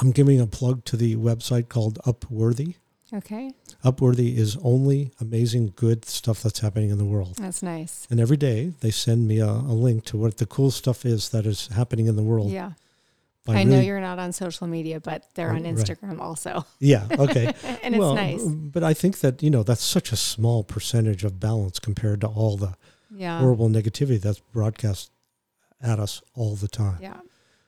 I'm 0.00 0.10
giving 0.10 0.40
a 0.40 0.46
plug 0.46 0.84
to 0.86 0.96
the 0.96 1.16
website 1.16 1.68
called 1.68 1.98
Upworthy. 2.04 2.74
Okay, 3.12 3.52
Upworthy 3.84 4.36
is 4.36 4.56
only 4.62 5.12
amazing, 5.20 5.72
good 5.76 6.04
stuff 6.04 6.42
that's 6.42 6.60
happening 6.60 6.90
in 6.90 6.98
the 6.98 7.04
world. 7.04 7.36
that's 7.36 7.62
nice. 7.62 8.08
And 8.10 8.18
every 8.18 8.36
day 8.36 8.72
they 8.80 8.90
send 8.90 9.28
me 9.28 9.38
a, 9.38 9.48
a 9.48 9.74
link 9.74 10.04
to 10.06 10.16
what 10.16 10.38
the 10.38 10.46
cool 10.46 10.70
stuff 10.72 11.04
is 11.06 11.28
that 11.28 11.46
is 11.46 11.68
happening 11.68 12.06
in 12.06 12.16
the 12.16 12.22
world. 12.24 12.50
Yeah, 12.50 12.72
by 13.44 13.56
I 13.56 13.64
know 13.64 13.80
you're 13.80 14.00
not 14.00 14.18
on 14.18 14.32
social 14.32 14.66
media, 14.66 15.00
but 15.00 15.24
they're 15.34 15.52
oh, 15.52 15.56
on 15.56 15.64
Right. 15.64 15.74
Instagram 15.74 16.18
also, 16.20 16.64
Yeah. 16.80 17.06
Okay. 17.18 17.46
and 17.82 17.94
it's 17.94 17.98
well, 18.00 18.14
nice. 18.14 18.42
But 18.44 18.82
I 18.82 18.94
think 18.94 19.18
that 19.20 19.42
you 19.42 19.50
know 19.50 19.62
that's 19.62 19.84
such 19.84 20.12
a 20.12 20.16
small 20.16 20.64
percentage 20.64 21.24
of 21.24 21.38
balance 21.40 21.78
compared 21.78 22.20
to 22.22 22.26
all 22.26 22.56
the 22.56 22.74
Yeah, 23.14 23.38
horrible 23.40 23.68
negativity 23.68 24.20
that's 24.20 24.40
broadcast 24.40 25.10
at 25.80 25.98
us 26.00 26.22
all 26.34 26.54
the 26.56 26.68
time. 26.68 26.98
yeah, 27.02 27.20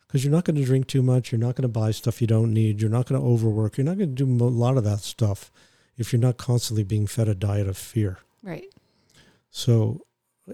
Because 0.06 0.24
you're 0.24 0.32
not 0.32 0.44
going 0.44 0.56
to 0.56 0.64
drink 0.64 0.86
too 0.86 1.02
much. 1.02 1.30
You're 1.30 1.38
not 1.38 1.54
going 1.56 1.62
to 1.70 1.80
buy 1.80 1.90
stuff 1.90 2.20
you 2.22 2.26
don't 2.26 2.52
need. 2.54 2.80
You're 2.80 2.90
not 2.90 3.06
going 3.06 3.20
to 3.20 3.26
overwork. 3.26 3.76
You're 3.76 3.84
not 3.84 3.98
going 3.98 4.14
to 4.16 4.24
do 4.24 4.44
a 4.44 4.48
lot 4.48 4.76
of 4.78 4.84
that 4.84 5.00
stuff 5.00 5.50
if 5.98 6.12
you're 6.12 6.20
not 6.20 6.36
constantly 6.38 6.84
being 6.84 7.06
fed 7.06 7.28
a 7.28 7.34
diet 7.34 7.68
of 7.68 7.76
fear. 7.76 8.18
right. 8.42 8.66
So 9.50 10.00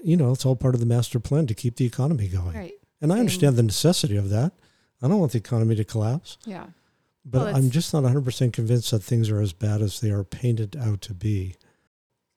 you 0.03 0.16
know, 0.16 0.33
it's 0.33 0.47
all 0.47 0.57
part 0.57 0.75
of 0.75 0.81
the 0.81 0.87
master 0.87 1.20
plan 1.20 1.47
to 1.47 1.55
keep 1.55 1.77
the 1.77 1.85
economy 1.85 2.27
going. 2.29 2.57
Right. 2.57 2.73
And 3.03 3.12
I 3.12 3.18
understand 3.18 3.57
the 3.57 3.62
necessity 3.62 4.16
of 4.16 4.31
that. 4.31 4.53
I 5.03 5.09
don't 5.09 5.19
want 5.19 5.33
the 5.33 5.39
economy 5.39 5.75
to 5.77 5.85
collapse, 5.85 6.39
Yeah. 6.47 6.67
but 7.25 7.47
Well, 7.47 7.57
I'm 7.57 7.71
just 7.71 7.93
not 7.93 8.05
100% 8.05 8.53
convinced 8.53 8.91
that 8.93 9.03
things 9.03 9.29
are 9.31 9.41
as 9.41 9.53
bad 9.53 9.83
as 9.83 10.01
they 10.01 10.11
are 10.11 10.25
painted 10.25 10.77
out 10.77 11.01
to 11.03 11.15
be 11.15 11.57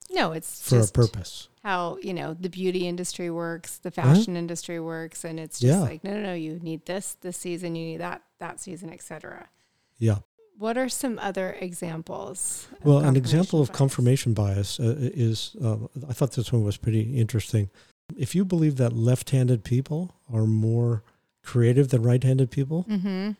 No, 0.09 0.31
it's 0.31 0.61
for 0.61 0.77
just 0.77 0.95
a 0.95 0.99
purpose. 1.01 1.49
how 1.63 1.97
you 2.01 2.13
know 2.13 2.33
the 2.33 2.49
beauty 2.49 2.87
industry 2.87 3.29
works, 3.29 3.77
the 3.77 3.91
fashion 3.91 4.35
industry 4.37 4.79
works, 4.79 5.23
and 5.25 5.39
it's 5.39 5.59
just 5.59 5.73
Yeah. 5.77 5.81
like 5.81 6.03
no, 6.03 6.13
no, 6.13 6.21
no. 6.23 6.33
You 6.33 6.59
need 6.61 6.85
this 6.85 7.17
this 7.21 7.37
season. 7.37 7.75
You 7.75 7.85
need 7.85 7.97
that 8.01 8.21
that 8.39 8.59
season, 8.59 8.91
etc. 8.91 9.49
Yeah. 9.97 10.19
What 10.57 10.77
are 10.77 10.87
some 10.87 11.19
other 11.19 11.57
examples? 11.59 12.67
Well, 12.83 12.99
an 12.99 13.17
example 13.17 13.59
of 13.61 13.73
confirmation 13.73 14.33
bias 14.33 14.79
uh, 14.79 14.95
is 14.97 15.55
uh, 15.61 15.77
I 16.07 16.13
thought 16.13 16.31
this 16.33 16.53
one 16.53 16.63
was 16.63 16.77
pretty 16.77 17.17
interesting. 17.17 17.69
If 18.15 18.35
you 18.35 18.45
believe 18.45 18.77
that 18.77 18.93
left 18.93 19.31
handed 19.31 19.63
people 19.65 20.15
are 20.31 20.45
more 20.45 21.03
creative 21.45 21.89
than 21.89 22.01
right 22.01 22.23
handed 22.23 22.51
people, 22.51 22.85
Mm-hmm. 22.89 23.31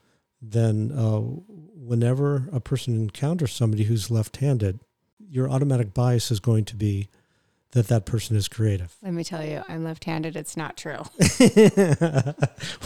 then 0.41 0.91
uh, 0.91 1.20
whenever 1.20 2.47
a 2.51 2.60
person 2.60 2.95
encounters 2.95 3.51
somebody 3.53 3.84
who's 3.84 4.10
left 4.12 4.38
handed, 4.38 4.80
your 5.20 5.49
automatic 5.49 5.93
bias 5.93 6.32
is 6.32 6.39
going 6.39 6.66
to 6.66 6.76
be 6.76 7.10
that 7.72 7.88
that 7.88 8.06
person 8.06 8.38
is 8.38 8.47
creative. 8.47 8.95
Let 9.03 9.14
me 9.14 9.24
tell 9.24 9.43
you, 9.43 9.62
I'm 9.68 9.84
left-handed. 9.84 10.36
It's 10.38 10.56
not 10.56 10.78
true. 10.78 11.01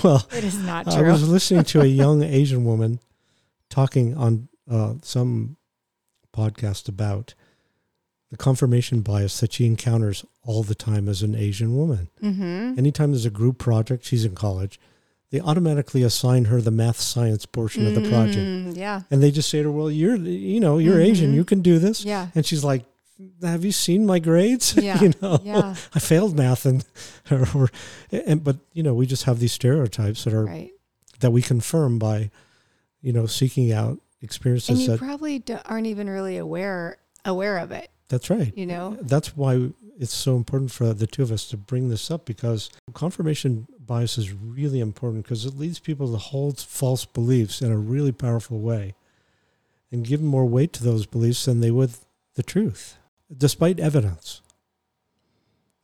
well, 0.04 0.28
It 0.36 0.44
is 0.44 0.58
not 0.58 0.86
true. 0.86 1.08
I 1.08 1.12
was 1.12 1.28
listening 1.30 1.64
to 1.66 1.82
a 1.82 1.86
young 2.04 2.24
Asian 2.24 2.64
woman 2.66 3.00
talking 3.70 4.16
on 4.18 4.48
uh, 4.70 4.96
some 5.02 5.58
podcast 6.36 6.88
about 6.90 7.34
the 8.32 8.38
confirmation 8.38 9.02
bias 9.02 9.40
that 9.40 9.54
she 9.54 9.66
encounters 9.66 10.26
all 10.44 10.64
the 10.64 10.76
time 10.76 11.08
as 11.10 11.22
an 11.22 11.36
Asian 11.36 11.76
woman. 11.76 12.10
mm-hmm. 12.22 12.74
Anytime 12.78 13.12
there's 13.12 13.26
a 13.26 13.30
group 13.32 13.58
project, 13.58 14.06
she's 14.06 14.26
in 14.26 14.36
college, 14.36 14.80
they 15.32 15.40
automatically 15.40 16.04
assign 16.04 16.46
her 16.46 16.60
the 16.62 16.72
math 16.72 17.00
science 17.00 17.46
portion 17.46 17.86
of 17.88 17.96
the 17.96 18.10
project. 18.10 18.38
Mm, 18.38 18.76
yeah. 18.78 19.02
And 19.12 19.22
they 19.22 19.32
just 19.32 19.50
say 19.50 19.60
to 19.60 19.66
her, 19.66 19.72
"Well, 19.72 19.92
you're 19.92 20.16
you 20.16 20.60
know 20.60 20.78
you're 20.78 21.00
Asian, 21.00 21.32
Mhm. 21.32 21.36
you 21.36 21.46
can 21.46 21.62
do 21.62 21.78
this." 21.80 22.04
Yeah. 22.04 22.30
And 22.36 22.46
she's 22.46 22.64
like, 22.64 22.84
"Have 23.44 23.64
you 23.64 23.72
seen 23.72 24.06
my 24.06 24.20
grades? 24.20 24.76
Yeah. 24.82 25.02
you 25.02 25.14
know, 25.22 25.40
Yeah. 25.44 25.76
I 25.94 26.00
failed 26.00 26.36
math, 26.38 26.66
and 26.66 26.84
or, 27.32 27.48
or 27.56 27.70
and 28.12 28.44
but 28.44 28.58
you 28.74 28.82
know 28.84 28.94
we 28.94 29.06
just 29.06 29.24
have 29.26 29.40
these 29.40 29.54
stereotypes 29.54 30.24
that 30.24 30.34
are 30.34 30.46
Right. 30.46 30.72
that 31.20 31.32
we 31.32 31.42
confirm 31.42 32.00
by 32.00 32.32
you 33.02 33.14
know 33.14 33.26
seeking 33.28 33.72
out 33.72 33.92
And 33.92 34.00
experiences 34.22 34.82
you 34.82 34.88
that 34.88 35.00
probably 35.00 35.44
aren't 35.66 35.88
even 35.88 36.10
really 36.10 36.38
aware 36.38 36.98
aware 37.26 37.58
of 37.60 37.72
it. 37.72 37.90
that's 38.10 38.30
right. 38.32 38.52
You 38.58 38.66
know. 38.66 38.98
That's 39.02 39.38
why 39.38 39.70
it's 40.00 40.14
so 40.14 40.36
important 40.38 40.72
for 40.72 40.94
the 40.94 41.06
two 41.06 41.22
of 41.22 41.32
us 41.32 41.46
to 41.50 41.58
bring 41.58 41.90
this 41.90 42.10
up 42.10 42.26
because 42.26 42.70
confirmation 42.94 43.68
bias 43.90 44.18
is 44.18 44.32
really 44.32 44.80
important 44.80 45.24
because 45.24 45.46
it 45.46 45.58
leads 45.58 45.80
people 45.80 46.12
to 46.12 46.18
hold 46.18 46.60
false 46.62 47.04
beliefs 47.06 47.62
in 47.62 47.72
a 47.72 47.78
really 47.78 48.12
powerful 48.14 48.60
way 48.60 48.94
and 49.92 50.06
give 50.06 50.22
more 50.22 50.46
weight 50.46 50.72
to 50.74 50.84
those 50.84 51.06
beliefs 51.08 51.46
than 51.46 51.60
they 51.60 51.72
would 51.72 51.92
the 52.36 52.44
truth, 52.44 52.98
despite 53.36 53.80
evidence. 53.80 54.42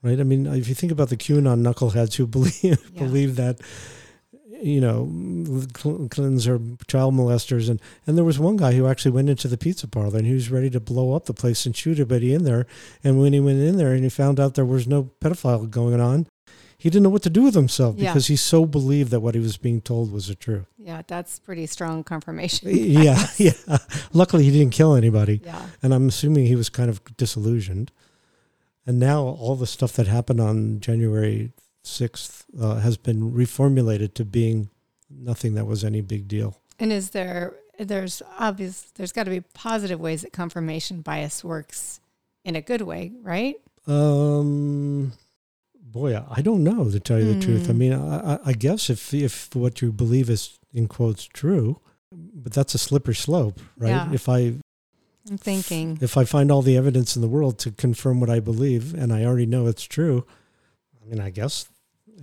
Right? 0.04 0.20
I 0.20 0.24
mean, 0.24 0.46
if 0.46 0.68
you 0.70 0.76
think 0.76 0.92
about 0.92 1.10
the 1.10 1.18
QAnon 1.18 1.62
knuckleheads 1.66 2.16
who 2.16 2.28
believe 2.38 2.64
Yeah. 2.64 3.00
believe 3.00 3.36
that, 3.38 3.60
you 4.62 4.80
know, 4.80 5.10
Cl- 5.76 6.08
Clintons 6.10 6.48
are 6.48 6.62
child 6.88 7.16
molesters, 7.16 7.70
and 7.70 7.82
and 8.06 8.16
there 8.16 8.24
was 8.24 8.38
one 8.40 8.58
guy 8.58 8.74
who 8.74 8.86
actually 8.88 9.12
went 9.12 9.30
into 9.30 9.48
the 9.48 9.58
pizza 9.58 9.88
parlor 9.88 10.18
and 10.20 10.28
he 10.28 10.34
was 10.34 10.52
ready 10.52 10.70
to 10.70 10.80
blow 10.80 11.14
up 11.16 11.26
the 11.26 11.34
place 11.34 11.66
and 11.66 11.76
shoot 11.76 11.94
everybody 12.00 12.34
in 12.36 12.44
there. 12.44 12.68
And 13.04 13.20
when 13.20 13.34
he 13.34 13.40
went 13.40 13.60
in 13.60 13.78
there 13.78 13.94
and 13.94 14.04
he 14.04 14.10
found 14.10 14.40
out 14.40 14.54
there 14.54 14.64
was 14.78 14.88
no 14.88 15.10
pedophile 15.20 15.68
going 15.70 16.00
on, 16.00 16.28
he 16.78 16.90
didn't 16.90 17.04
know 17.04 17.10
what 17.10 17.24
to 17.24 17.30
do 17.30 17.44
with 17.44 17.56
himself 17.56 17.96
Yeah. 17.98 18.12
because 18.12 18.28
he 18.28 18.36
so 18.36 18.66
believed 18.66 19.12
that 19.12 19.20
what 19.22 19.34
he 19.36 19.42
was 19.42 19.58
being 19.58 19.82
told 19.82 20.12
was 20.12 20.28
the 20.28 20.36
truth. 20.36 20.66
Yeah, 20.78 21.02
that's 21.08 21.40
pretty 21.40 21.66
strong 21.68 22.04
confirmation. 22.04 22.70
yeah, 22.72 23.28
yeah. 23.38 23.54
Luckily, 24.14 24.44
he 24.44 24.52
didn't 24.52 24.74
kill 24.74 24.96
anybody, 24.96 25.42
Yeah. 25.44 25.66
and 25.82 25.94
I'm 25.94 26.08
assuming 26.08 26.46
he 26.48 26.56
was 26.56 26.70
kind 26.70 26.90
of 26.90 27.02
disillusioned. 27.18 27.92
And 28.86 29.00
now 29.00 29.24
all 29.24 29.56
the 29.56 29.66
stuff 29.68 29.94
that 29.94 30.06
happened 30.08 30.40
on 30.40 30.80
January 30.80 31.52
6th 31.84 32.44
uh, 32.60 32.76
has 32.76 32.98
been 32.98 33.32
reformulated 33.32 34.14
to 34.16 34.26
being 34.26 34.70
nothing 35.10 35.56
that 35.56 35.66
was 35.66 35.84
any 35.84 36.02
big 36.02 36.28
deal. 36.28 36.58
And 36.80 36.92
is 36.92 37.12
there 37.12 37.54
there's 37.78 38.22
obvious 38.40 38.84
there's 38.96 39.12
got 39.12 39.24
to 39.26 39.30
be 39.30 39.42
positive 39.42 40.00
ways 40.00 40.22
that 40.22 40.32
confirmation 40.34 41.02
bias 41.02 41.44
works 41.44 42.00
in 42.44 42.56
a 42.56 42.62
good 42.62 42.82
way, 42.82 43.12
right? 43.22 43.56
Um, 43.88 45.12
boy, 45.96 46.12
I 46.30 46.42
don't 46.42 46.64
know 46.64 46.90
to 46.92 47.00
tell 47.00 47.20
you 47.20 47.34
the 47.34 47.40
truth. 47.40 47.70
I 47.70 47.72
Hmm. 47.72 47.78
mean, 47.78 47.94
I, 47.94 48.34
I- 48.36 48.40
I 48.52 48.54
guess 48.54 48.90
if 48.90 49.14
if 49.14 49.56
what 49.56 49.82
you 49.82 49.92
believe 49.92 50.30
is 50.30 50.60
in 50.74 50.88
quotes 50.88 51.24
true, 51.26 51.80
but 52.44 52.52
that's 52.54 52.76
a 52.76 52.78
slippery 52.78 53.16
slope, 53.16 53.60
right? 53.78 53.90
Yeah. 53.90 54.14
If 54.14 54.28
I 54.28 54.40
I'm 55.30 55.38
thinking. 55.38 55.98
if 56.02 56.18
I 56.18 56.26
find 56.26 56.52
all 56.52 56.62
the 56.62 56.78
evidence 56.78 57.16
in 57.16 57.22
the 57.22 57.28
world 57.38 57.58
to 57.60 57.72
confirm 57.72 58.20
what 58.20 58.30
I 58.30 58.40
believe, 58.42 58.94
and 58.94 59.12
I 59.14 59.24
already 59.26 59.46
know 59.46 59.68
it's 59.68 59.84
true, 59.98 60.26
I 61.02 61.10
mean, 61.10 61.20
I 61.22 61.30
guess 61.30 61.68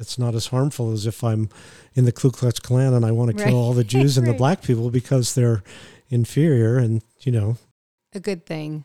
it's 0.01 0.19
not 0.19 0.35
as 0.35 0.47
harmful 0.49 0.93
as 0.93 1.07
if 1.07 1.25
I'm 1.25 1.49
in 1.95 2.05
the 2.05 2.13
Ku 2.13 2.31
Klux 2.31 2.61
Klan 2.61 2.93
and 2.95 3.05
I 3.07 3.11
want 3.13 3.31
to 3.31 3.37
kill 3.37 3.47
Right. 3.59 3.65
all 3.67 3.73
the 3.75 3.85
Jews 3.95 4.19
and 4.19 4.27
the 4.27 4.35
black 4.35 4.63
people 4.63 4.91
because 4.91 5.35
they're 5.35 5.63
inferior, 6.11 6.77
and 6.77 7.03
you 7.21 7.33
know, 7.33 7.57
a 8.15 8.21
good 8.21 8.45
thing. 8.45 8.85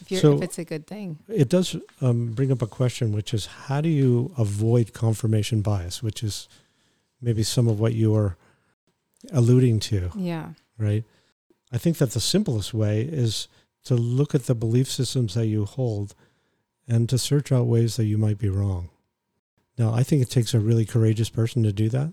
If, 0.00 0.10
you're, 0.10 0.20
So- 0.20 0.36
if 0.36 0.42
it's 0.42 0.58
a 0.58 0.64
good 0.64 0.86
thing. 0.86 1.18
It 1.28 1.48
does 1.48 1.76
um, 2.00 2.32
bring 2.32 2.50
up 2.52 2.62
a 2.62 2.66
question, 2.66 3.12
which 3.12 3.32
is 3.34 3.46
how 3.46 3.80
do 3.80 3.88
you 3.88 4.32
avoid 4.38 4.92
confirmation 4.92 5.62
bias, 5.62 6.02
which 6.02 6.22
is 6.22 6.48
maybe 7.20 7.42
some 7.42 7.66
of 7.68 7.80
what 7.80 7.94
you 7.94 8.14
are 8.14 8.36
alluding 9.32 9.80
to, 9.80 10.10
Yeah. 10.16 10.50
right? 10.78 11.04
I 11.72 11.78
think 11.78 11.98
that 11.98 12.10
the 12.12 12.20
simplest 12.20 12.72
way 12.74 13.00
is 13.02 13.48
to 13.84 13.94
look 13.96 14.34
at 14.34 14.46
the 14.46 14.54
belief 14.54 14.90
systems 14.90 15.34
that 15.34 15.46
you 15.46 15.64
hold 15.64 16.14
and 16.88 17.08
to 17.08 17.18
search 17.18 17.50
out 17.50 17.66
ways 17.66 17.96
that 17.96 18.04
you 18.04 18.18
might 18.18 18.38
be 18.38 18.48
wrong. 18.48 18.90
Now, 19.78 19.92
I 19.92 20.02
think 20.02 20.22
it 20.22 20.30
takes 20.30 20.54
a 20.54 20.60
really 20.60 20.84
courageous 20.86 21.28
person 21.28 21.62
to 21.64 21.72
do 21.72 21.88
that. 21.90 22.12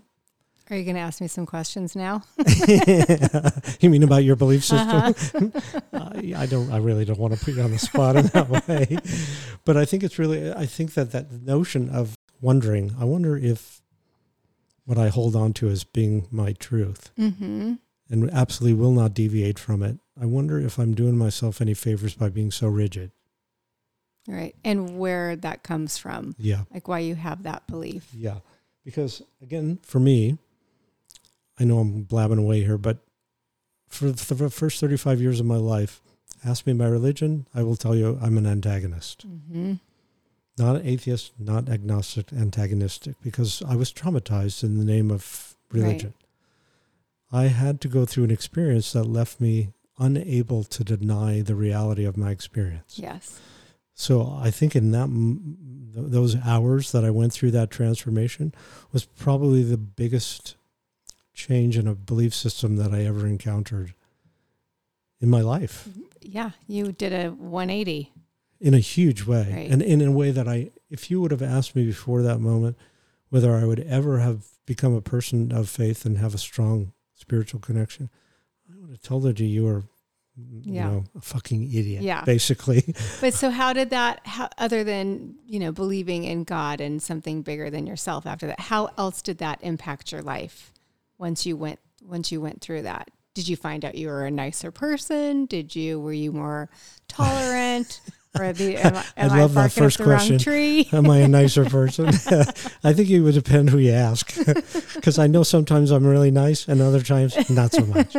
Are 0.70 0.76
you 0.76 0.84
going 0.84 0.96
to 0.96 1.02
ask 1.02 1.20
me 1.20 1.28
some 1.28 1.44
questions 1.44 1.94
now? 1.94 2.22
you 3.80 3.90
mean 3.90 4.02
about 4.02 4.24
your 4.24 4.34
belief 4.36 4.64
system? 4.64 4.88
Uh-huh. 4.88 5.80
I, 6.14 6.34
I 6.36 6.46
don't. 6.46 6.72
I 6.72 6.78
really 6.78 7.04
don't 7.04 7.18
want 7.18 7.34
to 7.34 7.44
put 7.44 7.54
you 7.54 7.62
on 7.62 7.70
the 7.70 7.78
spot 7.78 8.16
in 8.16 8.26
that 8.28 8.48
way, 8.48 8.96
but 9.64 9.76
I 9.76 9.84
think 9.84 10.02
it's 10.02 10.18
really. 10.18 10.52
I 10.52 10.64
think 10.66 10.94
that 10.94 11.12
that 11.12 11.30
notion 11.30 11.90
of 11.90 12.16
wondering. 12.40 12.94
I 12.98 13.04
wonder 13.04 13.36
if 13.36 13.82
what 14.86 14.96
I 14.98 15.08
hold 15.08 15.36
on 15.36 15.52
to 15.54 15.68
as 15.68 15.84
being 15.84 16.28
my 16.30 16.52
truth 16.52 17.10
mm-hmm. 17.18 17.74
and 18.10 18.30
absolutely 18.30 18.78
will 18.78 18.92
not 18.92 19.14
deviate 19.14 19.58
from 19.58 19.82
it. 19.82 19.98
I 20.20 20.26
wonder 20.26 20.58
if 20.58 20.78
I'm 20.78 20.94
doing 20.94 21.16
myself 21.16 21.60
any 21.60 21.74
favors 21.74 22.14
by 22.14 22.28
being 22.28 22.50
so 22.50 22.68
rigid. 22.68 23.10
Right. 24.28 24.54
And 24.64 24.98
where 24.98 25.36
that 25.36 25.62
comes 25.62 25.98
from, 25.98 26.34
Yeah, 26.38 26.64
like 26.72 26.88
why 26.88 27.00
you 27.00 27.14
have 27.14 27.42
that 27.42 27.66
belief. 27.66 28.08
yeah. 28.14 28.38
Because 28.84 29.22
again, 29.40 29.78
for 29.82 29.98
me, 29.98 30.36
I 31.58 31.64
know 31.64 31.78
I'm 31.78 32.02
blabbing 32.02 32.38
away 32.38 32.62
here, 32.64 32.78
but 32.78 32.98
for 33.88 34.10
the 34.10 34.50
first 34.50 34.80
35 34.80 35.20
years 35.20 35.40
of 35.40 35.46
my 35.46 35.56
life, 35.56 36.00
ask 36.44 36.66
me 36.66 36.72
my 36.72 36.86
religion, 36.86 37.46
I 37.54 37.62
will 37.62 37.76
tell 37.76 37.94
you 37.94 38.18
I'm 38.20 38.36
an 38.38 38.46
antagonist. 38.46 39.26
Mm-hmm. 39.28 39.74
not 40.58 40.76
an 40.76 40.86
atheist, 40.86 41.32
not 41.38 41.68
agnostic, 41.68 42.32
antagonistic, 42.32 43.16
because 43.22 43.62
I 43.68 43.76
was 43.76 43.92
traumatized 43.92 44.62
in 44.62 44.78
the 44.78 44.84
name 44.84 45.10
of 45.10 45.56
religion. 45.70 46.14
I 47.32 47.44
had 47.44 47.80
to 47.82 47.88
go 47.88 48.04
through 48.04 48.24
an 48.24 48.30
experience 48.30 48.92
that 48.92 49.04
left 49.04 49.40
me 49.40 49.72
unable 49.98 50.64
to 50.64 50.84
deny 50.84 51.40
the 51.40 51.54
reality 51.54 52.04
of 52.04 52.16
my 52.16 52.30
experience. 52.30 52.98
Yes. 52.98 53.40
So 53.94 54.36
I 54.40 54.50
think 54.50 54.74
in 54.74 54.90
that 54.90 55.08
those 55.96 56.36
hours 56.44 56.90
that 56.92 57.04
I 57.04 57.10
went 57.10 57.32
through 57.32 57.52
that 57.52 57.70
transformation 57.70 58.52
was 58.92 59.04
probably 59.04 59.62
the 59.62 59.76
biggest 59.76 60.56
change 61.34 61.76
in 61.76 61.86
a 61.86 61.94
belief 61.94 62.32
system 62.34 62.76
that 62.76 62.92
I 62.94 63.04
ever 63.04 63.26
encountered 63.26 63.94
in 65.20 65.28
my 65.30 65.40
life 65.40 65.88
Yeah. 66.20 66.50
You 66.66 66.92
did 66.92 67.12
a 67.12 67.30
180. 67.30 68.12
in 68.60 68.72
a 68.74 68.78
huge 68.78 69.24
way 69.24 69.50
Right. 69.52 69.70
and, 69.70 69.82
in 69.82 70.00
a 70.00 70.10
way 70.12 70.30
that 70.30 70.48
I 70.48 70.70
if 70.90 71.10
you 71.10 71.20
would 71.20 71.30
have 71.32 71.42
asked 71.42 71.74
me 71.76 71.84
before 71.84 72.22
that 72.22 72.38
moment 72.40 72.76
whether 73.30 73.54
I 73.56 73.64
would 73.64 73.80
ever 73.80 74.20
have 74.20 74.44
become 74.66 74.94
a 74.94 75.00
person 75.02 75.50
of 75.52 75.68
faith 75.68 76.06
and 76.06 76.18
have 76.18 76.34
a 76.34 76.38
strong 76.38 76.92
spiritual 77.14 77.60
connection 77.60 78.10
I 78.70 78.76
would 78.80 78.90
have 78.90 79.02
told 79.02 79.38
you 79.40 79.46
you 79.46 79.64
were 79.64 79.82
you 80.36 80.72
know 80.80 81.04
a 81.16 81.20
fucking 81.20 81.64
idiot 81.72 82.02
Yeah. 82.02 82.24
basically 82.24 82.94
But 83.20 83.34
so 83.34 83.50
how 83.50 83.72
did 83.72 83.90
that 83.90 84.20
how, 84.26 84.48
other 84.58 84.82
than, 84.84 85.34
you 85.46 85.58
know, 85.58 85.72
believing 85.72 86.24
in 86.24 86.44
God 86.44 86.80
and 86.80 87.02
something 87.02 87.42
bigger 87.42 87.70
than 87.70 87.86
yourself 87.86 88.24
after 88.26 88.46
that, 88.48 88.60
how 88.60 88.90
else 88.98 89.20
did 89.22 89.38
that 89.38 89.58
impact 89.62 90.10
your 90.12 90.22
life 90.22 90.72
once 91.18 91.46
you 91.46 91.56
went 91.56 91.78
once 92.02 92.30
you 92.32 92.40
went 92.40 92.60
through 92.60 92.82
that? 92.82 93.10
Did 93.34 93.48
you 93.48 93.56
find 93.56 93.84
out 93.84 93.96
you 93.96 94.08
were 94.08 94.24
a 94.24 94.30
nicer 94.30 94.70
person? 94.70 95.46
Did 95.46 95.74
you 95.74 96.00
were 96.00 96.12
you 96.12 96.32
more 96.32 96.68
tolerant? 97.08 98.00
Or 98.36 98.52
the 98.52 98.76
am, 98.78 98.96
I- 98.96 99.04
am 99.16 99.30
I 99.30 99.40
love 99.42 99.54
that 99.54 99.70
first 99.70 100.02
question. 100.02 100.40
Tree? 100.40 100.88
Am 100.90 101.08
I 101.08 101.18
a 101.18 101.28
nicer 101.28 101.64
person? 101.66 102.06
I 102.82 102.92
think 102.92 103.08
it 103.08 103.20
would 103.20 103.34
depend 103.34 103.70
who 103.70 103.78
you 103.78 103.92
ask. 103.92 104.34
Because 104.92 105.20
I 105.20 105.28
know 105.28 105.44
sometimes 105.44 105.92
I'm 105.92 106.04
really 106.04 106.32
nice 106.32 106.66
and 106.66 106.80
other 106.80 107.00
times 107.00 107.48
not 107.48 107.70
so 107.70 107.86
much. 107.86 108.16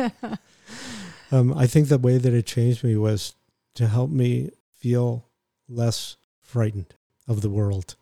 Um, 1.30 1.52
I 1.52 1.66
think 1.66 1.88
the 1.88 1.98
way 1.98 2.16
that 2.16 2.32
it 2.32 2.46
changed 2.46 2.82
me 2.82 2.96
was 2.96 3.34
to 3.74 3.88
help 3.88 4.10
me 4.10 4.52
feel 4.72 5.26
less 5.68 6.16
frightened 6.40 6.94
of 7.28 7.42
the 7.42 7.50
world 7.50 7.96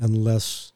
and 0.00 0.24
less 0.24 0.72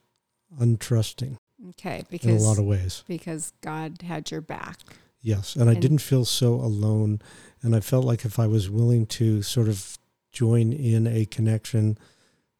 untrusting 0.60 1.36
Okay, 1.70 2.04
in 2.10 2.30
a 2.30 2.34
lot 2.38 2.58
of 2.58 2.64
ways. 2.64 3.02
because 3.08 3.52
God 3.62 4.02
had 4.02 4.30
your 4.30 4.40
back. 4.40 4.78
Yes. 5.22 5.56
And 5.56 5.68
I 5.68 5.74
didn't 5.74 5.98
feel 5.98 6.24
so 6.24 6.54
alone. 6.54 7.20
And 7.62 7.74
I 7.74 7.80
felt 7.80 8.04
like 8.04 8.24
if 8.24 8.38
I 8.38 8.46
was 8.46 8.70
willing 8.70 9.06
to 9.06 9.42
sort 9.42 9.68
of 9.68 9.98
join 10.32 10.72
in 10.72 11.06
a 11.06 11.24
connection, 11.24 11.98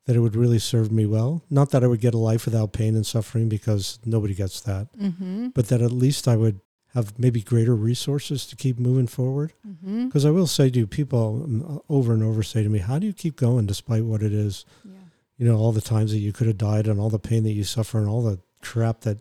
that 0.06 0.16
it 0.16 0.20
would 0.20 0.34
really 0.34 0.58
serve 0.58 0.90
me 0.90 1.06
well. 1.06 1.42
Not 1.50 1.70
that 1.70 1.84
I 1.84 1.86
would 1.86 2.00
get 2.00 2.14
a 2.14 2.18
life 2.18 2.44
without 2.44 2.72
pain 2.72 2.96
and 2.96 3.06
suffering 3.06 3.48
because 3.48 3.98
nobody 4.04 4.34
gets 4.34 4.60
that, 4.62 4.88
Mm-hmm. 4.98 5.48
but 5.48 5.68
that 5.68 5.82
at 5.82 5.92
least 5.92 6.26
I 6.26 6.36
would 6.36 6.60
have 6.94 7.18
maybe 7.18 7.42
greater 7.42 7.76
resources 7.76 8.46
to 8.46 8.56
keep 8.56 8.78
moving 8.78 9.06
forward. 9.06 9.52
Mm-hmm. 9.68 10.06
Because 10.06 10.24
I 10.24 10.30
will 10.30 10.46
say 10.46 10.70
to 10.70 10.86
people 10.86 11.42
um, 11.44 11.82
over 11.88 12.14
and 12.14 12.22
over 12.22 12.42
say 12.42 12.62
to 12.62 12.68
me, 12.68 12.78
How 12.78 12.98
do 12.98 13.06
you 13.06 13.12
keep 13.12 13.36
going 13.36 13.66
despite 13.66 14.04
what 14.04 14.22
it 14.22 14.32
is? 14.32 14.64
Yeah. 14.84 14.92
You 15.38 15.46
know, 15.46 15.56
all 15.58 15.72
the 15.72 15.82
times 15.82 16.12
that 16.12 16.18
you 16.20 16.32
could 16.32 16.46
have 16.46 16.56
died 16.58 16.86
and 16.88 16.98
all 16.98 17.10
the 17.10 17.18
pain 17.18 17.42
that 17.42 17.52
you 17.52 17.62
suffer 17.64 17.98
and 17.98 18.08
all 18.08 18.22
the 18.22 18.38
crap 18.62 19.00
that 19.00 19.18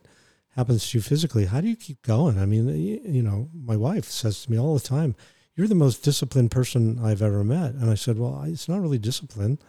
happens 0.56 0.90
to 0.90 0.98
you 0.98 1.02
physically. 1.02 1.46
How 1.46 1.62
do 1.62 1.68
you 1.68 1.76
keep 1.76 2.02
going? 2.02 2.40
I 2.40 2.46
mean, 2.46 2.68
you, 2.68 3.22
know, 3.22 3.50
my 3.54 3.76
wife 3.76 4.06
says 4.06 4.44
to 4.44 4.52
me 4.52 4.58
all 4.58 4.74
the 4.74 4.88
time, 4.88 5.16
You're 5.56 5.68
the 5.68 5.76
most 5.76 6.04
disciplined 6.04 6.52
person 6.52 7.00
I've 7.04 7.22
ever 7.22 7.44
met. 7.44 7.74
And 7.74 7.90
I 7.90 7.96
said, 7.96 8.18
Well, 8.18 8.44
it's 8.44 8.70
not 8.70 8.82
really 8.82 8.98
discipline. 8.98 9.60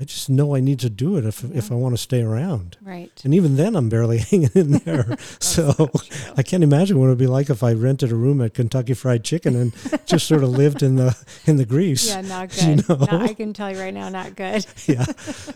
I 0.00 0.04
just 0.04 0.30
know 0.30 0.56
I 0.56 0.60
need 0.60 0.80
to 0.80 0.90
do 0.90 1.16
it 1.16 1.26
if, 1.26 1.44
if 1.54 1.70
I 1.70 1.74
want 1.74 1.94
to 1.94 2.00
stay 2.00 2.22
around. 2.22 2.78
Right. 2.80 3.12
And 3.24 3.34
even 3.34 3.56
then, 3.56 3.76
I'm 3.76 3.88
barely 3.88 4.18
hanging 4.30 4.50
in 4.54 4.72
there. 4.72 5.16
so 5.40 5.90
I 6.36 6.42
can't 6.42 6.64
imagine 6.64 6.98
what 6.98 7.06
it 7.06 7.10
would 7.10 7.18
be 7.18 7.26
like 7.26 7.50
if 7.50 7.62
I 7.62 7.74
rented 7.74 8.10
a 8.10 8.16
room 8.16 8.40
at 8.40 8.54
Kentucky 8.54 8.94
Fried 8.94 9.22
Chicken 9.22 9.54
and 9.54 9.72
just 10.06 10.26
sort 10.26 10.42
of 10.42 10.48
lived 10.48 10.82
in 10.82 10.96
the 10.96 11.16
in 11.46 11.56
the 11.56 11.66
grease. 11.66 12.08
Yeah, 12.08 12.22
not 12.22 12.48
good. 12.48 12.84
You 12.88 12.96
know? 12.96 13.06
I 13.10 13.34
can 13.34 13.52
tell 13.52 13.70
you 13.70 13.78
right 13.78 13.94
now, 13.94 14.08
not 14.08 14.34
good. 14.34 14.66
yeah. 14.86 15.04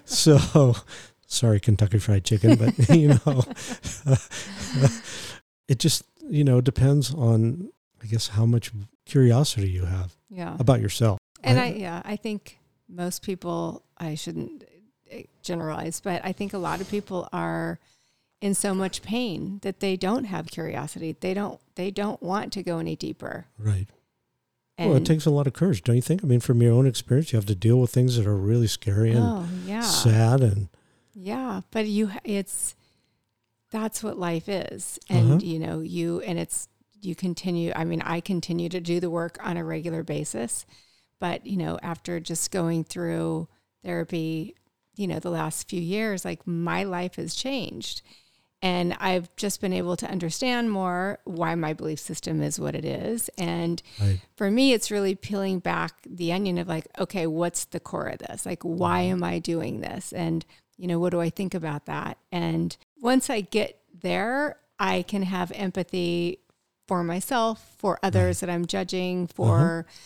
So, 0.05 0.77
sorry, 1.27 1.61
Kentucky 1.61 1.99
Fried 1.99 2.25
Chicken, 2.25 2.57
but 2.57 2.89
you 2.97 3.09
know, 3.09 3.43
it 5.69 5.79
just 5.79 6.05
you 6.29 6.45
know 6.45 6.61
depends 6.61 7.13
on 7.15 7.71
I 8.03 8.07
guess 8.07 8.29
how 8.29 8.47
much 8.47 8.71
curiosity 9.05 9.69
you 9.71 9.85
have 9.87 10.15
Yeah. 10.31 10.57
about 10.59 10.81
yourself. 10.81 11.19
And 11.43 11.59
I- 11.59 11.67
I, 11.67 11.73
yeah, 11.75 12.03
I 12.05 12.17
think 12.17 12.59
most 12.89 13.23
people, 13.23 13.83
I 13.99 14.15
shouldn't 14.15 14.65
eh, 15.11 15.23
generalize, 15.43 16.01
but 16.01 16.21
I 16.25 16.33
think 16.33 16.53
a 16.53 16.59
lot 16.59 16.81
of 16.81 16.89
people 16.91 17.29
are 17.33 17.79
in 18.41 18.55
so 18.55 18.75
much 18.75 19.03
pain 19.03 19.59
that 19.63 19.81
they 19.81 19.97
don't 19.97 20.25
have 20.25 20.49
curiosity. 20.49 21.17
They 21.19 21.35
don't, 21.35 21.59
they 21.77 21.91
don't 21.91 22.23
want 22.23 22.53
to 22.55 22.63
go 22.63 22.79
any 22.79 22.97
deeper. 22.97 23.47
Right. 23.59 23.87
And 24.79 24.91
well, 24.91 24.99
it 24.99 25.07
takes 25.07 25.25
a 25.25 25.31
lot 25.31 25.47
of 25.47 25.53
courage, 25.55 25.83
don't 25.83 25.97
you 25.97 26.03
think? 26.03 26.23
I 26.23 26.27
mean, 26.27 26.41
from 26.41 26.61
your 26.61 26.73
own 26.75 26.87
experience, 26.87 27.33
you 27.33 27.37
have 27.39 27.47
to 27.47 27.55
deal 27.55 27.81
with 27.81 27.91
things 27.91 28.17
that 28.17 28.27
are 28.27 28.37
really 28.37 28.67
scary 28.67 29.11
and 29.13 29.21
oh 29.25 29.47
yeah, 29.65 29.81
sad, 29.81 30.41
and 30.43 30.69
yeah, 31.19 31.63
but 31.71 31.87
you 31.87 32.11
it's 32.25 32.75
that's 33.71 34.03
what 34.03 34.19
life 34.19 34.49
is. 34.49 34.99
And, 35.09 35.29
Uh-huh. 35.29 35.41
you 35.43 35.59
know, 35.59 35.81
you, 35.81 36.21
and 36.21 36.39
it's, 36.39 36.69
you 37.03 37.15
continue, 37.15 37.73
I 37.75 37.85
mean, 37.85 38.01
I 38.03 38.21
continue 38.21 38.69
to 38.69 38.81
do 38.81 39.01
the 39.01 39.11
work 39.11 39.39
on 39.43 39.57
a 39.57 39.65
regular 39.65 40.03
basis, 40.05 40.67
but, 41.21 41.47
you 41.47 41.57
know, 41.57 41.79
after 41.83 42.21
just 42.21 42.51
going 42.53 42.85
through 42.85 43.49
therapy, 43.85 44.55
you 44.97 45.09
know, 45.09 45.19
the 45.19 45.31
last 45.31 45.69
few 45.69 45.81
years, 45.81 46.25
like 46.25 46.47
my 46.47 46.85
life 46.85 47.17
has 47.17 47.35
changed. 47.35 48.03
And 48.63 48.95
I've 49.01 49.35
just 49.37 49.61
been 49.61 49.73
able 49.73 49.97
to 49.99 50.11
understand 50.11 50.71
more 50.71 51.19
why 51.25 51.55
my 51.57 51.73
belief 51.75 51.99
system 52.01 52.43
is 52.43 52.59
what 52.59 52.75
it 52.75 52.85
is. 52.85 53.29
And 53.37 53.83
right, 53.99 54.21
for 54.37 54.51
me, 54.51 54.73
it's 54.73 54.91
really 54.91 55.15
peeling 55.15 55.59
back 55.59 55.95
the 56.09 56.33
onion 56.33 56.59
of 56.59 56.69
like, 56.69 56.89
okay, 56.99 57.27
what's 57.27 57.67
the 57.67 57.81
core 57.81 58.07
of 58.09 58.19
this? 58.21 58.47
Like, 58.47 58.63
why 58.63 59.03
Mm-hmm. 59.03 59.13
am 59.13 59.25
I 59.25 59.39
doing 59.41 59.81
this? 59.81 60.13
And, 60.13 60.45
you 60.77 60.87
know, 60.87 60.99
what 60.99 61.11
do 61.11 61.21
I 61.21 61.31
think 61.31 61.55
about 61.55 61.87
that? 61.87 62.19
And 62.31 62.77
once 63.01 63.31
I 63.31 63.41
get 63.41 63.81
there, 64.03 64.59
I 64.79 65.03
can 65.03 65.23
have 65.23 65.51
empathy 65.53 66.41
for 66.87 67.03
myself, 67.03 67.75
for 67.79 67.99
others 68.03 68.41
that 68.41 68.51
I'm 68.51 68.67
judging, 68.67 69.27
for, 69.27 69.87
uh-huh. 69.89 69.97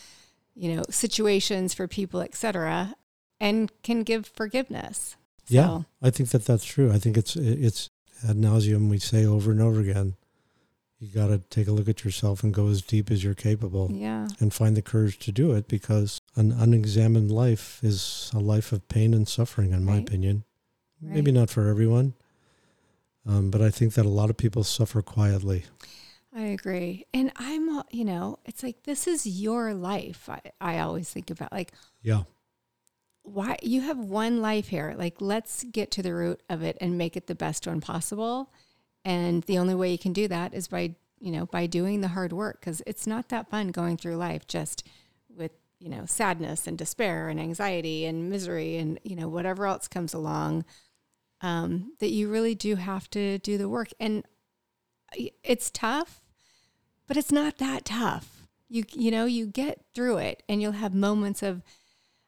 you 0.55 0.75
know, 0.75 0.83
situations, 0.89 1.73
for 1.73 1.87
people, 1.87 2.21
etc., 2.21 2.95
and 3.39 3.71
can 3.83 4.03
give 4.03 4.27
forgiveness. 4.27 5.15
Yeah. 5.47 5.81
I 6.01 6.09
think 6.11 6.29
that 6.29 6.45
that's 6.45 6.63
true. 6.63 6.91
I 6.91 6.97
think 6.99 7.17
it's 7.17 7.35
it's 7.35 7.89
ad 8.27 8.37
nauseum. 8.37 8.89
We 8.89 8.99
say 8.99 9.25
over 9.25 9.51
and 9.51 9.61
over 9.61 9.79
again. 9.81 10.15
You 10.99 11.07
got 11.07 11.27
to 11.27 11.39
take 11.49 11.67
a 11.67 11.71
look 11.71 11.89
at 11.89 12.05
yourself 12.05 12.43
and 12.43 12.53
go 12.53 12.67
as 12.67 12.83
deep 12.83 13.09
as 13.09 13.23
you're 13.23 13.33
capable. 13.33 13.91
yeah. 13.91 14.27
and 14.39 14.53
find 14.53 14.77
the 14.77 14.83
courage 14.83 15.17
to 15.19 15.31
do 15.31 15.51
it 15.53 15.67
because 15.67 16.19
an 16.35 16.51
unexamined 16.51 17.31
life 17.31 17.79
is 17.83 18.29
a 18.35 18.39
life 18.39 18.71
of 18.71 18.87
pain 18.87 19.15
and 19.15 19.27
suffering, 19.27 19.71
in 19.71 19.83
my 19.83 19.93
Right. 19.93 20.07
opinion. 20.07 20.43
Maybe 21.01 21.31
not 21.31 21.49
for 21.49 21.67
everyone, 21.67 22.13
um, 23.25 23.49
but 23.49 23.61
I 23.61 23.69
think 23.69 23.95
that 23.95 24.05
a 24.05 24.09
lot 24.09 24.29
of 24.29 24.37
people 24.37 24.63
suffer 24.63 25.01
quietly. 25.01 25.65
I 26.33 26.43
agree. 26.43 27.05
And 27.13 27.31
I'm, 27.35 27.81
you 27.91 28.05
know, 28.05 28.39
it's 28.45 28.63
like, 28.63 28.83
this 28.83 29.07
is 29.07 29.25
your 29.25 29.73
life. 29.73 30.29
I, 30.29 30.41
I 30.61 30.79
always 30.79 31.09
think 31.09 31.29
about 31.29 31.51
like, 31.51 31.73
Yeah, 32.01 32.23
why 33.23 33.57
you 33.61 33.81
have 33.81 33.97
one 33.97 34.41
life 34.41 34.67
here. 34.67 34.95
Like, 34.97 35.15
let's 35.19 35.63
get 35.65 35.91
to 35.91 36.01
the 36.01 36.13
root 36.13 36.41
of 36.49 36.63
it 36.63 36.77
and 36.81 36.97
make 36.97 37.15
it 37.15 37.27
the 37.27 37.35
best 37.35 37.67
one 37.67 37.81
possible. 37.81 38.51
And 39.05 39.43
the 39.43 39.57
only 39.57 39.75
way 39.75 39.91
you 39.91 39.97
can 39.97 40.13
do 40.13 40.27
that 40.27 40.53
is 40.53 40.67
by, 40.67 40.95
you 41.19 41.31
know, 41.31 41.45
by 41.45 41.67
doing 41.67 42.01
the 42.01 42.09
hard 42.09 42.33
work 42.33 42.59
because 42.59 42.81
it's 42.85 43.07
not 43.07 43.29
that 43.29 43.49
fun 43.49 43.69
going 43.69 43.97
through 43.97 44.15
life 44.15 44.47
just 44.47 44.87
with, 45.29 45.51
you 45.79 45.89
know, 45.89 46.05
sadness 46.05 46.67
and 46.67 46.77
despair 46.77 47.29
and 47.29 47.39
anxiety 47.39 48.05
and 48.05 48.29
misery 48.29 48.77
and, 48.77 48.99
you 49.03 49.15
know, 49.15 49.27
whatever 49.27 49.65
else 49.65 49.87
comes 49.87 50.13
along. 50.13 50.65
Um, 51.41 51.93
that 51.99 52.09
you 52.11 52.29
really 52.29 52.53
do 52.55 52.75
have 52.75 53.09
to 53.11 53.39
do 53.39 53.57
the 53.57 53.67
work. 53.67 53.89
And 53.99 54.23
it's 55.43 55.71
tough, 55.71 56.21
but 57.07 57.17
it's 57.17 57.31
not 57.31 57.57
that 57.57 57.85
tough. 57.85 58.47
You, 58.69 58.85
you 58.93 59.11
know, 59.11 59.25
you 59.25 59.47
get 59.47 59.81
through 59.93 60.17
it 60.17 60.43
and 60.47 60.61
you'll 60.61 60.71
have 60.73 60.93
moments 60.93 61.41
of, 61.43 61.61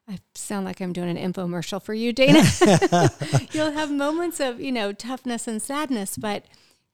I 0.09 0.17
sound 0.35 0.65
like 0.65 0.81
I'm 0.81 0.91
doing 0.91 1.15
an 1.15 1.33
infomercial 1.33 1.81
for 1.81 1.93
you, 1.93 2.11
Dana. 2.11 2.43
You'll 3.53 3.71
have 3.71 3.89
moments 3.89 4.41
of, 4.41 4.59
you 4.59 4.71
know, 4.71 4.91
toughness 4.91 5.47
and 5.47 5.61
sadness, 5.61 6.17
but 6.17 6.43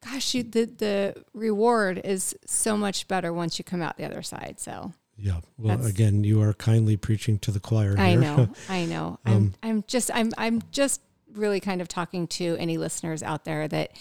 gosh, 0.06 0.36
you, 0.36 0.44
the 0.44 0.66
the 0.66 1.24
reward 1.34 2.00
is 2.04 2.36
so 2.46 2.78
much 2.78 3.08
better 3.08 3.34
once 3.34 3.58
you 3.58 3.66
come 3.66 3.82
out 3.82 3.98
the 3.98 4.06
other 4.06 4.22
side. 4.22 4.58
So 4.60 4.94
yeah. 5.18 5.40
Well, 5.58 5.76
That's- 5.78 5.90
again, 5.90 6.24
you 6.24 6.42
are 6.44 6.54
kindly 6.54 6.98
preaching 6.98 7.40
to 7.40 7.52
the 7.52 7.60
choir. 7.60 7.96
I 7.98 8.14
know, 8.14 8.50
I 8.70 8.86
know. 8.94 9.18
I'm 9.26 9.34
Um, 9.36 9.54
I'm 9.64 9.84
just 9.88 10.12
I'm 10.14 10.32
I'm 10.38 10.62
just 10.72 11.02
really 11.34 11.60
kind 11.60 11.82
of 11.82 11.88
talking 11.88 12.28
to 12.28 12.56
any 12.60 12.78
listeners 12.78 13.24
out 13.24 13.46
there 13.46 13.68
that 13.68 13.92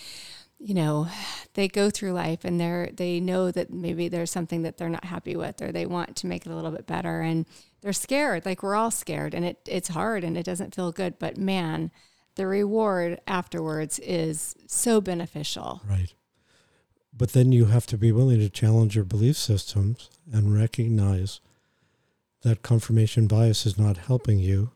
you 0.59 0.75
know 0.75 1.07
they 1.55 1.69
go 1.69 1.89
through 1.89 2.13
life 2.13 2.45
and 2.45 2.61
they're 2.61 2.91
they 2.93 3.21
know 3.21 3.51
that 3.51 3.73
maybe 3.73 4.09
there's 4.09 4.31
something 4.31 4.63
that 4.63 4.77
they're 4.77 4.89
not 4.89 5.05
happy 5.05 5.37
with 5.37 5.63
or 5.63 5.71
they 5.71 5.87
want 5.87 6.17
to 6.17 6.27
make 6.27 6.45
it 6.45 6.51
a 6.51 6.55
little 6.55 6.73
bit 6.73 6.87
better 6.87 7.21
and 7.21 7.47
they're 7.81 7.93
scared 7.93 8.45
like 8.45 8.63
we're 8.63 8.75
all 8.75 8.91
scared 8.91 9.35
and 9.35 9.45
it 9.45 9.59
it's 9.67 9.89
hard 9.89 10.25
and 10.25 10.37
it 10.37 10.45
doesn't 10.45 10.75
feel 10.75 10.91
good 10.91 11.19
but 11.19 11.37
man 11.37 11.91
the 12.35 12.47
reward 12.47 13.21
afterwards 13.29 13.99
is 14.01 14.57
so 14.67 15.01
beneficial 15.01 15.81
Right. 15.89 16.13
But 17.19 17.33
then 17.33 17.51
you 17.51 17.65
have 17.67 17.87
to 17.89 17.99
be 17.99 18.13
willing 18.13 18.39
to 18.39 18.49
challenge 18.49 18.95
your 18.95 19.05
belief 19.05 19.37
systems 19.37 20.09
and 20.33 20.55
recognize 20.55 21.41
that 22.43 22.63
confirmation 22.63 23.27
bias 23.27 23.67
is 23.67 23.77
not 23.77 23.97
helping 23.97 24.39
you. 24.39 24.71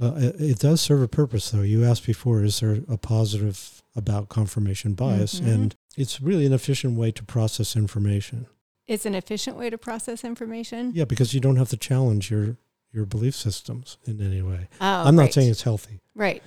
Uh, 0.00 0.14
it, 0.16 0.40
it 0.40 0.58
does 0.58 0.80
serve 0.80 1.02
a 1.02 1.08
purpose, 1.08 1.50
though. 1.50 1.60
You 1.62 1.84
asked 1.84 2.06
before, 2.06 2.42
is 2.42 2.60
there 2.60 2.78
a 2.88 2.96
positive 2.96 3.82
about 3.94 4.28
confirmation 4.28 4.94
bias? 4.94 5.40
Mhm. 5.40 5.52
And 5.54 5.76
it's 5.96 6.20
really 6.20 6.46
an 6.46 6.52
efficient 6.52 6.96
way 6.96 7.10
to 7.12 7.22
process 7.22 7.76
information. 7.76 8.46
it's 8.86 9.04
an 9.06 9.14
efficient 9.14 9.56
way 9.56 9.70
to 9.70 9.78
process 9.78 10.24
information 10.24 10.90
Yeah, 10.94 11.04
because 11.04 11.32
you 11.34 11.40
don't 11.40 11.56
have 11.56 11.68
to 11.70 11.76
challenge 11.76 12.28
your, 12.30 12.56
your 12.92 13.04
belief 13.06 13.36
systems 13.36 13.98
in 14.04 14.20
any 14.20 14.42
way. 14.42 14.68
oh, 14.80 14.86
I'm 15.06 15.14
not 15.14 15.22
right. 15.22 15.34
saying 15.34 15.50
it's 15.50 15.62
healthy. 15.62 16.00
right 16.14 16.42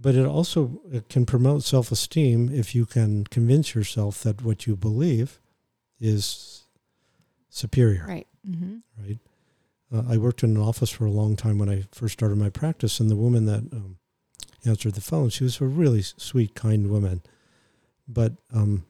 But 0.00 0.14
it 0.14 0.24
also 0.26 0.80
it 0.92 1.08
can 1.08 1.26
promote 1.26 1.62
self 1.62 1.90
esteem 1.92 2.48
if 2.52 2.74
you 2.74 2.86
can 2.86 3.24
convince 3.24 3.74
yourself 3.74 4.22
that 4.22 4.42
what 4.42 4.66
you 4.66 4.76
believe 4.76 5.40
is 6.00 6.66
superior, 7.50 8.04
right 8.08 8.26
mm-hmm. 8.48 8.76
right? 9.02 9.18
Uh, 9.92 10.02
I 10.08 10.16
worked 10.16 10.42
in 10.42 10.56
an 10.56 10.62
office 10.62 10.90
for 10.90 11.04
a 11.06 11.10
long 11.10 11.36
time 11.36 11.58
when 11.58 11.68
I 11.68 11.84
first 11.92 12.14
started 12.14 12.36
my 12.38 12.50
practice, 12.50 13.00
and 13.00 13.10
the 13.10 13.16
woman 13.16 13.46
that 13.46 13.60
um, 13.72 13.96
answered 14.64 14.94
the 14.94 15.00
phone, 15.00 15.28
she 15.30 15.44
was 15.44 15.60
a 15.60 15.66
really 15.66 16.02
sweet, 16.02 16.54
kind 16.54 16.90
woman. 16.90 17.22
But, 18.08 18.32
um, 18.52 18.84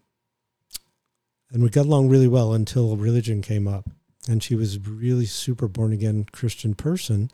and 1.51 1.63
we 1.63 1.69
got 1.69 1.87
along 1.87 2.09
really 2.09 2.29
well 2.29 2.53
until 2.53 2.97
religion 2.97 3.43
came 3.43 3.69
up. 3.69 3.89
And 4.29 4.43
she 4.43 4.55
was 4.55 4.77
a 4.77 4.81
really 4.81 5.27
super 5.27 5.69
born 5.69 5.93
again 5.93 6.27
Christian 6.33 6.75
person. 6.75 7.31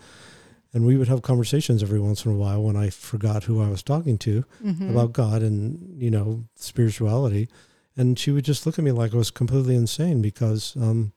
And 0.73 0.85
we 0.85 0.97
would 0.97 1.09
have 1.09 1.23
conversations 1.23 1.83
every 1.83 2.01
once 2.01 2.25
in 2.25 2.33
a 2.33 2.37
while 2.37 2.63
when 2.63 2.77
I 2.77 2.91
forgot 2.91 3.45
who 3.45 3.61
I 3.63 3.69
was 3.69 3.83
talking 3.83 4.19
to 4.19 4.45
Mhm. 4.63 4.91
about 4.91 5.13
God 5.13 5.43
and, 5.43 6.01
you 6.03 6.11
know, 6.11 6.45
spirituality. 6.57 7.49
And 7.97 8.19
she 8.19 8.31
would 8.31 8.45
just 8.45 8.67
look 8.67 8.79
at 8.79 8.85
me 8.85 8.93
like 8.93 9.15
I 9.15 9.17
was 9.19 9.31
completely 9.31 9.75
insane 9.77 10.21
because 10.21 10.77
um, 10.77 11.13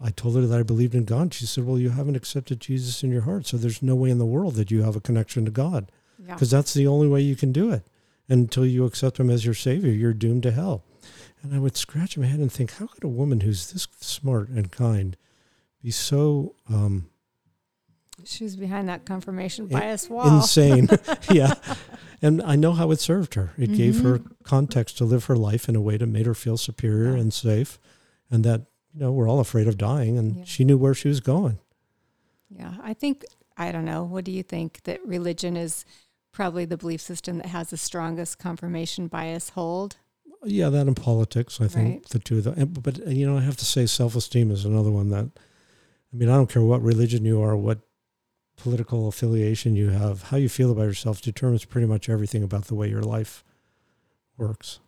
I 0.00 0.10
told 0.10 0.36
her 0.36 0.46
that 0.46 0.58
I 0.58 0.62
believed 0.62 0.94
in 0.94 1.04
God. 1.04 1.34
She 1.34 1.46
said, 1.46 1.64
Well, 1.64 1.78
you 1.78 1.90
haven't 1.90 2.16
accepted 2.16 2.60
Jesus 2.60 3.02
in 3.02 3.10
your 3.10 3.22
heart. 3.22 3.46
So 3.46 3.56
there's 3.56 3.82
no 3.82 3.94
way 3.94 4.10
in 4.10 4.18
the 4.18 4.26
world 4.26 4.54
that 4.54 4.70
you 4.70 4.82
have 4.82 4.96
a 4.96 5.00
connection 5.00 5.44
to 5.44 5.50
God 5.50 5.90
yeah. 6.18 6.34
because 6.34 6.50
that's 6.50 6.74
the 6.74 6.86
only 6.86 7.08
way 7.08 7.20
you 7.20 7.36
can 7.36 7.52
do 7.52 7.70
it. 7.70 7.86
Until 8.28 8.64
you 8.64 8.86
accept 8.86 9.20
Him 9.20 9.28
as 9.28 9.44
your 9.44 9.54
Savior, 9.54 9.92
you're 9.92 10.14
doomed 10.14 10.44
to 10.44 10.50
hell. 10.50 10.82
And 11.42 11.54
I 11.54 11.58
would 11.58 11.76
scratch 11.76 12.16
my 12.16 12.24
head 12.26 12.40
and 12.40 12.50
think, 12.50 12.72
How 12.72 12.86
could 12.86 13.04
a 13.04 13.08
woman 13.08 13.40
who's 13.40 13.70
this 13.72 13.86
smart 14.00 14.48
and 14.48 14.72
kind 14.72 15.16
be 15.82 15.90
so 15.90 16.54
um, 16.70 17.08
She's 18.24 18.56
behind 18.56 18.88
that 18.88 19.04
confirmation 19.04 19.66
bias 19.66 20.08
wall. 20.08 20.36
insane. 20.36 20.88
yeah. 21.30 21.54
And 22.22 22.40
I 22.42 22.56
know 22.56 22.72
how 22.72 22.90
it 22.90 23.00
served 23.00 23.34
her. 23.34 23.52
It 23.58 23.74
gave 23.74 24.00
her 24.00 24.22
context 24.44 24.96
to 24.98 25.04
live 25.04 25.26
her 25.26 25.36
life 25.36 25.68
in 25.68 25.76
a 25.76 25.80
way 25.80 25.98
that 25.98 26.06
made 26.06 26.24
her 26.24 26.34
feel 26.34 26.56
superior 26.56 27.14
Yeah. 27.14 27.20
and 27.20 27.34
safe. 27.34 27.78
And 28.30 28.44
that, 28.44 28.62
you 28.94 29.00
know, 29.00 29.12
we're 29.12 29.28
all 29.28 29.40
afraid 29.40 29.66
of 29.68 29.76
dying. 29.76 30.16
And 30.18 30.36
Yeah. 30.36 30.44
she 30.44 30.64
knew 30.64 30.78
where 30.78 30.94
she 30.94 31.08
was 31.08 31.20
going. 31.20 31.58
Yeah, 32.48 32.74
I 32.82 32.94
think 32.94 33.24
I 33.56 33.70
don't 33.70 33.84
know. 33.84 34.02
What 34.02 34.24
do 34.24 34.32
you 34.32 34.42
think 34.42 34.82
that 34.82 35.04
religion 35.06 35.56
is 35.56 35.84
probably 36.32 36.64
the 36.64 36.76
belief 36.76 37.00
system 37.00 37.36
that 37.38 37.46
has 37.46 37.70
the 37.70 37.76
strongest 37.76 38.38
confirmation 38.38 39.06
bias 39.06 39.50
hold? 39.50 39.96
Yeah, 40.44 40.68
that 40.70 40.86
and 40.88 40.96
politics, 40.96 41.60
I 41.60 41.68
think 41.68 41.88
Right. 41.94 42.08
the 42.08 42.18
two 42.18 42.38
of 42.38 42.44
them. 42.44 42.74
But, 42.82 43.06
you 43.06 43.24
know, 43.26 43.36
I 43.38 43.42
have 43.42 43.56
to 43.58 43.64
say 43.64 43.86
self 43.86 44.16
esteem 44.16 44.50
is 44.50 44.64
another 44.64 44.90
one 44.90 45.08
that, 45.10 45.26
I 46.12 46.16
mean, 46.16 46.28
I 46.28 46.34
don't 46.34 46.50
care 46.50 46.62
what 46.62 46.82
religion 46.82 47.24
you 47.24 47.40
are, 47.42 47.56
what 47.56 47.78
political 48.56 49.06
affiliation 49.08 49.74
you 49.76 49.90
have, 49.90 50.24
how 50.24 50.36
you 50.36 50.48
feel 50.48 50.70
about 50.72 50.82
yourself 50.84 51.22
determines 51.22 51.64
pretty 51.64 51.86
much 51.86 52.08
everything 52.08 52.42
about 52.42 52.64
the 52.66 52.74
way 52.74 52.88
your 52.90 53.02
life 53.02 53.44
works. 54.36 54.80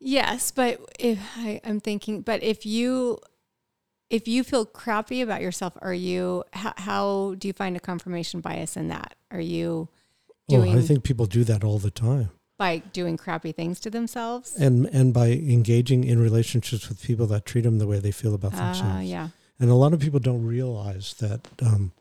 Yes, 0.00 0.50
but 0.50 0.80
if 0.98 1.18
I, 1.36 1.60
I'm 1.64 1.80
thinking, 1.80 2.20
but 2.22 2.42
if 2.42 2.64
you 2.64 3.18
if 4.10 4.26
you 4.26 4.42
feel 4.42 4.64
crappy 4.64 5.20
about 5.20 5.42
yourself, 5.42 5.74
are 5.82 5.92
you 5.94 6.44
how, 6.52 6.72
how 6.76 7.34
do 7.38 7.48
you 7.48 7.52
find 7.52 7.76
a 7.76 7.80
confirmation 7.80 8.40
bias 8.40 8.76
in 8.76 8.88
that? 8.88 9.14
Are 9.30 9.40
you 9.40 9.88
doing 10.48 10.74
oh, 10.74 10.78
I 10.78 10.82
think 10.82 11.04
people 11.04 11.26
do 11.26 11.44
that 11.44 11.62
all 11.64 11.78
the 11.78 11.90
time. 11.90 12.30
by 12.58 12.78
doing 12.92 13.16
crappy 13.16 13.52
things 13.52 13.80
to 13.80 13.90
themselves? 13.90 14.54
and 14.56 14.86
and 14.86 15.12
by 15.12 15.28
engaging 15.32 16.04
in 16.04 16.18
relationships 16.20 16.88
with 16.88 17.02
people 17.02 17.26
that 17.26 17.44
treat 17.44 17.62
them 17.64 17.78
the 17.78 17.86
way 17.86 17.98
they 17.98 18.12
feel 18.12 18.34
about 18.34 18.52
Ah, 18.54 18.64
themselves. 18.72 19.04
yeah, 19.08 19.28
And 19.60 19.68
a 19.70 19.74
lot 19.74 19.92
of 19.92 20.00
people 20.00 20.20
don't 20.20 20.44
realize 20.46 21.14
that, 21.18 21.40
um, 21.60 21.92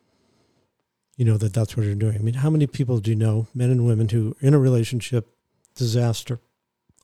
you 1.18 1.26
know, 1.26 1.38
that 1.38 1.54
that's 1.54 1.76
what 1.76 1.86
they're 1.86 1.96
doing. 1.96 2.16
I 2.16 2.20
mean, 2.22 2.36
how 2.36 2.50
many 2.52 2.68
people 2.68 3.00
do 3.00 3.10
you 3.12 3.16
know, 3.18 3.48
men 3.56 3.70
and 3.72 3.86
women, 3.88 4.08
who 4.10 4.32
are 4.32 4.48
in 4.48 4.54
a 4.54 4.60
relationship 4.60 5.28
disaster? 5.76 6.40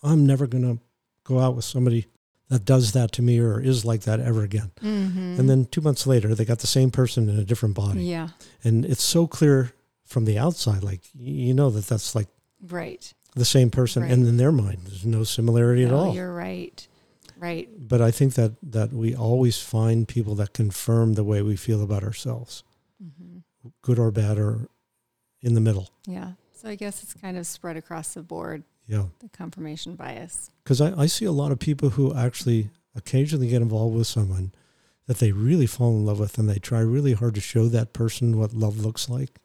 I'm 0.04 0.26
never 0.26 0.48
going 0.48 0.64
to 0.78 0.82
go 1.24 1.40
out 1.40 1.56
with 1.56 1.66
somebody 1.66 2.08
that 2.50 2.66
does 2.66 2.92
that 2.92 3.12
to 3.14 3.22
me 3.22 3.40
or 3.40 3.60
is 3.60 3.86
like 3.86 4.02
that 4.02 4.20
ever 4.20 4.44
again. 4.44 4.72
mm-hmm. 4.82 5.40
And 5.40 5.50
then 5.50 5.66
two 5.66 5.82
months 5.82 6.06
later, 6.06 6.36
they 6.36 6.46
got 6.46 6.60
the 6.60 6.68
same 6.68 6.92
person 6.92 7.30
in 7.30 7.40
a 7.40 7.44
different 7.46 7.76
body, 7.76 8.04
yeah, 8.06 8.30
and 8.64 8.86
it's 8.86 9.02
so 9.04 9.26
clear 9.28 9.72
from 10.06 10.26
the 10.26 10.38
outside, 10.38 10.84
like 10.84 11.02
you 11.16 11.54
know 11.54 11.70
that 11.72 11.88
that's 11.88 12.14
like 12.14 12.28
right. 12.70 13.14
the 13.36 13.46
same 13.46 13.70
person, 13.72 14.04
Right. 14.04 14.12
and 14.12 14.28
in 14.28 14.38
their 14.38 14.52
mind, 14.52 14.80
there's 14.86 15.06
no 15.06 15.24
similarity 15.24 15.84
at 15.86 15.92
all. 15.94 16.14
You're 16.14 16.34
right, 16.34 16.86
right. 17.38 17.68
but 17.80 18.02
I 18.02 18.12
think 18.12 18.34
that 18.36 18.52
that 18.62 18.92
we 18.94 19.16
always 19.16 19.60
find 19.60 20.08
people 20.08 20.36
that 20.36 20.54
confirm 20.54 21.14
the 21.14 21.24
way 21.24 21.42
we 21.42 21.56
feel 21.56 21.82
about 21.82 22.04
ourselves, 22.04 22.64
hmm 23.02 23.40
good 23.82 23.98
or 23.98 24.12
bad 24.12 24.38
or 24.38 24.68
in 25.42 25.54
the 25.54 25.62
middle. 25.62 25.90
Yeah. 26.06 26.34
So 26.54 26.68
I 26.68 26.76
guess 26.76 27.02
it's 27.02 27.14
kind 27.14 27.38
of 27.38 27.48
spread 27.48 27.78
across 27.78 28.14
the 28.14 28.22
board, 28.22 28.64
Yeah, 28.88 29.06
the 29.20 29.30
confirmation 29.30 29.96
bias. 29.96 30.52
because 30.64 30.82
I, 30.82 31.02
I 31.04 31.06
see 31.06 31.26
a 31.26 31.32
lot 31.32 31.52
of 31.52 31.60
people 31.60 31.90
who 31.92 32.14
actually 32.16 32.70
occasionally 32.96 33.48
get 33.48 33.62
involved 33.62 33.96
with 33.96 34.08
someone 34.08 34.52
that 35.08 35.18
they 35.18 35.32
really 35.32 35.66
fall 35.68 35.92
in 35.92 36.06
love 36.06 36.20
with, 36.20 36.38
and 36.38 36.50
they 36.50 36.60
try 36.60 36.80
really 36.80 37.14
hard 37.14 37.36
to 37.36 37.42
show 37.42 37.68
that 37.68 37.94
person 37.94 38.38
what 38.38 38.54
love 38.54 38.78
looks 38.80 39.10
like. 39.10 39.40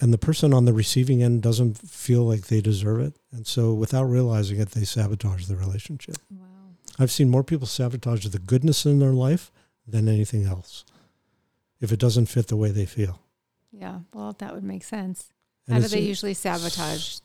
And 0.00 0.12
the 0.12 0.18
person 0.18 0.52
on 0.52 0.64
the 0.64 0.72
receiving 0.72 1.22
end 1.22 1.42
doesn't 1.42 1.78
feel 1.78 2.22
like 2.22 2.48
they 2.48 2.60
deserve 2.60 3.00
it. 3.00 3.14
And 3.32 3.46
so 3.46 3.72
without 3.72 4.04
realizing 4.04 4.58
it, 4.58 4.70
they 4.70 4.84
sabotage 4.84 5.46
the 5.46 5.54
relationship. 5.56 6.16
Wow. 6.30 6.46
I've 6.98 7.12
seen 7.12 7.30
more 7.30 7.44
people 7.44 7.66
sabotage 7.68 8.26
the 8.26 8.38
goodness 8.40 8.84
in 8.84 8.98
their 8.98 9.12
life 9.12 9.52
than 9.86 10.08
anything 10.08 10.46
else 10.46 10.84
if 11.80 11.92
it 11.92 12.00
doesn't 12.00 12.26
fit 12.26 12.48
the 12.48 12.56
way 12.56 12.70
they 12.70 12.86
feel. 12.86 13.20
Yeah. 13.72 14.00
Well, 14.12 14.34
that 14.38 14.52
would 14.54 14.64
make 14.64 14.82
sense. 14.82 15.32
And 15.66 15.74
How 15.74 15.80
do 15.80 15.88
they 15.88 16.00
usually 16.00 16.34
sabotage? 16.34 17.18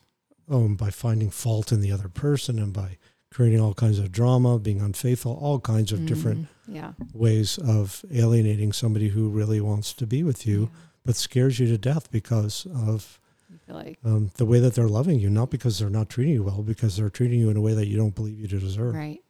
Oh, 0.50 0.64
and 0.64 0.76
by 0.76 0.90
finding 0.90 1.30
fault 1.30 1.70
in 1.72 1.80
the 1.80 1.92
other 1.92 2.08
person 2.08 2.58
and 2.58 2.72
by 2.72 2.98
creating 3.30 3.60
all 3.60 3.72
kinds 3.74 3.98
of 4.00 4.10
drama, 4.10 4.58
being 4.58 4.80
unfaithful, 4.80 5.38
all 5.40 5.60
kinds 5.60 5.92
of 5.92 6.04
different 6.04 6.40
Mhm. 6.68 6.74
Yeah. 6.74 6.92
ways 7.14 7.56
of 7.58 8.04
alienating 8.10 8.72
somebody 8.72 9.08
who 9.10 9.28
really 9.28 9.60
wants 9.60 9.92
to 9.94 10.06
be 10.06 10.24
with 10.24 10.44
you, 10.46 10.62
Yeah. 10.62 10.68
but 11.04 11.14
scares 11.16 11.60
you 11.60 11.68
to 11.68 11.78
death 11.78 12.10
because 12.10 12.66
of 12.74 13.20
like 13.68 13.98
um, 14.04 14.30
the 14.34 14.44
way 14.46 14.58
that 14.58 14.74
they're 14.74 14.88
loving 14.88 15.20
you, 15.20 15.30
not 15.30 15.48
because 15.50 15.78
they're 15.78 15.88
not 15.88 16.08
treating 16.08 16.34
you 16.34 16.42
well, 16.42 16.62
because 16.62 16.96
they're 16.96 17.08
treating 17.10 17.38
you 17.38 17.50
in 17.50 17.56
a 17.56 17.60
way 17.60 17.72
that 17.74 17.86
you 17.86 17.96
don't 17.96 18.16
believe 18.16 18.38
you 18.40 18.48
deserve. 18.48 18.94
right. 18.94 19.22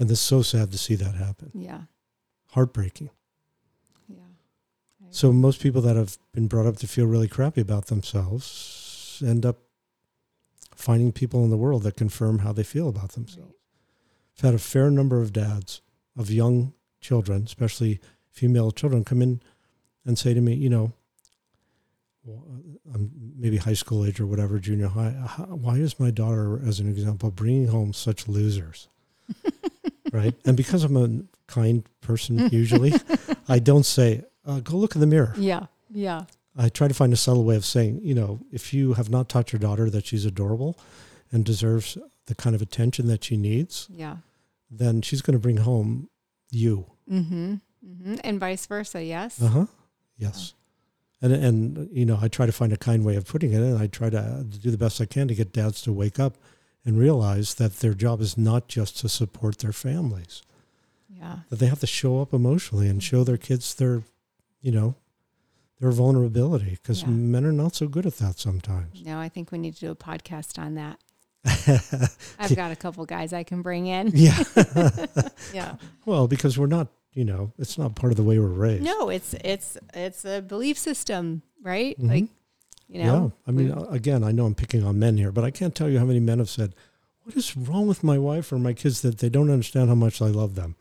And 0.00 0.10
it's 0.10 0.20
so 0.20 0.42
sad 0.42 0.72
to 0.72 0.78
see 0.78 0.96
that 0.96 1.14
happen. 1.14 1.50
Yeah. 1.54 1.82
Heartbreaking. 2.48 3.10
Yeah. 4.08 4.16
So 5.10 5.32
most 5.32 5.60
people 5.60 5.82
that 5.82 5.94
have 5.96 6.18
been 6.32 6.48
brought 6.48 6.66
up 6.66 6.76
to 6.78 6.88
feel 6.88 7.06
really 7.06 7.28
crappy 7.28 7.60
about 7.60 7.86
themselves 7.86 9.22
end 9.24 9.44
up 9.46 9.58
finding 10.78 11.10
people 11.10 11.42
in 11.42 11.50
the 11.50 11.56
world 11.56 11.82
that 11.82 11.96
confirm 11.96 12.38
how 12.38 12.52
they 12.52 12.62
feel 12.62 12.88
about 12.88 13.12
themselves. 13.12 13.54
I've 14.36 14.44
had 14.44 14.54
a 14.54 14.58
fair 14.58 14.90
number 14.90 15.20
of 15.20 15.32
dads 15.32 15.82
of 16.16 16.30
young 16.30 16.72
children, 17.00 17.42
especially 17.44 18.00
female 18.30 18.70
children, 18.70 19.04
come 19.04 19.20
in 19.20 19.40
and 20.06 20.16
say 20.16 20.34
to 20.34 20.40
me, 20.40 20.54
you 20.54 20.70
know, 20.70 20.92
I'm 22.94 23.10
maybe 23.36 23.56
high 23.56 23.72
school 23.72 24.04
age 24.04 24.20
or 24.20 24.26
whatever, 24.26 24.60
junior 24.60 24.86
high. 24.88 25.10
Why 25.48 25.76
is 25.76 25.98
my 25.98 26.12
daughter, 26.12 26.60
as 26.64 26.78
an 26.78 26.88
example, 26.88 27.30
bringing 27.32 27.68
home 27.68 27.92
such 27.92 28.28
losers? 28.28 28.88
right? 30.12 30.34
And 30.44 30.56
because 30.56 30.84
I'm 30.84 30.96
a 30.96 31.22
kind 31.50 31.84
person, 32.02 32.48
usually, 32.52 32.92
I 33.48 33.58
don't 33.58 33.86
say, 33.86 34.24
uh, 34.46 34.60
go 34.60 34.76
look 34.76 34.94
in 34.94 35.00
the 35.00 35.06
mirror. 35.06 35.34
Yeah. 35.36 35.66
Yeah. 35.90 36.24
I 36.56 36.68
try 36.68 36.88
to 36.88 36.94
find 36.94 37.12
a 37.12 37.16
subtle 37.16 37.44
way 37.44 37.56
of 37.56 37.64
saying, 37.64 38.00
you 38.02 38.14
know, 38.14 38.40
if 38.52 38.72
you 38.74 38.94
have 38.94 39.10
not 39.10 39.28
taught 39.28 39.52
your 39.52 39.60
daughter 39.60 39.88
that 39.90 40.06
she's 40.06 40.24
adorable 40.24 40.76
and 41.30 41.44
deserves 41.44 41.96
the 42.26 42.34
kind 42.34 42.56
of 42.56 42.62
attention 42.62 43.06
that 43.08 43.22
she 43.24 43.36
needs, 43.36 43.86
Yeah. 43.90 44.16
then 44.70 45.02
she's 45.02 45.22
going 45.22 45.34
to 45.34 45.38
bring 45.42 45.58
home 45.58 46.08
you. 46.50 46.86
Mm-hmm. 47.10 47.54
Mm-hmm. 47.86 48.14
And 48.24 48.40
vice 48.40 48.66
versa. 48.66 49.02
Yes. 49.04 49.40
Uh 49.40 49.48
huh. 49.48 49.66
Yes. 50.16 50.54
And 51.22 51.32
and 51.32 51.88
you 51.92 52.04
know, 52.04 52.18
I 52.20 52.28
try 52.28 52.46
to 52.46 52.52
find 52.52 52.72
a 52.72 52.76
kind 52.76 53.04
way 53.04 53.16
of 53.16 53.26
putting 53.26 53.52
it, 53.52 53.60
and 53.60 53.78
I 53.78 53.86
try 53.86 54.10
to 54.10 54.44
do 54.48 54.70
the 54.70 54.78
best 54.78 55.00
I 55.00 55.04
can 55.06 55.26
to 55.28 55.34
get 55.34 55.52
dads 55.52 55.80
to 55.82 55.92
wake 55.92 56.18
up 56.18 56.36
and 56.84 56.98
realize 56.98 57.54
that 57.54 57.74
their 57.80 57.94
job 57.94 58.20
is 58.20 58.36
not 58.38 58.68
just 58.68 58.98
to 59.00 59.08
support 59.08 59.58
their 59.58 59.72
families; 59.72 60.42
Yeah. 61.08 61.40
that 61.50 61.56
they 61.60 61.66
have 61.66 61.80
to 61.80 61.86
show 61.86 62.20
up 62.20 62.32
emotionally 62.32 62.88
and 62.88 63.02
show 63.02 63.24
their 63.24 63.36
kids 63.36 63.74
their, 63.74 64.02
you 64.60 64.70
know, 64.72 64.94
their 65.80 65.90
vulnerability 65.92 66.70
because 66.82 67.02
Yeah. 67.02 67.08
men 67.08 67.44
are 67.44 67.52
not 67.52 67.74
so 67.74 67.86
good 67.88 68.06
at 68.06 68.14
that 68.18 68.38
sometimes. 68.38 69.02
No, 69.04 69.18
I 69.18 69.28
think 69.28 69.52
we 69.52 69.58
need 69.58 69.74
to 69.74 69.80
do 69.80 69.90
a 69.90 69.94
podcast 69.96 70.58
on 70.58 70.74
that. 70.74 70.98
I've 72.38 72.56
got 72.56 72.72
a 72.72 72.76
couple 72.76 73.04
guys 73.06 73.32
I 73.32 73.42
can 73.44 73.62
bring 73.62 73.86
in. 73.86 74.10
yeah. 74.14 74.42
Yeah. 75.54 75.76
well, 76.04 76.28
because 76.28 76.58
we're 76.58 76.66
not, 76.66 76.88
you 77.12 77.24
know, 77.24 77.52
it's 77.58 77.78
not 77.78 77.94
part 77.94 78.12
of 78.12 78.16
the 78.16 78.22
way 78.22 78.38
we're 78.38 78.46
raised. 78.48 78.82
No, 78.84 79.08
it's 79.08 79.34
it's 79.44 79.78
it's 79.94 80.24
a 80.24 80.40
belief 80.42 80.76
system, 80.78 81.42
right? 81.62 81.98
Mhm. 81.98 82.08
Like, 82.08 82.24
you 82.88 83.04
know. 83.04 83.32
yeah. 83.46 83.48
I 83.48 83.50
mean, 83.52 83.74
we- 83.74 83.96
again, 83.96 84.22
I 84.24 84.32
know 84.32 84.46
I'm 84.46 84.54
picking 84.54 84.84
on 84.84 84.98
men 84.98 85.16
here, 85.16 85.32
but 85.32 85.44
I 85.44 85.50
can't 85.50 85.74
tell 85.74 85.88
you 85.88 85.98
how 85.98 86.04
many 86.04 86.20
men 86.20 86.38
have 86.38 86.50
said, 86.50 86.74
"What 87.22 87.36
is 87.36 87.56
wrong 87.56 87.86
with 87.86 88.02
my 88.04 88.18
wife 88.18 88.52
or 88.52 88.58
my 88.58 88.72
kids 88.74 89.00
that 89.02 89.18
they 89.18 89.28
don't 89.28 89.50
understand 89.50 89.88
how 89.88 89.94
much 89.94 90.20
I 90.20 90.26
love 90.28 90.54
them?" 90.54 90.76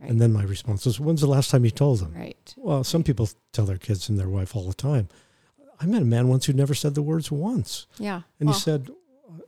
Right, 0.00 0.10
And 0.10 0.20
then 0.20 0.32
my 0.32 0.42
response 0.44 0.86
is, 0.86 0.98
"When's 1.00 1.20
the 1.20 1.26
last 1.26 1.50
time 1.50 1.64
you 1.64 1.70
told 1.70 2.00
them?" 2.00 2.12
right. 2.14 2.54
Well, 2.56 2.84
some 2.84 3.02
people 3.02 3.28
tell 3.52 3.64
their 3.66 3.78
kids 3.78 4.08
and 4.08 4.18
their 4.18 4.28
wife 4.28 4.54
all 4.56 4.66
the 4.66 4.74
time. 4.74 5.08
I 5.80 5.86
met 5.86 6.02
a 6.02 6.06
man 6.06 6.28
once 6.28 6.46
who 6.46 6.52
never 6.52 6.74
said 6.74 6.94
the 6.94 7.02
words 7.02 7.30
once, 7.30 7.86
Yeah. 7.98 8.22
and 8.40 8.48
Well, 8.48 8.54
he 8.58 8.60
said, 8.60 8.90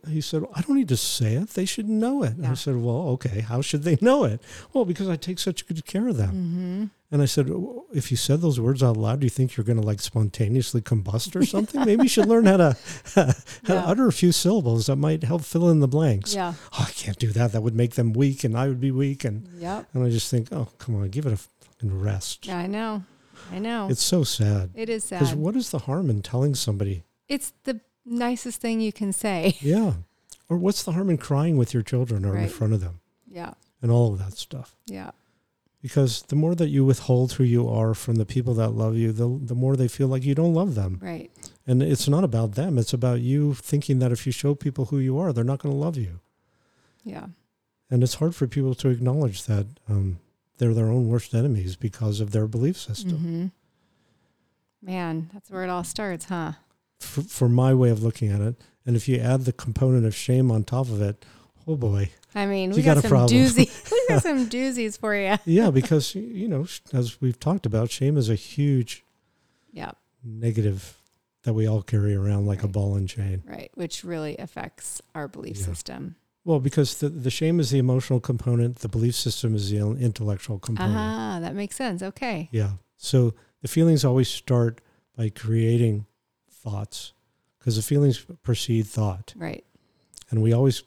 "He 0.07 0.21
said 0.21 0.43
I 0.53 0.61
don't 0.61 0.77
need 0.77 0.87
to 0.89 0.97
say 0.97 1.35
it; 1.35 1.49
they 1.49 1.65
should 1.65 1.89
know 1.89 2.23
it." 2.23 2.37
And 2.37 2.47
I 2.47 2.53
said, 2.53 2.75
"Well, 2.77 3.07
okay, 3.15 3.41
how 3.41 3.61
should 3.61 3.83
they 3.83 3.97
know 4.01 4.23
it?" 4.23 4.41
Well, 4.73 4.85
because 4.85 5.09
I 5.09 5.15
take 5.17 5.39
such 5.39 5.67
good 5.67 5.85
care 5.85 6.07
of 6.07 6.17
them. 6.17 6.89
mhm. 6.91 7.00
And 7.13 7.21
I 7.21 7.25
said, 7.25 7.47
"W- 7.47 7.83
if 7.93 8.09
you 8.09 8.15
said 8.15 8.39
those 8.39 8.57
words 8.59 8.81
out 8.81 8.95
loud, 8.95 9.19
do 9.19 9.25
you 9.25 9.29
think 9.29 9.57
you're 9.57 9.65
going 9.65 9.79
to 9.81 9.85
like 9.85 9.99
spontaneously 9.99 10.81
combust 10.81 11.35
or 11.35 11.45
something? 11.45 11.83
Maybe 11.83 12.03
you 12.03 12.09
should 12.09 12.27
learn 12.27 12.45
how 12.45 12.55
to, 12.57 12.77
how 13.15 13.25
to 13.65 13.75
utter 13.85 14.07
a 14.07 14.13
few 14.13 14.31
syllables 14.31 14.85
that 14.85 14.95
might 14.95 15.23
help 15.23 15.41
fill 15.43 15.69
in 15.69 15.81
the 15.81 15.87
blanks. 15.89 16.33
Yeah. 16.33 16.53
Oh, 16.73 16.85
I 16.87 16.91
can't 16.91 17.19
do 17.19 17.31
that. 17.33 17.51
That 17.51 17.61
would 17.63 17.75
make 17.75 17.95
them 17.95 18.13
weak 18.13 18.45
and 18.45 18.57
I 18.57 18.67
would 18.69 18.79
be 18.79 18.91
weak. 18.91 19.25
And, 19.25 19.45
Yep. 19.59 19.87
and 19.93 20.03
I 20.05 20.09
just 20.09 20.31
think, 20.31 20.53
oh, 20.53 20.69
come 20.77 20.95
on, 20.95 21.09
give 21.09 21.25
it 21.25 21.33
a 21.33 21.37
fucking 21.37 21.99
rest. 21.99 22.47
Yeah, 22.47 22.59
I 22.59 22.67
know. 22.67 23.03
I 23.51 23.59
know. 23.59 23.89
It's 23.89 24.03
so 24.03 24.23
sad. 24.23 24.69
it 24.73 24.87
is 24.87 25.09
Because 25.09 25.29
sad. 25.29 25.37
what 25.37 25.57
is 25.57 25.71
the 25.71 25.79
harm 25.79 26.09
in 26.09 26.21
telling 26.21 26.55
somebody? 26.55 27.03
it's 27.27 27.51
the 27.63 27.79
nicest 28.05 28.61
thing 28.61 28.79
you 28.81 28.93
can 28.93 29.11
say. 29.11 29.57
Yeah. 29.61 29.93
Or 30.49 30.57
what's 30.57 30.83
the 30.83 30.91
harm 30.93 31.09
in 31.09 31.17
crying 31.17 31.55
with 31.57 31.73
your 31.73 31.83
children 31.83 32.23
or 32.25 32.37
in 32.37 32.49
front 32.49 32.73
of 32.73 32.79
them 32.81 32.99
Yeah. 33.29 33.53
and 33.81 33.89
all 33.91 34.13
of 34.13 34.19
that 34.19 34.33
stuff? 34.37 34.75
Yeah. 34.85 35.11
Because 35.81 36.21
the 36.23 36.35
more 36.35 36.53
that 36.55 36.69
you 36.69 36.85
withhold 36.85 37.33
who 37.33 37.43
you 37.43 37.67
are 37.67 37.93
from 37.95 38.15
the 38.15 38.25
people 38.25 38.53
that 38.53 38.69
love 38.69 38.95
you, 38.95 39.11
the, 39.11 39.39
the 39.41 39.55
more 39.55 39.75
they 39.75 39.87
feel 39.87 40.07
like 40.07 40.23
you 40.23 40.35
don't 40.35 40.53
love 40.53 40.75
them. 40.75 40.99
Right. 41.01 41.31
And 41.65 41.81
it's 41.81 42.07
not 42.07 42.23
about 42.23 42.53
them. 42.53 42.77
It's 42.77 42.93
about 42.93 43.21
you 43.21 43.55
thinking 43.55 43.97
that 43.99 44.11
if 44.11 44.25
you 44.27 44.31
show 44.31 44.53
people 44.53 44.85
who 44.85 44.99
you 44.99 45.17
are, 45.17 45.33
they're 45.33 45.43
not 45.43 45.59
going 45.59 45.73
to 45.73 45.79
love 45.79 45.97
you. 45.97 46.19
Yeah. 47.03 47.27
And 47.89 48.03
it's 48.03 48.15
hard 48.15 48.35
for 48.35 48.47
people 48.47 48.75
to 48.75 48.89
acknowledge 48.89 49.45
that 49.45 49.65
um, 49.89 50.19
they're 50.57 50.73
their 50.75 50.91
own 50.91 51.07
worst 51.07 51.33
enemies 51.33 51.75
because 51.75 52.19
of 52.19 52.31
their 52.31 52.47
belief 52.47 52.77
system. 52.77 53.17
hmm 53.17 53.45
Man, 54.83 55.29
that's 55.33 55.49
where 55.51 55.63
it 55.63 55.69
all 55.69 55.83
starts, 55.83 56.25
huh? 56.25 56.53
For, 56.99 57.21
for 57.21 57.49
my 57.49 57.73
way 57.73 57.89
of 57.89 58.01
looking 58.03 58.31
at 58.31 58.41
it. 58.41 58.55
And 58.85 58.95
if 58.95 59.07
you 59.07 59.17
add 59.17 59.45
the 59.45 59.53
component 59.53 60.05
of 60.05 60.15
shame 60.15 60.51
on 60.51 60.63
top 60.63 60.87
of 60.87 61.01
it, 61.01 61.23
oh 61.67 61.75
boy. 61.75 62.09
I 62.35 62.45
mean, 62.45 62.71
You 62.71 62.77
we 62.77 62.81
got 62.83 62.95
got, 62.95 62.97
a 62.97 63.01
some 63.01 63.09
problem. 63.09 63.39
doozy. 63.39 63.91
we 63.91 64.05
got 64.07 64.23
some 64.23 64.47
doozies 64.49 64.97
for 64.97 65.15
you. 65.15 65.37
Yeah, 65.45 65.69
because, 65.71 66.15
you 66.15 66.47
know, 66.47 66.65
as 66.93 67.19
we've 67.21 67.39
talked 67.39 67.65
about, 67.65 67.91
shame 67.91 68.17
is 68.17 68.29
a 68.29 68.35
huge 68.35 69.03
Yeah. 69.71 69.91
negative 70.23 70.97
that 71.43 71.53
we 71.53 71.67
all 71.67 71.81
carry 71.81 72.13
around 72.15 72.45
like 72.45 72.63
a 72.63 72.67
ball 72.67 72.95
and 72.95 73.09
chain. 73.09 73.43
Right. 73.47 73.71
Which 73.75 74.03
really 74.03 74.37
affects 74.37 75.01
our 75.15 75.27
belief 75.27 75.57
Yeah. 75.57 75.65
system. 75.65 76.15
Well, 76.45 76.59
because 76.59 76.99
the, 76.99 77.09
the 77.09 77.29
shame 77.29 77.59
is 77.59 77.69
the 77.71 77.79
emotional 77.79 78.19
component, 78.19 78.77
the 78.79 78.87
belief 78.87 79.15
system 79.15 79.53
is 79.55 79.69
the 79.69 79.77
intellectual 79.77 80.57
component. 80.59 80.95
Ah, 80.97 81.39
that 81.41 81.53
makes 81.55 81.75
sense. 81.75 82.01
Okay. 82.01 82.49
Yeah. 82.51 82.73
So 82.97 83.33
the 83.61 83.67
feelings 83.67 84.03
always 84.05 84.29
start 84.29 84.81
by 85.15 85.29
creating 85.29 86.05
thoughts 86.49 87.13
because 87.59 87.75
the 87.75 87.81
feelings 87.81 88.25
precede 88.43 88.87
thought. 88.87 89.33
Right. 89.35 89.63
And 90.29 90.41
we 90.41 90.53
always, 90.53 90.83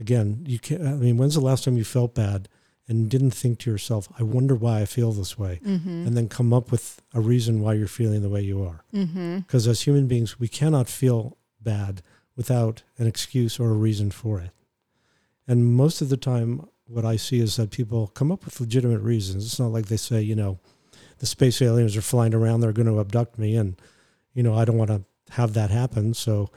again, 0.00 0.44
you 0.46 0.58
can't, 0.58 0.82
I 0.82 0.92
mean, 0.92 1.16
when's 1.16 1.34
the 1.34 1.40
last 1.40 1.64
time 1.64 1.76
you 1.76 1.84
felt 1.84 2.14
bad 2.14 2.48
and 2.86 3.08
didn't 3.08 3.30
think 3.30 3.58
to 3.60 3.70
yourself, 3.70 4.08
I 4.18 4.22
wonder 4.22 4.54
why 4.54 4.80
I 4.80 4.84
feel 4.84 5.12
this 5.12 5.38
way? 5.38 5.60
Mm-hmm. 5.64 6.06
And 6.06 6.16
then 6.16 6.28
come 6.28 6.52
up 6.52 6.70
with 6.70 7.00
a 7.14 7.20
reason 7.20 7.60
why 7.60 7.74
you're 7.74 7.86
feeling 7.86 8.22
the 8.22 8.28
way 8.28 8.42
you 8.42 8.62
are. 8.62 8.84
mm-hmm. 8.92 9.38
Because 9.38 9.66
as 9.66 9.82
human 9.82 10.06
beings, 10.06 10.38
we 10.38 10.48
cannot 10.48 10.88
feel 10.88 11.38
bad 11.60 12.02
without 12.36 12.82
an 12.98 13.06
excuse 13.06 13.58
or 13.58 13.70
a 13.70 13.74
reason 13.74 14.10
for 14.10 14.40
it. 14.40 14.50
And 15.48 15.74
most 15.74 16.02
of 16.02 16.08
the 16.08 16.16
time, 16.16 16.66
what 16.86 17.04
I 17.04 17.16
see 17.16 17.40
is 17.40 17.56
that 17.56 17.70
people 17.70 18.08
come 18.08 18.30
up 18.30 18.44
with 18.44 18.60
legitimate 18.60 19.00
reasons. 19.00 19.46
It's 19.46 19.58
not 19.58 19.72
like 19.72 19.86
they 19.86 19.96
say, 19.96 20.20
you 20.20 20.34
know, 20.34 20.58
the 21.18 21.26
space 21.26 21.62
aliens 21.62 21.96
are 21.96 22.02
flying 22.02 22.34
around, 22.34 22.60
they're 22.60 22.72
going 22.72 22.88
to 22.88 23.00
abduct 23.00 23.38
me, 23.38 23.56
and, 23.56 23.80
you 24.34 24.42
know, 24.42 24.54
I 24.54 24.64
don't 24.64 24.76
want 24.76 24.90
to 24.90 25.04
have 25.30 25.54
that 25.54 25.70
happen. 25.70 26.12
So 26.12 26.50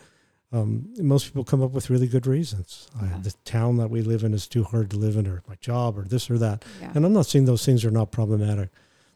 um, 0.52 0.94
most 0.98 1.26
people 1.26 1.44
come 1.44 1.62
up 1.62 1.72
with 1.72 1.90
really 1.90 2.08
good 2.08 2.26
reasons. 2.26 2.88
Yeah. 3.02 3.16
I, 3.16 3.20
the 3.20 3.34
town 3.44 3.78
that 3.78 3.90
we 3.90 4.02
live 4.02 4.24
in 4.24 4.34
is 4.34 4.48
too 4.48 4.64
hard 4.64 4.90
to 4.92 4.98
live 4.98 5.18
in, 5.18 5.28
or 5.28 5.44
my 5.48 5.56
job, 5.56 5.98
or 5.98 6.04
this 6.04 6.30
or 6.30 6.38
that. 6.38 6.64
Yeah. 6.82 6.92
And 6.96 7.06
I'm 7.06 7.14
not 7.14 7.26
saying 7.26 7.46
those 7.46 7.66
things 7.66 7.84
are 7.84 7.92
not 7.92 8.12
problematic, 8.12 8.70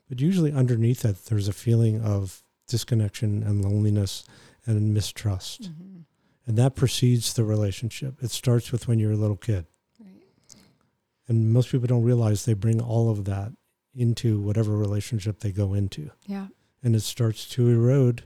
but 0.10 0.20
usually 0.20 0.52
underneath 0.52 1.02
that, 1.02 1.26
there's 1.26 1.48
a 1.48 1.54
feeling 1.54 2.02
of 2.02 2.44
disconnection 2.68 3.44
and 3.44 3.64
loneliness 3.64 4.24
and 4.66 4.94
mistrust. 4.94 5.64
Mhm. 5.72 6.04
And 6.48 6.58
that 6.58 6.76
precedes 6.76 7.34
the 7.34 7.44
relationship. 7.46 8.22
It 8.22 8.32
starts 8.32 8.72
with 8.72 8.88
when 8.88 9.00
you're 9.00 9.14
a 9.14 9.18
little 9.18 9.38
kid. 9.38 9.66
Right. 10.00 10.24
And 11.28 11.54
most 11.54 11.72
people 11.72 11.88
don't 11.88 12.04
realize 12.04 12.44
they 12.46 12.54
bring 12.56 12.82
all 12.82 13.10
of 13.10 13.26
that 13.26 13.54
into 13.94 14.40
whatever 14.40 14.76
relationship 14.78 15.40
they 15.40 15.52
go 15.52 15.74
into. 15.74 16.12
Yeah. 16.26 16.48
And 16.84 16.96
it 16.96 17.02
starts 17.02 17.48
to 17.50 17.70
erode 17.70 18.24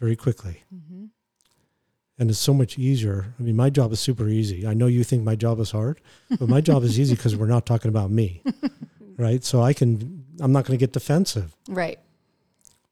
very 0.00 0.16
quickly. 0.16 0.64
Mm-hmm. 0.74 1.06
And 2.18 2.30
it's 2.30 2.38
so 2.40 2.52
much 2.52 2.78
easier. 2.78 3.32
I 3.38 3.42
mean, 3.42 3.54
my 3.54 3.70
job 3.70 3.92
is 3.92 4.00
super 4.00 4.28
easy. 4.28 4.66
I 4.66 4.74
know 4.74 4.86
you 4.86 5.04
think 5.04 5.22
my 5.22 5.36
job 5.36 5.60
is 5.60 5.70
hard, 5.70 6.00
but 6.38 6.48
my 6.48 6.60
job 6.60 6.82
is 6.82 6.98
easy 6.98 7.14
because 7.14 7.36
we're 7.36 7.46
not 7.46 7.64
talking 7.64 7.88
about 7.90 8.10
me, 8.10 8.42
right? 9.16 9.44
So 9.44 9.62
I 9.62 9.72
can, 9.72 10.24
I'm 10.40 10.50
not 10.50 10.64
going 10.64 10.76
to 10.76 10.82
get 10.82 10.92
defensive 10.92 11.54
Right. 11.68 11.98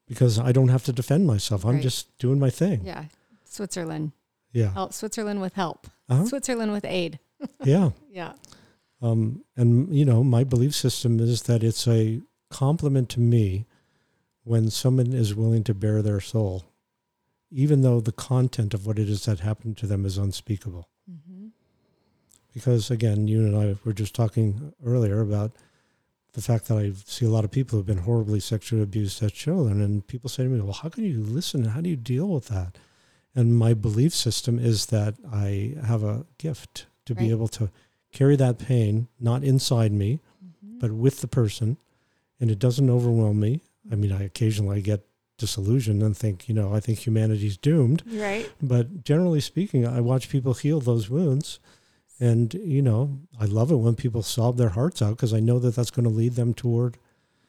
because 0.07 0.39
I 0.39 0.53
don't 0.53 0.69
have 0.69 0.85
to 0.85 0.93
defend 0.93 1.27
myself. 1.27 1.65
I'm 1.65 1.75
Right. 1.75 1.83
just 1.83 2.17
doing 2.19 2.39
my 2.39 2.51
thing. 2.51 2.83
Yeah. 2.85 3.07
Switzerland. 3.45 4.13
Yeah. 4.53 4.73
Help. 4.73 4.93
Switzerland 4.93 5.41
with 5.41 5.55
help. 5.55 5.89
Uh-huh. 6.09 6.27
Switzerland 6.27 6.73
with 6.73 6.85
aid. 6.85 7.19
Yeah. 7.65 7.91
Yeah. 8.11 8.33
Um, 9.03 9.45
and, 9.57 9.95
you 9.95 10.05
know, 10.07 10.25
my 10.25 10.43
belief 10.45 10.75
system 10.75 11.21
is 11.21 11.43
that 11.43 11.63
it's 11.63 11.87
a 11.87 12.23
compliment 12.49 13.09
to 13.11 13.21
me 13.21 13.67
when 14.45 14.71
someone 14.71 15.13
is 15.13 15.35
willing 15.35 15.65
to 15.65 15.75
bare 15.75 16.01
their 16.01 16.21
soul, 16.21 16.65
even 17.51 17.83
though 17.83 18.01
the 18.01 18.13
content 18.13 18.75
of 18.75 18.87
what 18.87 18.99
it 18.99 19.09
is 19.09 19.25
that 19.25 19.41
happened 19.41 19.77
to 19.79 19.87
them 19.87 20.05
is 20.05 20.19
unspeakable. 20.19 20.89
Mm-hmm. 21.11 21.49
Because, 22.53 22.91
again, 22.91 23.29
you 23.29 23.41
and 23.41 23.57
I 23.57 23.77
were 23.85 23.93
just 23.93 24.15
talking 24.15 24.73
earlier 24.85 25.21
about 25.21 25.53
the 26.33 26.43
fact 26.43 26.69
that 26.69 26.79
I 26.79 26.93
see 27.05 27.25
a 27.27 27.31
lot 27.31 27.45
of 27.45 27.51
people 27.51 27.73
who 27.73 27.79
have 27.79 27.87
been 27.87 28.05
horribly 28.05 28.41
sexually 28.41 28.83
abused 28.83 29.23
as 29.23 29.33
children. 29.33 29.81
And 29.81 30.07
people 30.07 30.29
say 30.31 30.43
to 30.43 30.49
me, 30.49 30.61
well, 30.61 30.73
how 30.73 30.89
can 30.89 31.05
you 31.05 31.23
listen? 31.23 31.65
How 31.65 31.81
do 31.81 31.89
you 31.89 31.97
deal 31.97 32.29
with 32.29 32.49
that? 32.49 32.77
And 33.35 33.59
my 33.59 33.75
belief 33.75 34.15
system 34.15 34.59
is 34.59 34.87
that 34.87 35.15
I 35.31 35.75
have 35.85 36.03
a 36.03 36.27
gift 36.39 36.87
to 37.05 37.15
be 37.15 37.31
able 37.31 37.49
to 37.49 37.71
carry 38.13 38.37
that 38.37 38.59
pain, 38.59 39.09
not 39.21 39.45
inside 39.45 39.93
me, 39.93 40.21
Mm-hmm. 40.45 40.79
but 40.79 40.93
with 40.93 41.21
the 41.21 41.29
person, 41.29 41.79
and 42.41 42.51
it 42.51 42.59
doesn't 42.59 42.91
overwhelm 42.91 43.41
me. 43.41 43.63
I 43.91 43.95
mean, 43.95 44.13
I 44.13 44.23
occasionally 44.23 44.83
get 44.83 45.07
disillusioned 45.39 46.03
and 46.03 46.17
think, 46.17 46.49
you 46.49 46.55
know, 46.55 46.75
I 46.75 46.81
think 46.81 47.01
humanity's 47.07 47.57
doomed. 47.57 48.03
Right. 48.07 48.51
But 48.63 49.05
generally 49.05 49.41
speaking, 49.41 49.87
I 49.87 50.01
watch 50.01 50.29
people 50.29 50.55
heal 50.55 50.81
those 50.81 51.11
wounds. 51.11 51.61
And, 52.19 52.55
you 52.55 52.81
know, 52.81 53.19
I 53.39 53.45
love 53.45 53.71
it 53.71 53.77
when 53.77 53.95
people 53.95 54.23
sob 54.23 54.57
their 54.57 54.71
hearts 54.71 55.03
out 55.03 55.11
because 55.11 55.35
I 55.35 55.41
know 55.41 55.59
that 55.59 55.75
that's 55.77 55.91
going 55.91 56.05
to 56.09 56.11
lead 56.15 56.35
them 56.35 56.55
toward 56.55 56.97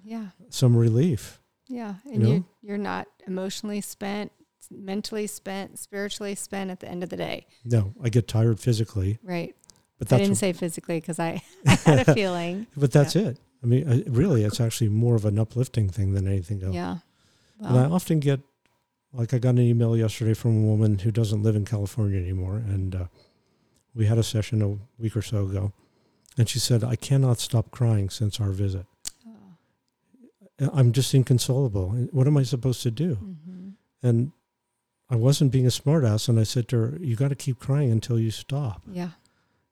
Yeah. 0.04 0.28
some 0.50 0.76
relief. 0.76 1.40
Yeah. 1.70 1.96
You 2.06 2.12
And 2.12 2.24
know? 2.24 2.30
you, 2.32 2.46
you're 2.62 2.78
not 2.78 3.08
emotionally 3.26 3.80
spent, 3.80 4.32
mentally 4.70 5.26
spent, 5.28 5.80
spiritually 5.80 6.36
spent 6.36 6.70
at 6.70 6.82
the 6.82 6.90
end 6.90 7.02
of 7.04 7.10
the 7.10 7.16
day. 7.18 7.46
No, 7.64 7.94
I 8.04 8.10
get 8.10 8.28
tired 8.28 8.60
physically, 8.60 9.20
Right. 9.24 9.56
but 9.98 10.12
I 10.12 10.18
didn't 10.18 10.36
say 10.36 10.52
physically 10.52 11.00
because 11.00 11.20
I, 11.20 11.42
I 11.66 11.70
had 11.86 12.08
a 12.08 12.14
feeling. 12.14 12.68
but 12.76 12.92
that's 12.92 13.16
it. 13.16 13.40
I 13.64 13.66
mean, 13.68 13.90
I, 13.90 14.04
really, 14.10 14.44
it's 14.44 14.60
actually 14.60 14.90
more 14.90 15.16
of 15.16 15.24
an 15.26 15.40
uplifting 15.40 15.88
thing 15.90 16.12
than 16.14 16.28
anything 16.28 16.62
else. 16.62 16.76
Yeah. 16.76 16.98
And 17.60 17.78
I 17.78 17.86
often 17.86 18.20
get, 18.20 18.40
like, 19.14 19.34
I 19.34 19.40
got 19.40 19.50
an 19.52 19.60
email 19.60 19.96
yesterday 19.98 20.34
from 20.34 20.58
a 20.58 20.68
woman 20.68 21.00
who 21.00 21.12
doesn't 21.12 21.42
live 21.44 21.56
in 21.56 21.66
California 21.66 22.20
anymore. 22.20 22.58
And 22.58 22.96
uh, 22.96 23.06
we 23.96 24.06
had 24.06 24.18
a 24.18 24.24
session 24.24 24.62
a 24.62 24.78
week 25.02 25.16
or 25.16 25.22
so 25.22 25.46
ago. 25.46 25.74
And 26.38 26.48
she 26.48 26.60
said, 26.60 26.84
I 26.84 26.96
cannot 26.96 27.40
stop 27.40 27.72
crying 27.72 28.10
since 28.10 28.40
our 28.40 28.52
visit. 28.52 28.86
oh, 30.62 30.70
I'm 30.74 30.92
just 30.92 31.14
inconsolable. 31.14 31.90
What 32.12 32.28
am 32.28 32.38
I 32.38 32.44
supposed 32.44 32.84
to 32.84 32.92
do? 32.92 33.16
mhm. 33.16 33.74
And 34.04 34.32
I 35.10 35.16
wasn't 35.16 35.52
being 35.52 35.66
a 35.66 35.70
smartass. 35.70 36.30
And 36.30 36.40
I 36.40 36.44
said 36.44 36.68
to 36.70 36.78
her, 36.78 36.98
You 37.02 37.16
got 37.16 37.30
to 37.30 37.36
keep 37.36 37.58
crying 37.60 37.92
until 37.92 38.20
you 38.20 38.30
stop. 38.32 38.84
Yeah. 38.92 39.12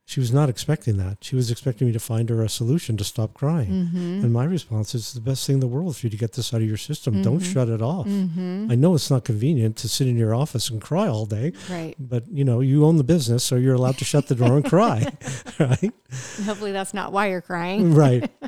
She 0.08 0.20
was 0.20 0.32
not 0.32 0.50
expecting 0.50 0.98
that. 0.98 1.18
She 1.24 1.36
was 1.36 1.50
expecting 1.50 1.88
me 1.88 1.94
to 1.94 2.00
find 2.00 2.30
her 2.30 2.44
a 2.44 2.48
solution 2.50 2.96
to 2.98 3.04
stop 3.04 3.34
crying. 3.34 3.72
Mm-hmm. 3.88 4.24
And 4.24 4.32
my 4.32 4.44
response 4.46 4.94
is, 4.94 5.14
the 5.14 5.20
best 5.20 5.48
thing 5.48 5.56
in 5.56 5.60
the 5.62 5.68
world 5.68 5.98
for 5.98 6.06
you 6.06 6.12
to 6.12 6.18
get 6.18 6.34
this 6.34 6.54
out 6.54 6.62
of 6.62 6.68
your 6.68 6.78
system. 6.78 7.24
Don't 7.24 7.40
Mhm. 7.40 7.52
shut 7.54 7.70
it 7.70 7.82
off. 7.82 8.06
Mm-hmm. 8.06 8.68
I 8.70 8.76
know 8.76 8.94
it's 8.94 9.10
not 9.10 9.24
convenient 9.26 9.78
to 9.78 9.90
sit 9.90 10.08
in 10.08 10.16
your 10.16 10.36
office 10.36 10.70
and 10.70 10.80
cry 10.80 11.08
all 11.08 11.26
day, 11.26 11.54
Right. 11.72 11.96
but 12.00 12.28
you 12.32 12.44
know, 12.46 12.60
you 12.60 12.86
own 12.86 12.98
the 12.98 13.04
business, 13.04 13.44
so 13.44 13.56
you're 13.56 13.74
allowed 13.74 13.98
to 13.98 14.06
shut 14.06 14.28
the 14.28 14.36
door 14.36 14.56
and 14.58 14.66
cry, 14.66 15.12
right? 15.60 15.92
Hopefully 16.46 16.72
that's 16.72 16.94
not 16.94 17.12
why 17.12 17.30
you're 17.30 17.42
crying. 17.42 17.94
Right. 17.96 18.32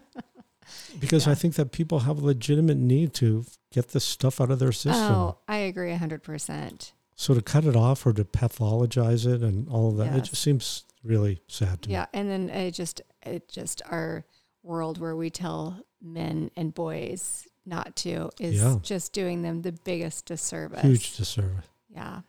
Because 1.00 1.28
I 1.28 1.36
think 1.36 1.56
that 1.56 1.72
people 1.72 2.00
have 2.00 2.18
a 2.20 2.26
legitimate 2.26 2.78
need 2.78 3.14
to 3.16 3.46
get 3.72 3.90
this 3.90 4.04
stuff 4.04 4.42
out 4.42 4.50
of 4.50 4.58
their 4.60 4.72
system. 4.72 5.12
Oh, 5.14 5.38
I 5.48 5.58
agree 5.58 5.92
100%. 5.94 6.92
So 7.16 7.34
to 7.36 7.42
cut 7.42 7.66
it 7.66 7.76
off 7.76 8.06
or 8.06 8.14
to 8.14 8.24
pathologize 8.26 9.26
it 9.32 9.42
and 9.44 9.70
all 9.70 9.90
of 9.92 9.98
that, 9.98 10.16
it 10.16 10.22
just 10.24 10.42
seems 10.42 10.86
really 11.08 11.42
sad 11.48 11.82
to 11.84 11.90
me. 11.90 11.94
Yeah. 11.94 12.06
And 12.14 12.30
then 12.30 12.50
it 12.50 12.72
just, 12.72 13.02
it 13.26 13.48
just 13.50 13.82
our 13.90 14.26
world 14.64 15.00
where 15.00 15.16
we 15.16 15.30
tell 15.30 15.80
men 16.02 16.52
and 16.56 16.74
boys 16.74 17.48
not 17.66 17.96
to 17.98 18.30
is 18.40 18.56
Yeah. 18.62 18.78
just 18.82 19.14
doing 19.14 19.42
them 19.42 19.62
the 19.62 19.72
biggest 19.72 20.26
disservice. 20.26 20.82
Huge 20.82 21.16
disservice. 21.18 21.66
Yeah. 21.90 22.22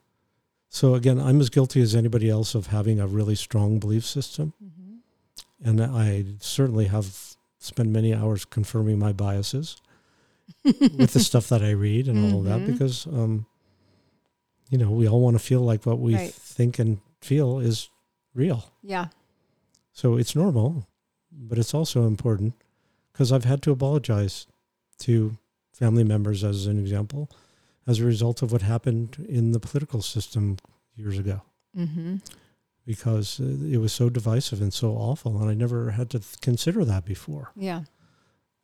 So 0.70 0.94
again, 0.94 1.18
I'm 1.20 1.40
as 1.40 1.48
guilty 1.50 1.80
as 1.80 1.94
anybody 1.94 2.28
else 2.28 2.54
of 2.54 2.68
having 2.68 3.00
a 3.00 3.06
really 3.06 3.34
strong 3.34 3.78
belief 3.78 4.04
system. 4.04 4.52
Mm-hmm. 4.62 5.68
And 5.68 5.82
I 5.82 6.24
certainly 6.40 6.86
have 6.86 7.34
spent 7.58 7.88
many 7.88 8.14
hours 8.14 8.44
confirming 8.44 8.98
my 8.98 9.12
biases. 9.12 9.76
with 10.64 11.12
the 11.12 11.20
stuff 11.20 11.48
that 11.50 11.62
I 11.62 11.70
read 11.72 12.08
and 12.08 12.32
all 12.32 12.38
of 12.40 12.46
that 12.46 12.60
Mhm. 12.60 12.72
because 12.72 13.06
um 13.06 13.44
you 14.70 14.78
know, 14.78 14.90
we 14.90 15.06
all 15.08 15.20
want 15.20 15.34
to 15.34 15.38
feel 15.42 15.60
like 15.60 15.84
what 15.86 15.98
we 15.98 16.14
Right. 16.14 16.32
think 16.32 16.78
and 16.78 17.00
feel 17.20 17.58
is 17.58 17.88
real. 18.38 18.72
Yeah. 18.82 19.08
So 19.92 20.16
it's 20.16 20.34
normal, 20.36 20.86
but 21.30 21.58
it's 21.58 21.74
also 21.74 22.06
important 22.06 22.54
because 23.12 23.32
I've 23.32 23.44
had 23.44 23.62
to 23.62 23.72
apologize 23.72 24.46
to 25.00 25.36
family 25.72 26.04
members, 26.04 26.44
as 26.44 26.66
an 26.66 26.78
example, 26.78 27.28
as 27.86 27.98
a 28.00 28.04
result 28.04 28.42
of 28.42 28.52
what 28.52 28.62
happened 28.62 29.26
in 29.28 29.52
the 29.52 29.60
political 29.60 30.02
system 30.02 30.56
years 30.94 31.18
ago. 31.18 31.42
Mm-hmm. 31.76 32.16
Because 32.86 33.38
uh, 33.40 33.44
it 33.70 33.78
was 33.78 33.92
so 33.92 34.08
divisive 34.08 34.62
and 34.62 34.72
so 34.72 34.92
awful, 34.92 35.40
and 35.40 35.50
I 35.50 35.54
never 35.54 35.90
had 35.90 36.08
to 36.10 36.20
th- 36.20 36.40
consider 36.40 36.84
that 36.84 37.04
before. 37.04 37.50
Yeah. 37.54 37.82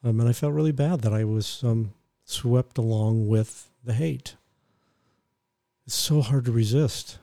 Um, 0.02 0.20
and 0.20 0.28
I 0.28 0.32
felt 0.32 0.54
really 0.54 0.72
bad 0.72 1.00
that 1.02 1.12
I 1.12 1.24
was 1.24 1.62
um, 1.64 1.92
swept 2.24 2.78
along 2.78 3.28
with 3.28 3.70
the 3.84 3.92
hate. 3.94 4.36
It's 5.86 5.94
so 5.94 6.22
hard 6.22 6.46
to 6.46 6.52
resist 6.52 7.18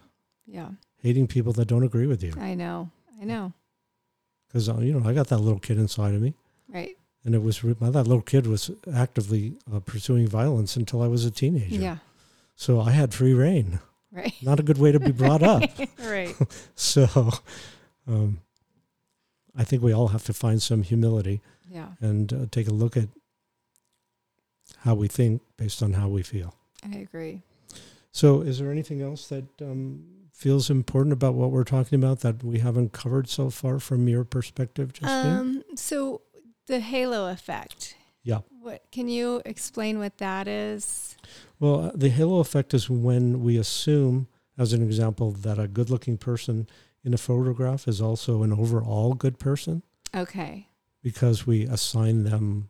Yeah. 0.46 0.70
Hating 1.02 1.28
people 1.28 1.54
that 1.54 1.66
don't 1.68 1.84
agree 1.84 2.08
with 2.08 2.24
you. 2.24 2.34
I 2.40 2.54
know. 2.54 2.90
I 3.22 3.26
know. 3.26 3.54
Because 4.48 4.70
uh, 4.70 4.78
you 4.80 4.94
know, 4.94 5.08
I 5.08 5.14
got 5.14 5.28
that 5.28 5.38
little 5.40 5.60
kid 5.60 5.78
inside 5.78 6.14
of 6.14 6.22
me, 6.22 6.34
Right. 6.68 6.98
and 7.24 7.34
it 7.36 7.42
was 7.42 7.62
that 7.62 7.78
little 8.08 8.22
kid 8.22 8.48
was 8.48 8.70
actively 8.94 9.54
uh, 9.74 9.80
pursuing 9.80 10.28
violence 10.28 10.76
until 10.76 11.02
I 11.02 11.08
was 11.08 11.24
a 11.26 11.32
teenager. 11.32 11.76
Yeah. 11.76 11.98
So 12.56 12.80
I 12.82 12.92
had 12.92 13.14
free 13.14 13.34
reign. 13.34 13.80
Right. 14.12 14.34
Not 14.42 14.60
a 14.60 14.64
good 14.64 14.78
way 14.78 14.92
to 14.92 15.00
be 15.00 15.12
brought 15.12 15.42
up. 15.42 15.64
right. 16.00 16.36
So, 16.76 17.32
um, 18.08 18.42
I 19.56 19.64
think 19.64 19.82
we 19.82 19.94
all 19.94 20.10
have 20.10 20.26
to 20.26 20.34
find 20.34 20.62
some 20.62 20.84
humility 20.84 21.40
Yeah. 21.70 21.90
and 22.02 22.32
uh, 22.34 22.46
take 22.52 22.68
a 22.68 22.74
look 22.74 22.98
at 22.98 23.08
how 24.80 24.96
we 24.96 25.08
think 25.08 25.42
based 25.58 25.82
on 25.82 25.94
how 25.94 26.10
we 26.10 26.24
feel. 26.24 26.56
I 26.84 26.98
agree. 26.98 27.42
So, 28.12 28.42
is 28.42 28.60
there 28.60 28.72
anything 28.72 29.02
else 29.02 29.28
that 29.30 29.46
um, 29.62 30.04
feels 30.42 30.72
important 30.72 31.14
about 31.14 31.36
what 31.36 31.52
we're 31.52 31.64
talking 31.64 31.96
about 32.04 32.22
that 32.22 32.44
we 32.44 32.58
haven't 32.58 32.92
covered 32.94 33.30
so 33.30 33.52
far 33.52 33.78
from 33.80 34.08
your 34.08 34.24
perspective, 34.24 34.92
Justine? 34.92 35.38
Um, 35.38 35.64
so 35.76 36.22
the 36.66 36.80
halo 36.80 37.30
effect. 37.32 37.96
Yeah. 38.24 38.40
What 38.60 38.84
can 38.92 39.08
you 39.08 39.42
explain 39.46 40.00
what 40.00 40.18
that 40.18 40.48
is? 40.48 41.16
well, 41.60 41.86
uh, 41.86 41.92
the 41.94 42.10
halo 42.10 42.40
effect 42.40 42.74
is 42.74 42.90
when 42.90 43.44
we 43.44 43.56
assume, 43.58 44.28
as 44.58 44.74
an 44.74 44.82
example, 44.82 45.32
that 45.32 45.60
a 45.60 45.68
good-looking 45.68 46.18
person 46.18 46.68
in 47.04 47.14
a 47.14 47.18
photograph 47.18 47.88
is 47.88 48.02
also 48.02 48.42
an 48.42 48.52
overall 48.52 49.14
good 49.14 49.38
person 49.38 49.84
Okay. 50.16 50.68
because 51.04 51.46
we 51.46 51.66
assign 51.66 52.24
them 52.24 52.70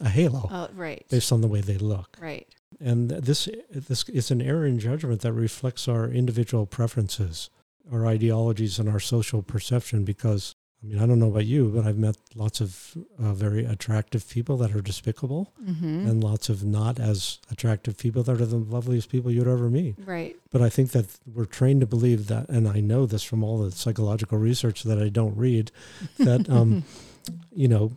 a 0.00 0.08
halo 0.10 0.48
Oh, 0.50 0.68
right. 0.74 1.04
based 1.08 1.32
on 1.32 1.40
the 1.40 1.48
way 1.48 1.60
they 1.62 1.78
look. 1.78 2.18
Right. 2.20 2.46
And 2.80 3.10
this 3.10 3.48
this 3.70 4.08
is 4.08 4.30
an 4.30 4.40
error 4.40 4.64
in 4.66 4.78
judgment 4.78 5.20
that 5.22 5.32
reflects 5.32 5.88
our 5.88 6.08
individual 6.08 6.66
preferences, 6.66 7.50
our 7.92 8.06
ideologies, 8.06 8.78
and 8.78 8.88
our 8.88 9.00
social 9.00 9.42
perception. 9.42 10.04
Because 10.04 10.54
I 10.80 10.86
mean, 10.86 10.98
I 11.00 11.06
don't 11.06 11.18
know 11.18 11.30
about 11.30 11.44
you, 11.46 11.70
but 11.74 11.84
I've 11.86 11.98
met 11.98 12.16
lots 12.36 12.60
of 12.60 12.96
uh, 13.20 13.32
very 13.34 13.64
attractive 13.64 14.28
people 14.30 14.56
that 14.58 14.72
are 14.76 14.80
despicable, 14.80 15.52
Mm-hmm. 15.60 16.06
and 16.08 16.22
lots 16.22 16.48
of 16.48 16.62
not 16.62 17.00
as 17.00 17.40
attractive 17.50 17.98
people 17.98 18.22
that 18.22 18.40
are 18.40 18.46
the 18.46 18.56
loveliest 18.58 19.10
people 19.10 19.32
you'd 19.32 19.48
ever 19.48 19.68
meet. 19.68 19.96
right. 20.06 20.36
But 20.52 20.62
I 20.62 20.68
think 20.68 20.92
that 20.92 21.06
we're 21.26 21.46
trained 21.46 21.80
to 21.80 21.86
believe 21.86 22.28
that, 22.28 22.48
and 22.48 22.68
I 22.68 22.78
know 22.78 23.06
this 23.06 23.24
from 23.24 23.42
all 23.42 23.58
the 23.58 23.72
psychological 23.72 24.38
research 24.38 24.84
that 24.84 25.02
I 25.02 25.08
don't 25.08 25.36
read, 25.36 25.72
that 26.18 26.48
um, 26.48 26.84
you 27.52 27.66
know, 27.66 27.90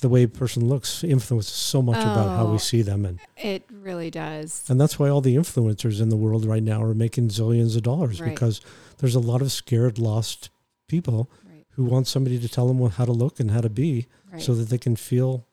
the 0.00 0.08
way 0.08 0.22
a 0.24 0.28
person 0.28 0.68
looks 0.68 1.04
influences 1.04 1.52
so 1.52 1.80
much 1.82 1.96
about 2.00 2.36
how 2.36 2.46
Oh. 2.46 2.52
we 2.52 2.58
see 2.58 2.82
them, 2.82 3.04
and 3.04 3.18
it 3.36 3.64
really 3.70 4.10
does. 4.10 4.64
and 4.68 4.80
that's 4.80 4.98
why 4.98 5.08
all 5.08 5.20
the 5.20 5.36
influencers 5.36 6.00
in 6.00 6.08
the 6.08 6.16
world 6.16 6.44
right 6.44 6.62
now 6.62 6.82
are 6.82 6.94
making 6.94 7.28
zillions 7.28 7.76
of 7.76 7.82
dollars 7.82 8.20
Right. 8.20 8.30
because 8.30 8.60
there's 8.98 9.14
a 9.14 9.20
lot 9.20 9.42
of 9.42 9.52
scared, 9.52 9.98
lost 9.98 10.50
people 10.88 11.30
Right. 11.48 11.66
who 11.70 11.84
want 11.84 12.06
somebody 12.08 12.38
to 12.38 12.48
tell 12.48 12.66
them 12.68 12.80
how 12.90 13.04
to 13.04 13.12
look 13.12 13.38
and 13.40 13.50
how 13.50 13.60
to 13.60 13.70
be 13.70 14.06
Right. 14.32 14.42
so 14.42 14.54
that 14.54 14.68
they 14.68 14.78
can 14.78 14.96
feel 14.96 15.46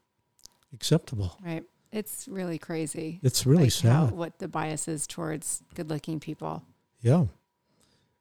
acceptable. 0.73 1.37
right. 1.43 1.63
It's 1.91 2.27
really 2.27 2.57
crazy. 2.57 3.19
It's 3.23 3.45
really 3.45 3.63
like 3.65 3.73
how, 3.79 4.07
sad. 4.07 4.11
what 4.17 4.39
the 4.39 4.47
bias 4.49 4.87
is 4.89 5.07
towards 5.07 5.63
good-looking 5.73 6.19
people. 6.19 6.63
Yeah. 7.01 7.25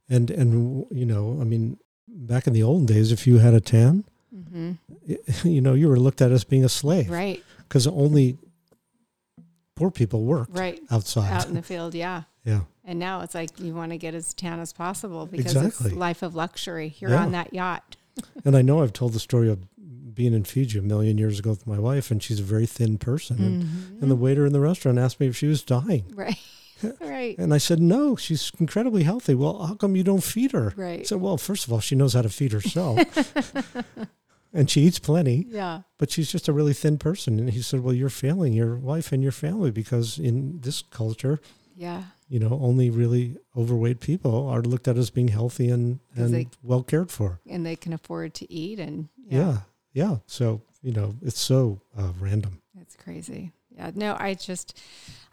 And, 0.08 0.30
and, 0.30 0.86
you 0.92 1.04
know, 1.04 1.38
I 1.40 1.44
mean, 1.44 1.78
back 2.06 2.46
in 2.46 2.52
the 2.52 2.62
old 2.62 2.86
days, 2.86 3.10
if 3.10 3.26
you 3.26 3.38
had 3.38 3.54
a 3.54 3.60
tan, 3.60 4.04
Mm-hmm. 4.36 5.48
you 5.48 5.60
know, 5.60 5.74
you 5.74 5.88
were 5.88 5.98
looked 5.98 6.20
at 6.20 6.30
as 6.32 6.44
being 6.44 6.64
a 6.64 6.68
slave 6.68 7.10
Right. 7.10 7.42
because 7.68 7.86
only 7.86 8.36
poor 9.74 9.90
people 9.90 10.24
worked 10.24 10.56
Right. 10.56 10.80
outside. 10.90 11.32
Out 11.32 11.48
in 11.48 11.54
the 11.54 11.62
field. 11.62 11.94
Yeah. 11.94 12.22
yeah. 12.44 12.60
And 12.84 12.98
now 12.98 13.20
it's 13.22 13.34
like 13.34 13.58
you 13.58 13.74
want 13.74 13.92
to 13.92 13.98
get 13.98 14.14
as 14.14 14.32
tan 14.34 14.60
as 14.60 14.72
possible 14.72 15.26
because 15.26 15.54
Exactly. 15.56 15.88
it's 15.90 15.96
life 15.96 16.22
of 16.22 16.34
luxury. 16.34 16.94
You're 16.98 17.10
Yeah. 17.10 17.24
on 17.24 17.32
that 17.32 17.52
yacht. 17.54 17.96
And 18.44 18.56
I 18.56 18.62
know 18.62 18.82
I've 18.82 18.92
told 18.94 19.12
the 19.12 19.20
story 19.20 19.48
of 19.50 19.58
being 20.14 20.32
in 20.32 20.44
Fiji 20.44 20.78
a 20.78 20.82
million 20.82 21.18
years 21.18 21.38
ago 21.38 21.50
with 21.50 21.66
my 21.66 21.78
wife, 21.78 22.10
and 22.10 22.22
she's 22.22 22.40
a 22.40 22.42
very 22.42 22.64
thin 22.64 22.96
person. 22.96 23.36
And, 23.38 23.62
Mhm. 23.64 24.02
and 24.02 24.10
the 24.10 24.16
waiter 24.16 24.46
in 24.46 24.54
the 24.54 24.60
restaurant 24.60 24.98
asked 24.98 25.20
me 25.20 25.26
if 25.26 25.36
she 25.36 25.46
was 25.46 25.62
dying. 25.62 26.04
right. 26.14 26.38
right. 27.00 27.36
And 27.38 27.52
I 27.52 27.58
said, 27.58 27.80
no, 27.80 28.16
she's 28.16 28.50
incredibly 28.58 29.02
healthy. 29.02 29.34
Well, 29.34 29.66
how 29.66 29.74
come 29.74 29.94
you 29.96 30.02
don't 30.04 30.22
feed 30.22 30.52
her? 30.52 30.72
I 30.76 30.80
Right. 30.80 31.06
said, 31.06 31.20
well, 31.20 31.36
first 31.36 31.66
of 31.66 31.72
all, 31.72 31.80
she 31.80 31.94
knows 31.94 32.14
how 32.14 32.22
to 32.22 32.28
feed 32.30 32.52
herself. 32.52 32.98
And 34.56 34.70
she 34.70 34.82
eats 34.82 34.98
plenty, 34.98 35.46
Yeah. 35.50 35.82
but 35.98 36.10
she's 36.10 36.30
just 36.30 36.48
a 36.48 36.52
really 36.52 36.72
thin 36.74 36.98
person. 36.98 37.38
And 37.38 37.50
he 37.50 37.62
said, 37.62 37.80
well, 37.80 37.94
you're 37.94 38.08
failing 38.08 38.52
your 38.52 38.76
wife 38.76 39.12
and 39.12 39.22
your 39.22 39.32
family 39.32 39.70
because 39.70 40.18
in 40.18 40.60
this 40.60 40.82
culture, 40.82 41.40
Yeah. 41.76 42.04
you 42.28 42.38
know, 42.38 42.58
only 42.62 42.90
really 42.90 43.36
overweight 43.56 44.00
people 44.00 44.48
are 44.48 44.62
looked 44.62 44.88
at 44.88 44.96
as 44.96 45.10
being 45.10 45.28
healthy 45.28 45.68
and, 45.68 46.00
and 46.14 46.32
they- 46.34 46.48
well 46.62 46.82
cared 46.82 47.10
for. 47.10 47.40
And 47.48 47.64
they 47.66 47.76
can 47.76 47.92
afford 47.92 48.34
to 48.34 48.52
eat. 48.52 48.78
And 48.80 49.08
Yeah. 49.28 49.58
yeah. 49.92 50.16
So, 50.26 50.62
you 50.82 50.92
know, 50.92 51.14
it's 51.22 51.40
so 51.40 51.80
uh, 51.96 52.12
random. 52.18 52.62
It's 52.80 52.96
crazy. 52.96 53.52
Yeah. 53.76 53.90
No, 53.94 54.16
I 54.18 54.34
just, 54.34 54.78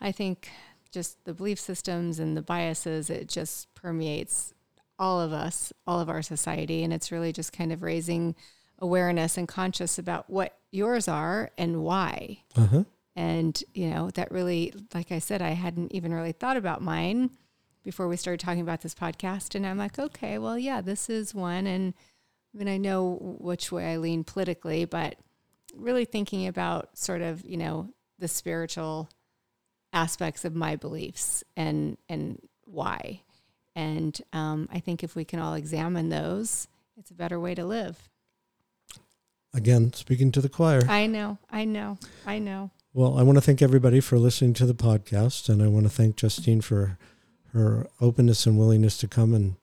I 0.01 0.11
think 0.11 0.49
just 0.91 1.24
the 1.26 1.34
belief 1.34 1.59
systems 1.59 2.19
and 2.19 2.36
the 2.36 2.41
biases, 2.41 3.09
it 3.09 3.28
just 3.30 3.74
permeates 3.74 4.53
all 4.99 5.19
of 5.21 5.32
us, 5.34 5.74
all 5.88 5.99
of 5.99 6.09
our 6.09 6.21
society. 6.21 6.84
And 6.84 6.91
it's 6.93 7.11
really 7.11 7.32
just 7.34 7.51
kind 7.53 7.71
of 7.71 7.82
raising 7.82 8.36
awareness 8.80 9.38
and 9.38 9.47
conscious 9.47 9.97
about 9.97 10.30
what 10.30 10.57
yours 10.71 11.07
are 11.07 11.51
and 11.57 11.84
why. 11.84 12.39
Uh 12.55 12.65
huh. 12.65 12.84
And, 13.15 13.63
you 13.74 13.91
know, 13.91 14.09
that 14.11 14.32
really, 14.32 14.74
like 14.93 15.11
I 15.11 15.19
said, 15.19 15.41
I 15.41 15.51
hadn't 15.51 15.93
even 15.93 16.13
really 16.13 16.32
thought 16.32 16.57
about 16.57 16.82
mine 16.82 17.30
before 17.84 18.07
we 18.07 18.17
started 18.17 18.39
talking 18.39 18.61
about 18.61 18.82
this 18.82 18.95
podcast. 18.95 19.53
And 19.55 19.67
I'm 19.67 19.78
like, 19.78 19.99
okay, 19.99 20.39
well, 20.39 20.57
yeah, 20.57 20.82
this 20.82 21.09
is 21.09 21.36
one. 21.36 21.67
And 21.67 21.93
I 22.53 22.57
mean, 22.57 22.67
I 22.67 22.78
know 22.78 23.17
which 23.39 23.71
way 23.71 23.93
I 23.93 23.97
lean 23.97 24.24
politically, 24.24 24.86
but 24.86 25.15
really 25.76 26.05
thinking 26.05 26.47
about 26.47 26.97
sort 26.97 27.21
of, 27.21 27.45
you 27.45 27.57
know, 27.57 27.89
the 28.17 28.28
spiritual 28.28 29.09
aspects 29.91 30.43
of 30.43 30.55
my 30.55 30.76
beliefs 30.76 31.43
and, 31.55 31.97
and 32.09 32.41
why. 32.65 33.21
And 33.76 34.19
um, 34.34 34.69
I 34.71 34.80
think 34.80 35.03
if 35.03 35.15
we 35.15 35.26
can 35.26 35.39
all 35.39 35.53
examine 35.53 36.09
those, 36.09 36.67
it's 36.97 37.11
a 37.11 37.15
better 37.15 37.39
way 37.39 37.53
to 37.55 37.65
live. 37.65 38.09
Again, 39.54 39.93
speaking 39.93 40.32
to 40.32 40.41
the 40.41 40.49
choir. 40.49 40.82
I 40.89 41.06
know, 41.06 41.38
I 41.51 41.66
know, 41.66 41.97
I 42.26 42.39
know. 42.39 42.72
Well, 42.93 43.18
I 43.20 43.24
want 43.24 43.38
to 43.38 43.41
thank 43.41 43.62
everybody 43.62 43.99
for 43.99 44.18
listening 44.18 44.54
to 44.56 44.66
the 44.66 44.74
podcast, 44.74 45.47
and 45.49 45.62
I 45.62 45.68
want 45.68 45.86
to 45.86 45.89
thank 45.91 46.16
Justine 46.16 46.62
for 46.62 46.97
her 47.54 47.86
openness 48.01 48.45
and 48.47 48.58
willingness 48.58 48.97
to 48.99 49.08
come 49.08 49.34
and 49.34 49.56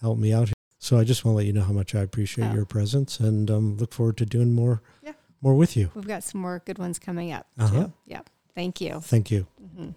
help 0.00 0.18
me 0.18 0.32
out. 0.32 0.48
Here. 0.48 0.54
So 0.78 0.98
I 0.98 1.04
just 1.04 1.24
want 1.24 1.34
to 1.34 1.36
let 1.36 1.46
you 1.46 1.52
know 1.52 1.62
how 1.62 1.72
much 1.72 1.94
I 1.94 2.00
appreciate 2.00 2.50
Oh. 2.50 2.54
your 2.54 2.64
presence, 2.64 3.20
and 3.20 3.50
um, 3.50 3.76
look 3.76 3.92
forward 3.92 4.16
to 4.18 4.26
doing 4.26 4.52
more, 4.52 4.82
Yeah. 5.04 5.12
more 5.40 5.54
with 5.54 5.76
you. 5.76 5.90
We've 5.94 6.06
got 6.08 6.24
some 6.24 6.40
more 6.40 6.60
good 6.64 6.78
ones 6.78 6.98
coming 6.98 7.32
up 7.32 7.46
Uh-huh. 7.58 7.84
too. 7.84 7.92
Yep. 8.06 8.30
Thank 8.54 8.80
you. 8.80 9.00
Thank 9.00 9.30
you. 9.30 9.46
hmm 9.76 9.90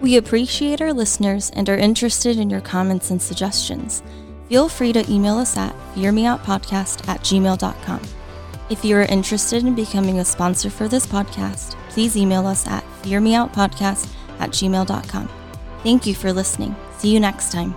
We 0.00 0.16
appreciate 0.16 0.80
our 0.80 0.92
listeners 0.94 1.50
and 1.50 1.68
are 1.68 1.76
interested 1.76 2.38
in 2.38 2.48
your 2.50 2.60
comments 2.60 3.10
and 3.10 3.20
suggestions. 3.20 4.02
Feel 4.48 4.68
free 4.68 4.92
to 4.92 5.10
email 5.10 5.36
us 5.38 5.56
at 5.56 5.74
fearmeoutpodcast 5.94 7.08
at 7.08 7.20
gmail.com. 7.20 8.00
If 8.70 8.84
you 8.84 8.96
are 8.96 9.02
interested 9.02 9.64
in 9.64 9.74
becoming 9.74 10.18
a 10.18 10.24
sponsor 10.24 10.70
for 10.70 10.88
this 10.88 11.06
podcast, 11.06 11.74
please 11.90 12.16
email 12.16 12.46
us 12.46 12.66
at 12.66 12.84
fearmeoutpodcast 13.02 14.14
at 14.40 14.50
gmail.com. 14.50 15.28
Thank 15.82 16.06
you 16.06 16.14
for 16.14 16.32
listening. 16.32 16.74
See 16.98 17.12
you 17.12 17.20
next 17.20 17.52
time. 17.52 17.74